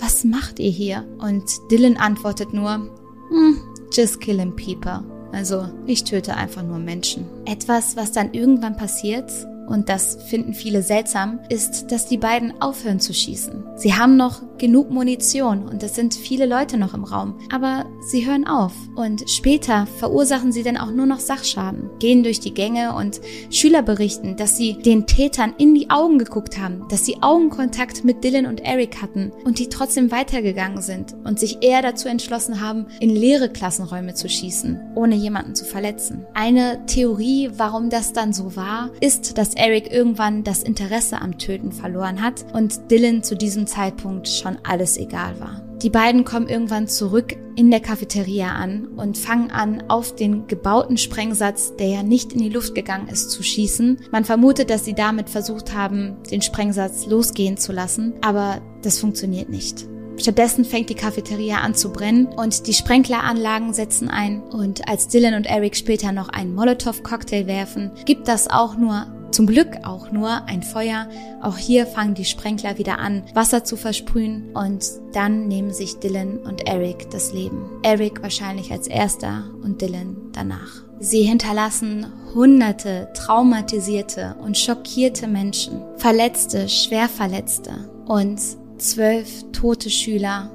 was 0.00 0.22
macht 0.22 0.60
ihr 0.60 0.70
hier? 0.70 1.04
Und 1.18 1.42
Dylan 1.72 1.96
antwortet 1.96 2.54
nur, 2.54 2.92
hm, 3.30 3.60
just 3.92 4.20
killing 4.20 4.54
people. 4.54 5.02
Also, 5.32 5.68
ich 5.86 6.04
töte 6.04 6.36
einfach 6.36 6.62
nur 6.62 6.78
Menschen. 6.78 7.24
Etwas, 7.44 7.96
was 7.96 8.12
dann 8.12 8.34
irgendwann 8.34 8.76
passiert, 8.76 9.32
und 9.66 9.88
das 9.88 10.18
finden 10.28 10.54
viele 10.54 10.82
seltsam, 10.82 11.40
ist, 11.48 11.90
dass 11.90 12.06
die 12.06 12.18
beiden 12.18 12.60
aufhören 12.60 13.00
zu 13.00 13.14
schießen. 13.14 13.64
Sie 13.76 13.94
haben 13.94 14.16
noch 14.16 14.42
genug 14.62 14.92
Munition 14.92 15.68
und 15.68 15.82
es 15.82 15.96
sind 15.96 16.14
viele 16.14 16.46
Leute 16.46 16.78
noch 16.78 16.94
im 16.94 17.02
Raum, 17.02 17.34
aber 17.50 17.84
sie 18.00 18.24
hören 18.24 18.46
auf 18.46 18.72
und 18.94 19.28
später 19.28 19.88
verursachen 19.98 20.52
sie 20.52 20.62
dann 20.62 20.76
auch 20.76 20.92
nur 20.92 21.04
noch 21.04 21.18
Sachschaden, 21.18 21.90
gehen 21.98 22.22
durch 22.22 22.38
die 22.38 22.54
Gänge 22.54 22.94
und 22.94 23.20
Schüler 23.50 23.82
berichten, 23.82 24.36
dass 24.36 24.56
sie 24.56 24.74
den 24.74 25.08
Tätern 25.08 25.52
in 25.58 25.74
die 25.74 25.90
Augen 25.90 26.20
geguckt 26.20 26.60
haben, 26.60 26.86
dass 26.88 27.04
sie 27.04 27.20
Augenkontakt 27.22 28.04
mit 28.04 28.22
Dylan 28.22 28.46
und 28.46 28.60
Eric 28.60 29.02
hatten 29.02 29.32
und 29.44 29.58
die 29.58 29.68
trotzdem 29.68 30.12
weitergegangen 30.12 30.80
sind 30.80 31.16
und 31.24 31.40
sich 31.40 31.58
eher 31.62 31.82
dazu 31.82 32.06
entschlossen 32.06 32.60
haben, 32.60 32.86
in 33.00 33.10
leere 33.10 33.48
Klassenräume 33.48 34.14
zu 34.14 34.28
schießen, 34.28 34.92
ohne 34.94 35.16
jemanden 35.16 35.56
zu 35.56 35.64
verletzen. 35.64 36.24
Eine 36.34 36.86
Theorie, 36.86 37.50
warum 37.56 37.90
das 37.90 38.12
dann 38.12 38.32
so 38.32 38.54
war, 38.54 38.90
ist, 39.00 39.38
dass 39.38 39.54
Eric 39.54 39.92
irgendwann 39.92 40.44
das 40.44 40.62
Interesse 40.62 41.20
am 41.20 41.38
Töten 41.38 41.72
verloren 41.72 42.22
hat 42.22 42.44
und 42.52 42.92
Dylan 42.92 43.24
zu 43.24 43.34
diesem 43.34 43.66
Zeitpunkt 43.66 44.28
schon 44.28 44.51
alles 44.62 44.96
egal 44.96 45.38
war. 45.40 45.62
Die 45.82 45.90
beiden 45.90 46.24
kommen 46.24 46.48
irgendwann 46.48 46.86
zurück 46.86 47.36
in 47.56 47.70
der 47.70 47.80
Cafeteria 47.80 48.52
an 48.52 48.86
und 48.96 49.18
fangen 49.18 49.50
an, 49.50 49.84
auf 49.88 50.14
den 50.14 50.46
gebauten 50.46 50.96
Sprengsatz, 50.96 51.74
der 51.76 51.88
ja 51.88 52.02
nicht 52.02 52.32
in 52.32 52.40
die 52.40 52.48
Luft 52.48 52.74
gegangen 52.74 53.08
ist, 53.08 53.30
zu 53.30 53.42
schießen. 53.42 53.98
Man 54.12 54.24
vermutet, 54.24 54.70
dass 54.70 54.84
sie 54.84 54.94
damit 54.94 55.28
versucht 55.28 55.74
haben, 55.74 56.16
den 56.30 56.40
Sprengsatz 56.40 57.06
losgehen 57.06 57.56
zu 57.56 57.72
lassen, 57.72 58.14
aber 58.20 58.62
das 58.82 58.98
funktioniert 58.98 59.48
nicht. 59.48 59.86
Stattdessen 60.18 60.64
fängt 60.64 60.90
die 60.90 60.94
Cafeteria 60.94 61.58
an 61.58 61.74
zu 61.74 61.90
brennen 61.90 62.26
und 62.26 62.66
die 62.66 62.74
Sprenkleranlagen 62.74 63.72
setzen 63.72 64.08
ein. 64.08 64.42
Und 64.42 64.88
als 64.88 65.08
Dylan 65.08 65.34
und 65.34 65.46
Eric 65.46 65.74
später 65.74 66.12
noch 66.12 66.28
einen 66.28 66.54
Molotow-Cocktail 66.54 67.46
werfen, 67.46 67.90
gibt 68.04 68.28
das 68.28 68.48
auch 68.48 68.76
nur 68.76 69.06
zum 69.32 69.46
Glück 69.46 69.78
auch 69.82 70.12
nur 70.12 70.44
ein 70.44 70.62
Feuer. 70.62 71.08
Auch 71.40 71.56
hier 71.56 71.86
fangen 71.86 72.14
die 72.14 72.24
Sprenkler 72.24 72.78
wieder 72.78 72.98
an, 72.98 73.22
Wasser 73.34 73.64
zu 73.64 73.76
versprühen 73.76 74.50
und 74.54 74.84
dann 75.12 75.48
nehmen 75.48 75.72
sich 75.72 75.98
Dylan 75.98 76.38
und 76.38 76.68
Eric 76.68 77.10
das 77.10 77.32
Leben. 77.32 77.70
Eric 77.82 78.22
wahrscheinlich 78.22 78.70
als 78.70 78.86
erster 78.86 79.44
und 79.62 79.80
Dylan 79.80 80.16
danach. 80.32 80.82
Sie 81.00 81.22
hinterlassen 81.22 82.06
hunderte 82.34 83.08
traumatisierte 83.14 84.36
und 84.40 84.56
schockierte 84.56 85.26
Menschen, 85.26 85.82
Verletzte, 85.96 86.68
Schwerverletzte 86.68 87.90
und 88.06 88.40
zwölf 88.78 89.44
tote 89.52 89.90
Schüler 89.90 90.50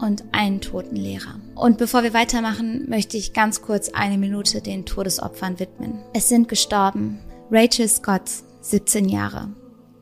und 0.00 0.24
einen 0.32 0.60
toten 0.60 0.96
Lehrer. 0.96 1.40
Und 1.54 1.78
bevor 1.78 2.02
wir 2.02 2.12
weitermachen, 2.12 2.86
möchte 2.88 3.16
ich 3.16 3.32
ganz 3.32 3.62
kurz 3.62 3.90
eine 3.90 4.18
Minute 4.18 4.60
den 4.60 4.84
Todesopfern 4.84 5.60
widmen. 5.60 6.00
Es 6.12 6.28
sind 6.28 6.48
gestorben 6.48 7.20
Rachel 7.56 7.86
Scott, 7.86 8.28
17 8.62 9.08
Jahre. 9.08 9.54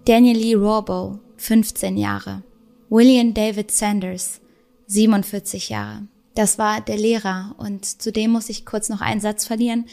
Daniel 0.07 0.39
Lee 0.39 0.55
Rawbo, 0.55 1.19
15 1.37 1.99
Jahre. 1.99 2.43
William 2.89 3.35
David 3.35 3.71
Sanders, 3.71 4.41
47 4.87 5.69
Jahre. 5.69 6.09
Das 6.35 6.57
war 6.57 6.81
der 6.81 6.97
Lehrer 6.97 7.55
und 7.59 7.85
zudem 7.85 8.31
muss 8.31 8.49
ich 8.49 8.65
kurz 8.65 8.89
noch 8.89 9.03
einen 9.03 9.21
Satz 9.21 9.47
verlieren, 9.47 9.85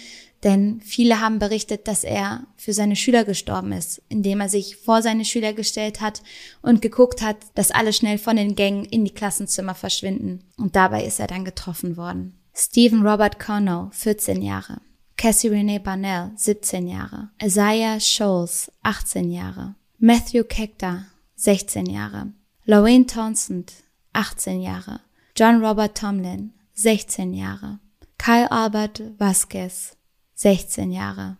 Denn 0.45 0.79
viele 0.85 1.19
haben 1.19 1.37
berichtet, 1.37 1.89
dass 1.89 2.05
er 2.05 2.47
für 2.55 2.71
seine 2.71 2.95
Schüler 2.95 3.25
gestorben 3.25 3.73
ist, 3.73 4.01
indem 4.07 4.39
er 4.39 4.47
sich 4.47 4.77
vor 4.77 5.01
seine 5.01 5.25
Schüler 5.25 5.51
gestellt 5.51 5.99
hat 5.99 6.21
und 6.61 6.81
geguckt 6.81 7.21
hat, 7.21 7.35
dass 7.55 7.71
alle 7.71 7.91
schnell 7.91 8.19
von 8.19 8.37
den 8.37 8.55
Gängen 8.55 8.85
in 8.85 9.03
die 9.03 9.13
Klassenzimmer 9.13 9.75
verschwinden. 9.75 10.45
Und 10.55 10.77
dabei 10.77 11.03
ist 11.03 11.19
er 11.19 11.27
dann 11.27 11.43
getroffen 11.43 11.97
worden. 11.97 12.39
Stephen 12.55 13.05
Robert 13.05 13.37
Cornell, 13.37 13.89
14 13.91 14.41
Jahre. 14.41 14.79
Cassie 15.19 15.49
Renee 15.49 15.79
Barnell, 15.79 16.31
17 16.37 16.87
Jahre. 16.87 17.29
Isaiah 17.43 17.99
Scholes, 17.99 18.71
18 18.83 19.29
Jahre. 19.29 19.75
Matthew 19.97 20.45
Kekta, 20.45 21.07
16 21.35 21.87
Jahre. 21.87 22.31
Lorraine 22.65 23.05
Townsend, 23.05 23.73
18 24.13 24.61
Jahre. 24.61 25.01
John 25.35 25.61
Robert 25.61 25.93
Tomlin, 25.93 26.53
16 26.73 27.33
Jahre. 27.33 27.79
Kyle 28.17 28.49
Albert 28.49 29.01
Vasquez, 29.17 29.97
16 30.35 30.89
Jahre. 30.93 31.35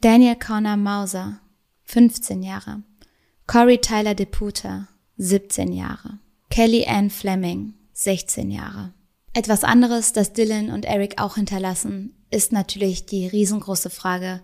Daniel 0.00 0.36
Connor 0.36 0.78
Mauser, 0.78 1.40
15 1.84 2.42
Jahre. 2.42 2.82
Corey 3.46 3.76
Tyler 3.82 4.14
DePuter, 4.14 4.88
17 5.18 5.74
Jahre. 5.74 6.20
Kelly 6.48 6.86
Ann 6.86 7.10
Fleming, 7.10 7.74
16 7.92 8.50
Jahre. 8.50 8.94
Etwas 9.34 9.62
anderes, 9.62 10.14
das 10.14 10.32
Dylan 10.32 10.70
und 10.70 10.86
Eric 10.86 11.20
auch 11.20 11.34
hinterlassen, 11.34 12.14
ist 12.30 12.52
natürlich 12.52 13.06
die 13.06 13.26
riesengroße 13.26 13.90
Frage 13.90 14.40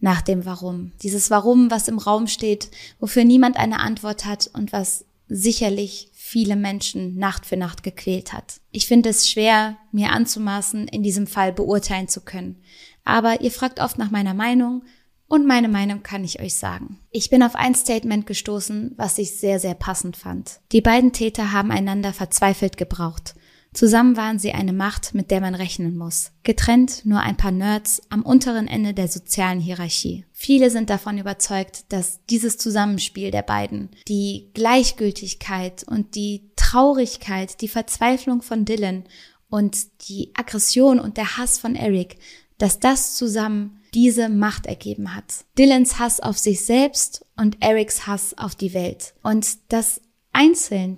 nach 0.00 0.22
dem 0.22 0.44
Warum. 0.44 0.92
Dieses 1.02 1.30
Warum, 1.30 1.70
was 1.70 1.88
im 1.88 1.98
Raum 1.98 2.26
steht, 2.26 2.70
wofür 3.00 3.24
niemand 3.24 3.56
eine 3.56 3.80
Antwort 3.80 4.24
hat 4.24 4.50
und 4.52 4.72
was 4.72 5.04
sicherlich 5.28 6.10
viele 6.12 6.56
Menschen 6.56 7.16
Nacht 7.16 7.46
für 7.46 7.56
Nacht 7.56 7.82
gequält 7.82 8.32
hat. 8.32 8.60
Ich 8.72 8.86
finde 8.86 9.08
es 9.08 9.28
schwer, 9.28 9.76
mir 9.92 10.10
anzumaßen, 10.10 10.88
in 10.88 11.02
diesem 11.02 11.26
Fall 11.26 11.52
beurteilen 11.52 12.08
zu 12.08 12.20
können. 12.20 12.62
Aber 13.04 13.40
ihr 13.40 13.50
fragt 13.50 13.80
oft 13.80 13.98
nach 13.98 14.10
meiner 14.10 14.34
Meinung 14.34 14.82
und 15.28 15.46
meine 15.46 15.68
Meinung 15.68 16.02
kann 16.02 16.24
ich 16.24 16.40
euch 16.40 16.54
sagen. 16.54 17.00
Ich 17.10 17.30
bin 17.30 17.42
auf 17.42 17.54
ein 17.54 17.74
Statement 17.74 18.26
gestoßen, 18.26 18.94
was 18.96 19.18
ich 19.18 19.38
sehr, 19.38 19.58
sehr 19.58 19.74
passend 19.74 20.16
fand. 20.16 20.60
Die 20.72 20.80
beiden 20.80 21.12
Täter 21.12 21.52
haben 21.52 21.70
einander 21.70 22.12
verzweifelt 22.12 22.76
gebraucht. 22.76 23.34
Zusammen 23.76 24.16
waren 24.16 24.38
sie 24.38 24.52
eine 24.52 24.72
Macht, 24.72 25.12
mit 25.12 25.30
der 25.30 25.42
man 25.42 25.54
rechnen 25.54 25.98
muss. 25.98 26.32
Getrennt 26.44 27.04
nur 27.04 27.20
ein 27.20 27.36
paar 27.36 27.50
Nerds 27.50 28.00
am 28.08 28.22
unteren 28.22 28.68
Ende 28.68 28.94
der 28.94 29.06
sozialen 29.06 29.60
Hierarchie. 29.60 30.24
Viele 30.32 30.70
sind 30.70 30.88
davon 30.88 31.18
überzeugt, 31.18 31.84
dass 31.90 32.24
dieses 32.30 32.56
Zusammenspiel 32.56 33.30
der 33.30 33.42
beiden, 33.42 33.90
die 34.08 34.48
Gleichgültigkeit 34.54 35.84
und 35.86 36.14
die 36.14 36.50
Traurigkeit, 36.56 37.60
die 37.60 37.68
Verzweiflung 37.68 38.40
von 38.40 38.64
Dylan 38.64 39.04
und 39.50 39.76
die 40.08 40.30
Aggression 40.34 40.98
und 40.98 41.18
der 41.18 41.36
Hass 41.36 41.58
von 41.58 41.74
Eric, 41.74 42.16
dass 42.56 42.80
das 42.80 43.14
zusammen 43.14 43.82
diese 43.92 44.30
Macht 44.30 44.64
ergeben 44.64 45.14
hat. 45.14 45.44
Dylans 45.58 45.98
Hass 45.98 46.20
auf 46.20 46.38
sich 46.38 46.64
selbst 46.64 47.26
und 47.36 47.58
Erics 47.60 48.06
Hass 48.06 48.38
auf 48.38 48.54
die 48.54 48.72
Welt. 48.72 49.12
Und 49.22 49.58
das 49.68 50.00
einzeln 50.32 50.96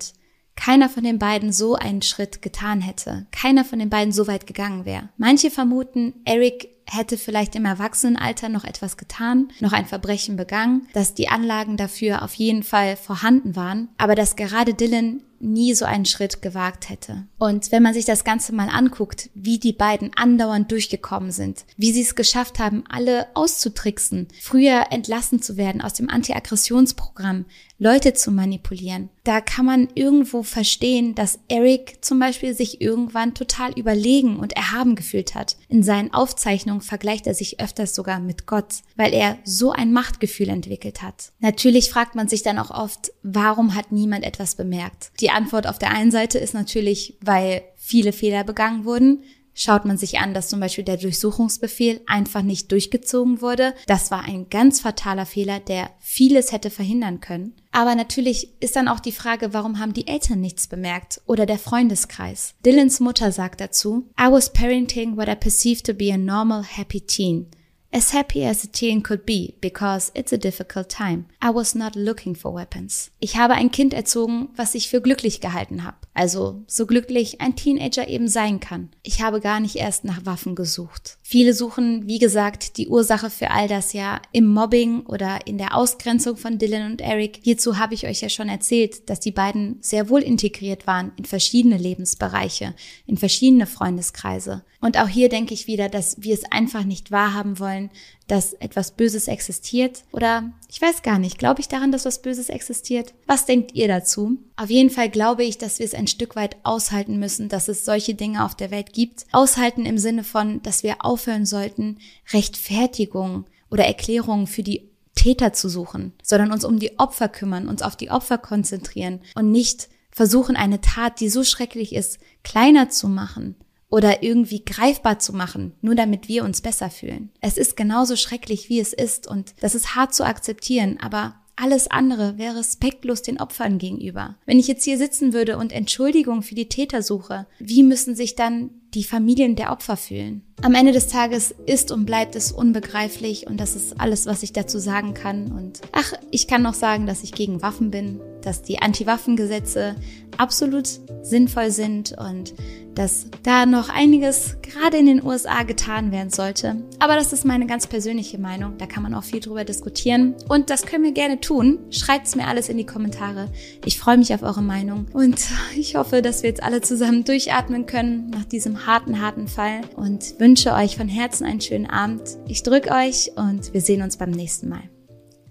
keiner 0.58 0.88
von 0.88 1.04
den 1.04 1.20
beiden 1.20 1.52
so 1.52 1.76
einen 1.76 2.02
Schritt 2.02 2.42
getan 2.42 2.80
hätte, 2.80 3.26
keiner 3.30 3.64
von 3.64 3.78
den 3.78 3.90
beiden 3.90 4.12
so 4.12 4.26
weit 4.26 4.46
gegangen 4.48 4.84
wäre. 4.84 5.08
Manche 5.16 5.52
vermuten, 5.52 6.14
Eric 6.24 6.68
hätte 6.84 7.16
vielleicht 7.16 7.54
im 7.54 7.64
Erwachsenenalter 7.64 8.48
noch 8.48 8.64
etwas 8.64 8.96
getan, 8.96 9.48
noch 9.60 9.72
ein 9.72 9.86
Verbrechen 9.86 10.36
begangen, 10.36 10.88
dass 10.94 11.14
die 11.14 11.28
Anlagen 11.28 11.76
dafür 11.76 12.22
auf 12.22 12.34
jeden 12.34 12.64
Fall 12.64 12.96
vorhanden 12.96 13.54
waren, 13.54 13.88
aber 13.98 14.16
dass 14.16 14.36
gerade 14.36 14.74
Dylan 14.74 15.22
nie 15.40 15.74
so 15.74 15.84
einen 15.84 16.04
Schritt 16.04 16.42
gewagt 16.42 16.88
hätte. 16.88 17.26
Und 17.38 17.70
wenn 17.70 17.82
man 17.82 17.94
sich 17.94 18.04
das 18.04 18.24
Ganze 18.24 18.52
mal 18.52 18.68
anguckt, 18.68 19.30
wie 19.34 19.58
die 19.58 19.72
beiden 19.72 20.10
andauernd 20.16 20.70
durchgekommen 20.72 21.30
sind, 21.30 21.64
wie 21.76 21.92
sie 21.92 22.02
es 22.02 22.16
geschafft 22.16 22.58
haben, 22.58 22.82
alle 22.88 23.28
auszutricksen, 23.34 24.28
früher 24.40 24.86
entlassen 24.90 25.40
zu 25.40 25.56
werden 25.56 25.80
aus 25.80 25.94
dem 25.94 26.10
Anti-Aggressionsprogramm, 26.10 27.44
Leute 27.80 28.12
zu 28.12 28.32
manipulieren, 28.32 29.08
da 29.22 29.40
kann 29.40 29.64
man 29.64 29.88
irgendwo 29.94 30.42
verstehen, 30.42 31.14
dass 31.14 31.38
Eric 31.48 32.04
zum 32.04 32.18
Beispiel 32.18 32.52
sich 32.52 32.80
irgendwann 32.80 33.34
total 33.34 33.70
überlegen 33.78 34.38
und 34.38 34.54
erhaben 34.54 34.96
gefühlt 34.96 35.36
hat. 35.36 35.56
In 35.68 35.84
seinen 35.84 36.12
Aufzeichnungen 36.12 36.80
vergleicht 36.80 37.28
er 37.28 37.34
sich 37.34 37.60
öfters 37.60 37.94
sogar 37.94 38.18
mit 38.18 38.46
Gott, 38.46 38.82
weil 38.96 39.14
er 39.14 39.38
so 39.44 39.70
ein 39.70 39.92
Machtgefühl 39.92 40.48
entwickelt 40.48 41.02
hat. 41.02 41.30
Natürlich 41.38 41.90
fragt 41.90 42.16
man 42.16 42.26
sich 42.26 42.42
dann 42.42 42.58
auch 42.58 42.72
oft, 42.72 43.12
warum 43.22 43.76
hat 43.76 43.92
niemand 43.92 44.24
etwas 44.24 44.56
bemerkt? 44.56 45.12
Die 45.20 45.30
Antwort 45.30 45.68
auf 45.68 45.78
der 45.78 45.92
einen 45.92 46.10
Seite 46.10 46.38
ist 46.38 46.54
natürlich, 46.54 47.16
weil 47.20 47.62
viele 47.76 48.12
Fehler 48.12 48.42
begangen 48.42 48.84
wurden, 48.84 49.22
Schaut 49.60 49.84
man 49.84 49.98
sich 49.98 50.20
an, 50.20 50.34
dass 50.34 50.48
zum 50.48 50.60
Beispiel 50.60 50.84
der 50.84 50.98
Durchsuchungsbefehl 50.98 52.00
einfach 52.06 52.42
nicht 52.42 52.70
durchgezogen 52.70 53.40
wurde. 53.40 53.74
Das 53.88 54.12
war 54.12 54.22
ein 54.22 54.48
ganz 54.50 54.78
fataler 54.78 55.26
Fehler, 55.26 55.58
der 55.58 55.90
vieles 55.98 56.52
hätte 56.52 56.70
verhindern 56.70 57.18
können. 57.18 57.54
Aber 57.72 57.96
natürlich 57.96 58.50
ist 58.60 58.76
dann 58.76 58.86
auch 58.86 59.00
die 59.00 59.10
Frage, 59.10 59.52
warum 59.54 59.80
haben 59.80 59.94
die 59.94 60.06
Eltern 60.06 60.40
nichts 60.40 60.68
bemerkt 60.68 61.20
oder 61.26 61.44
der 61.44 61.58
Freundeskreis? 61.58 62.54
Dylans 62.64 63.00
Mutter 63.00 63.32
sagt 63.32 63.60
dazu, 63.60 64.08
I 64.16 64.30
was 64.30 64.52
parenting 64.52 65.16
what 65.16 65.26
I 65.26 65.34
perceived 65.34 65.84
to 65.86 65.92
be 65.92 66.14
a 66.14 66.16
normal, 66.16 66.62
happy 66.62 67.00
teen. 67.00 67.48
As 67.90 68.12
happy 68.12 68.44
as 68.44 68.64
a 68.64 68.66
teen 68.66 69.02
could 69.02 69.24
be, 69.24 69.54
because 69.62 70.12
it's 70.14 70.32
a 70.32 70.36
difficult 70.36 70.90
time. 70.90 71.24
I 71.42 71.48
was 71.48 71.74
not 71.74 71.96
looking 71.96 72.34
for 72.34 72.54
weapons. 72.54 73.10
Ich 73.18 73.38
habe 73.38 73.54
ein 73.54 73.70
Kind 73.70 73.94
erzogen, 73.94 74.50
was 74.56 74.74
ich 74.74 74.90
für 74.90 75.00
glücklich 75.00 75.40
gehalten 75.40 75.84
habe. 75.84 75.96
Also 76.12 76.62
so 76.66 76.84
glücklich 76.84 77.40
ein 77.40 77.56
Teenager 77.56 78.06
eben 78.06 78.28
sein 78.28 78.60
kann. 78.60 78.90
Ich 79.02 79.22
habe 79.22 79.40
gar 79.40 79.58
nicht 79.58 79.76
erst 79.76 80.04
nach 80.04 80.26
Waffen 80.26 80.54
gesucht. 80.54 81.16
Viele 81.22 81.54
suchen, 81.54 82.06
wie 82.06 82.18
gesagt, 82.18 82.76
die 82.76 82.88
Ursache 82.88 83.30
für 83.30 83.52
all 83.52 83.68
das 83.68 83.94
ja 83.94 84.20
im 84.32 84.52
Mobbing 84.52 85.06
oder 85.06 85.46
in 85.46 85.56
der 85.56 85.74
Ausgrenzung 85.74 86.36
von 86.36 86.58
Dylan 86.58 86.90
und 86.90 87.00
Eric. 87.00 87.40
Hierzu 87.42 87.78
habe 87.78 87.94
ich 87.94 88.06
euch 88.06 88.20
ja 88.20 88.28
schon 88.28 88.50
erzählt, 88.50 89.08
dass 89.08 89.20
die 89.20 89.32
beiden 89.32 89.78
sehr 89.80 90.10
wohl 90.10 90.22
integriert 90.22 90.86
waren 90.86 91.12
in 91.16 91.24
verschiedene 91.24 91.78
Lebensbereiche, 91.78 92.74
in 93.06 93.16
verschiedene 93.16 93.66
Freundeskreise. 93.66 94.62
Und 94.80 94.98
auch 94.98 95.08
hier 95.08 95.28
denke 95.28 95.54
ich 95.54 95.66
wieder, 95.66 95.88
dass 95.88 96.16
wir 96.20 96.34
es 96.34 96.44
einfach 96.50 96.84
nicht 96.84 97.10
wahrhaben 97.10 97.58
wollen, 97.58 97.77
dass 98.26 98.52
etwas 98.54 98.92
Böses 98.92 99.28
existiert. 99.28 100.04
Oder 100.12 100.52
ich 100.68 100.80
weiß 100.80 101.02
gar 101.02 101.18
nicht, 101.18 101.38
glaube 101.38 101.60
ich 101.60 101.68
daran, 101.68 101.92
dass 101.92 102.04
was 102.04 102.22
Böses 102.22 102.48
existiert? 102.48 103.14
Was 103.26 103.46
denkt 103.46 103.74
ihr 103.74 103.88
dazu? 103.88 104.38
Auf 104.56 104.70
jeden 104.70 104.90
Fall 104.90 105.08
glaube 105.08 105.44
ich, 105.44 105.58
dass 105.58 105.78
wir 105.78 105.86
es 105.86 105.94
ein 105.94 106.06
Stück 106.06 106.36
weit 106.36 106.56
aushalten 106.62 107.18
müssen, 107.18 107.48
dass 107.48 107.68
es 107.68 107.84
solche 107.84 108.14
Dinge 108.14 108.44
auf 108.44 108.54
der 108.54 108.70
Welt 108.70 108.92
gibt. 108.92 109.26
Aushalten 109.32 109.86
im 109.86 109.98
Sinne 109.98 110.24
von, 110.24 110.62
dass 110.62 110.82
wir 110.82 111.04
aufhören 111.04 111.46
sollten, 111.46 111.98
Rechtfertigung 112.32 113.46
oder 113.70 113.84
Erklärungen 113.84 114.46
für 114.46 114.62
die 114.62 114.90
Täter 115.14 115.52
zu 115.52 115.68
suchen, 115.68 116.12
sondern 116.22 116.52
uns 116.52 116.64
um 116.64 116.78
die 116.78 116.98
Opfer 116.98 117.28
kümmern, 117.28 117.68
uns 117.68 117.82
auf 117.82 117.96
die 117.96 118.10
Opfer 118.10 118.38
konzentrieren 118.38 119.20
und 119.34 119.50
nicht 119.50 119.88
versuchen, 120.10 120.56
eine 120.56 120.80
Tat, 120.80 121.20
die 121.20 121.28
so 121.28 121.44
schrecklich 121.44 121.94
ist, 121.94 122.18
kleiner 122.42 122.88
zu 122.88 123.08
machen 123.08 123.56
oder 123.90 124.22
irgendwie 124.22 124.64
greifbar 124.64 125.18
zu 125.18 125.32
machen, 125.32 125.72
nur 125.80 125.94
damit 125.94 126.28
wir 126.28 126.44
uns 126.44 126.60
besser 126.60 126.90
fühlen. 126.90 127.30
Es 127.40 127.56
ist 127.56 127.76
genauso 127.76 128.16
schrecklich, 128.16 128.68
wie 128.68 128.80
es 128.80 128.92
ist 128.92 129.26
und 129.26 129.54
das 129.60 129.74
ist 129.74 129.94
hart 129.94 130.14
zu 130.14 130.24
akzeptieren, 130.24 130.98
aber 131.00 131.34
alles 131.56 131.90
andere 131.90 132.38
wäre 132.38 132.58
respektlos 132.58 133.22
den 133.22 133.40
Opfern 133.40 133.78
gegenüber. 133.78 134.36
Wenn 134.46 134.60
ich 134.60 134.68
jetzt 134.68 134.84
hier 134.84 134.96
sitzen 134.96 135.32
würde 135.32 135.56
und 135.56 135.72
Entschuldigung 135.72 136.42
für 136.42 136.54
die 136.54 136.68
Täter 136.68 137.02
suche, 137.02 137.46
wie 137.58 137.82
müssen 137.82 138.14
sich 138.14 138.36
dann 138.36 138.70
die 138.94 139.04
Familien 139.04 139.56
der 139.56 139.70
Opfer 139.70 139.96
fühlen? 139.96 140.42
Am 140.62 140.74
Ende 140.74 140.92
des 140.92 141.06
Tages 141.06 141.54
ist 141.66 141.92
und 141.92 142.04
bleibt 142.04 142.34
es 142.34 142.50
unbegreiflich 142.50 143.46
und 143.46 143.58
das 143.58 143.76
ist 143.76 144.00
alles, 144.00 144.26
was 144.26 144.42
ich 144.42 144.52
dazu 144.52 144.78
sagen 144.78 145.14
kann. 145.14 145.52
Und 145.52 145.80
ach, 145.92 146.14
ich 146.30 146.48
kann 146.48 146.62
noch 146.62 146.74
sagen, 146.74 147.06
dass 147.06 147.22
ich 147.22 147.32
gegen 147.32 147.62
Waffen 147.62 147.90
bin, 147.90 148.20
dass 148.42 148.62
die 148.62 148.80
Anti-Waffen-Gesetze 148.80 149.94
absolut 150.36 150.88
sinnvoll 151.22 151.70
sind 151.70 152.16
und 152.18 152.54
dass 152.98 153.26
da 153.44 153.64
noch 153.64 153.90
einiges 153.90 154.56
gerade 154.60 154.96
in 154.96 155.06
den 155.06 155.24
USA 155.24 155.62
getan 155.62 156.10
werden 156.10 156.30
sollte. 156.30 156.82
Aber 156.98 157.14
das 157.14 157.32
ist 157.32 157.44
meine 157.44 157.66
ganz 157.66 157.86
persönliche 157.86 158.38
Meinung. 158.38 158.76
Da 158.76 158.86
kann 158.86 159.04
man 159.04 159.14
auch 159.14 159.22
viel 159.22 159.38
drüber 159.38 159.64
diskutieren. 159.64 160.34
Und 160.48 160.68
das 160.68 160.84
können 160.84 161.04
wir 161.04 161.12
gerne 161.12 161.40
tun. 161.40 161.78
Schreibt's 161.90 162.34
mir 162.34 162.48
alles 162.48 162.68
in 162.68 162.76
die 162.76 162.86
Kommentare. 162.86 163.50
Ich 163.84 163.98
freue 163.98 164.18
mich 164.18 164.34
auf 164.34 164.42
eure 164.42 164.62
Meinung. 164.62 165.06
Und 165.12 165.38
ich 165.76 165.94
hoffe, 165.94 166.22
dass 166.22 166.42
wir 166.42 166.50
jetzt 166.50 166.62
alle 166.62 166.80
zusammen 166.80 167.22
durchatmen 167.22 167.86
können 167.86 168.30
nach 168.30 168.44
harten, 168.86 169.20
harten 169.20 169.48
Fall. 169.48 169.80
Und 169.96 170.38
wünsche 170.38 170.72
euch 170.74 170.96
von 170.96 171.08
Herzen 171.08 171.46
einen 171.46 171.60
schönen 171.60 171.86
Abend. 171.86 172.38
Ich 172.46 172.62
drücke 172.62 172.90
euch 172.90 173.32
und 173.36 173.72
wir 173.72 173.80
sehen 173.80 174.02
uns 174.02 174.16
beim 174.16 174.30
nächsten 174.30 174.68
Mal. 174.68 174.82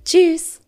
Tschüss! 0.06 0.60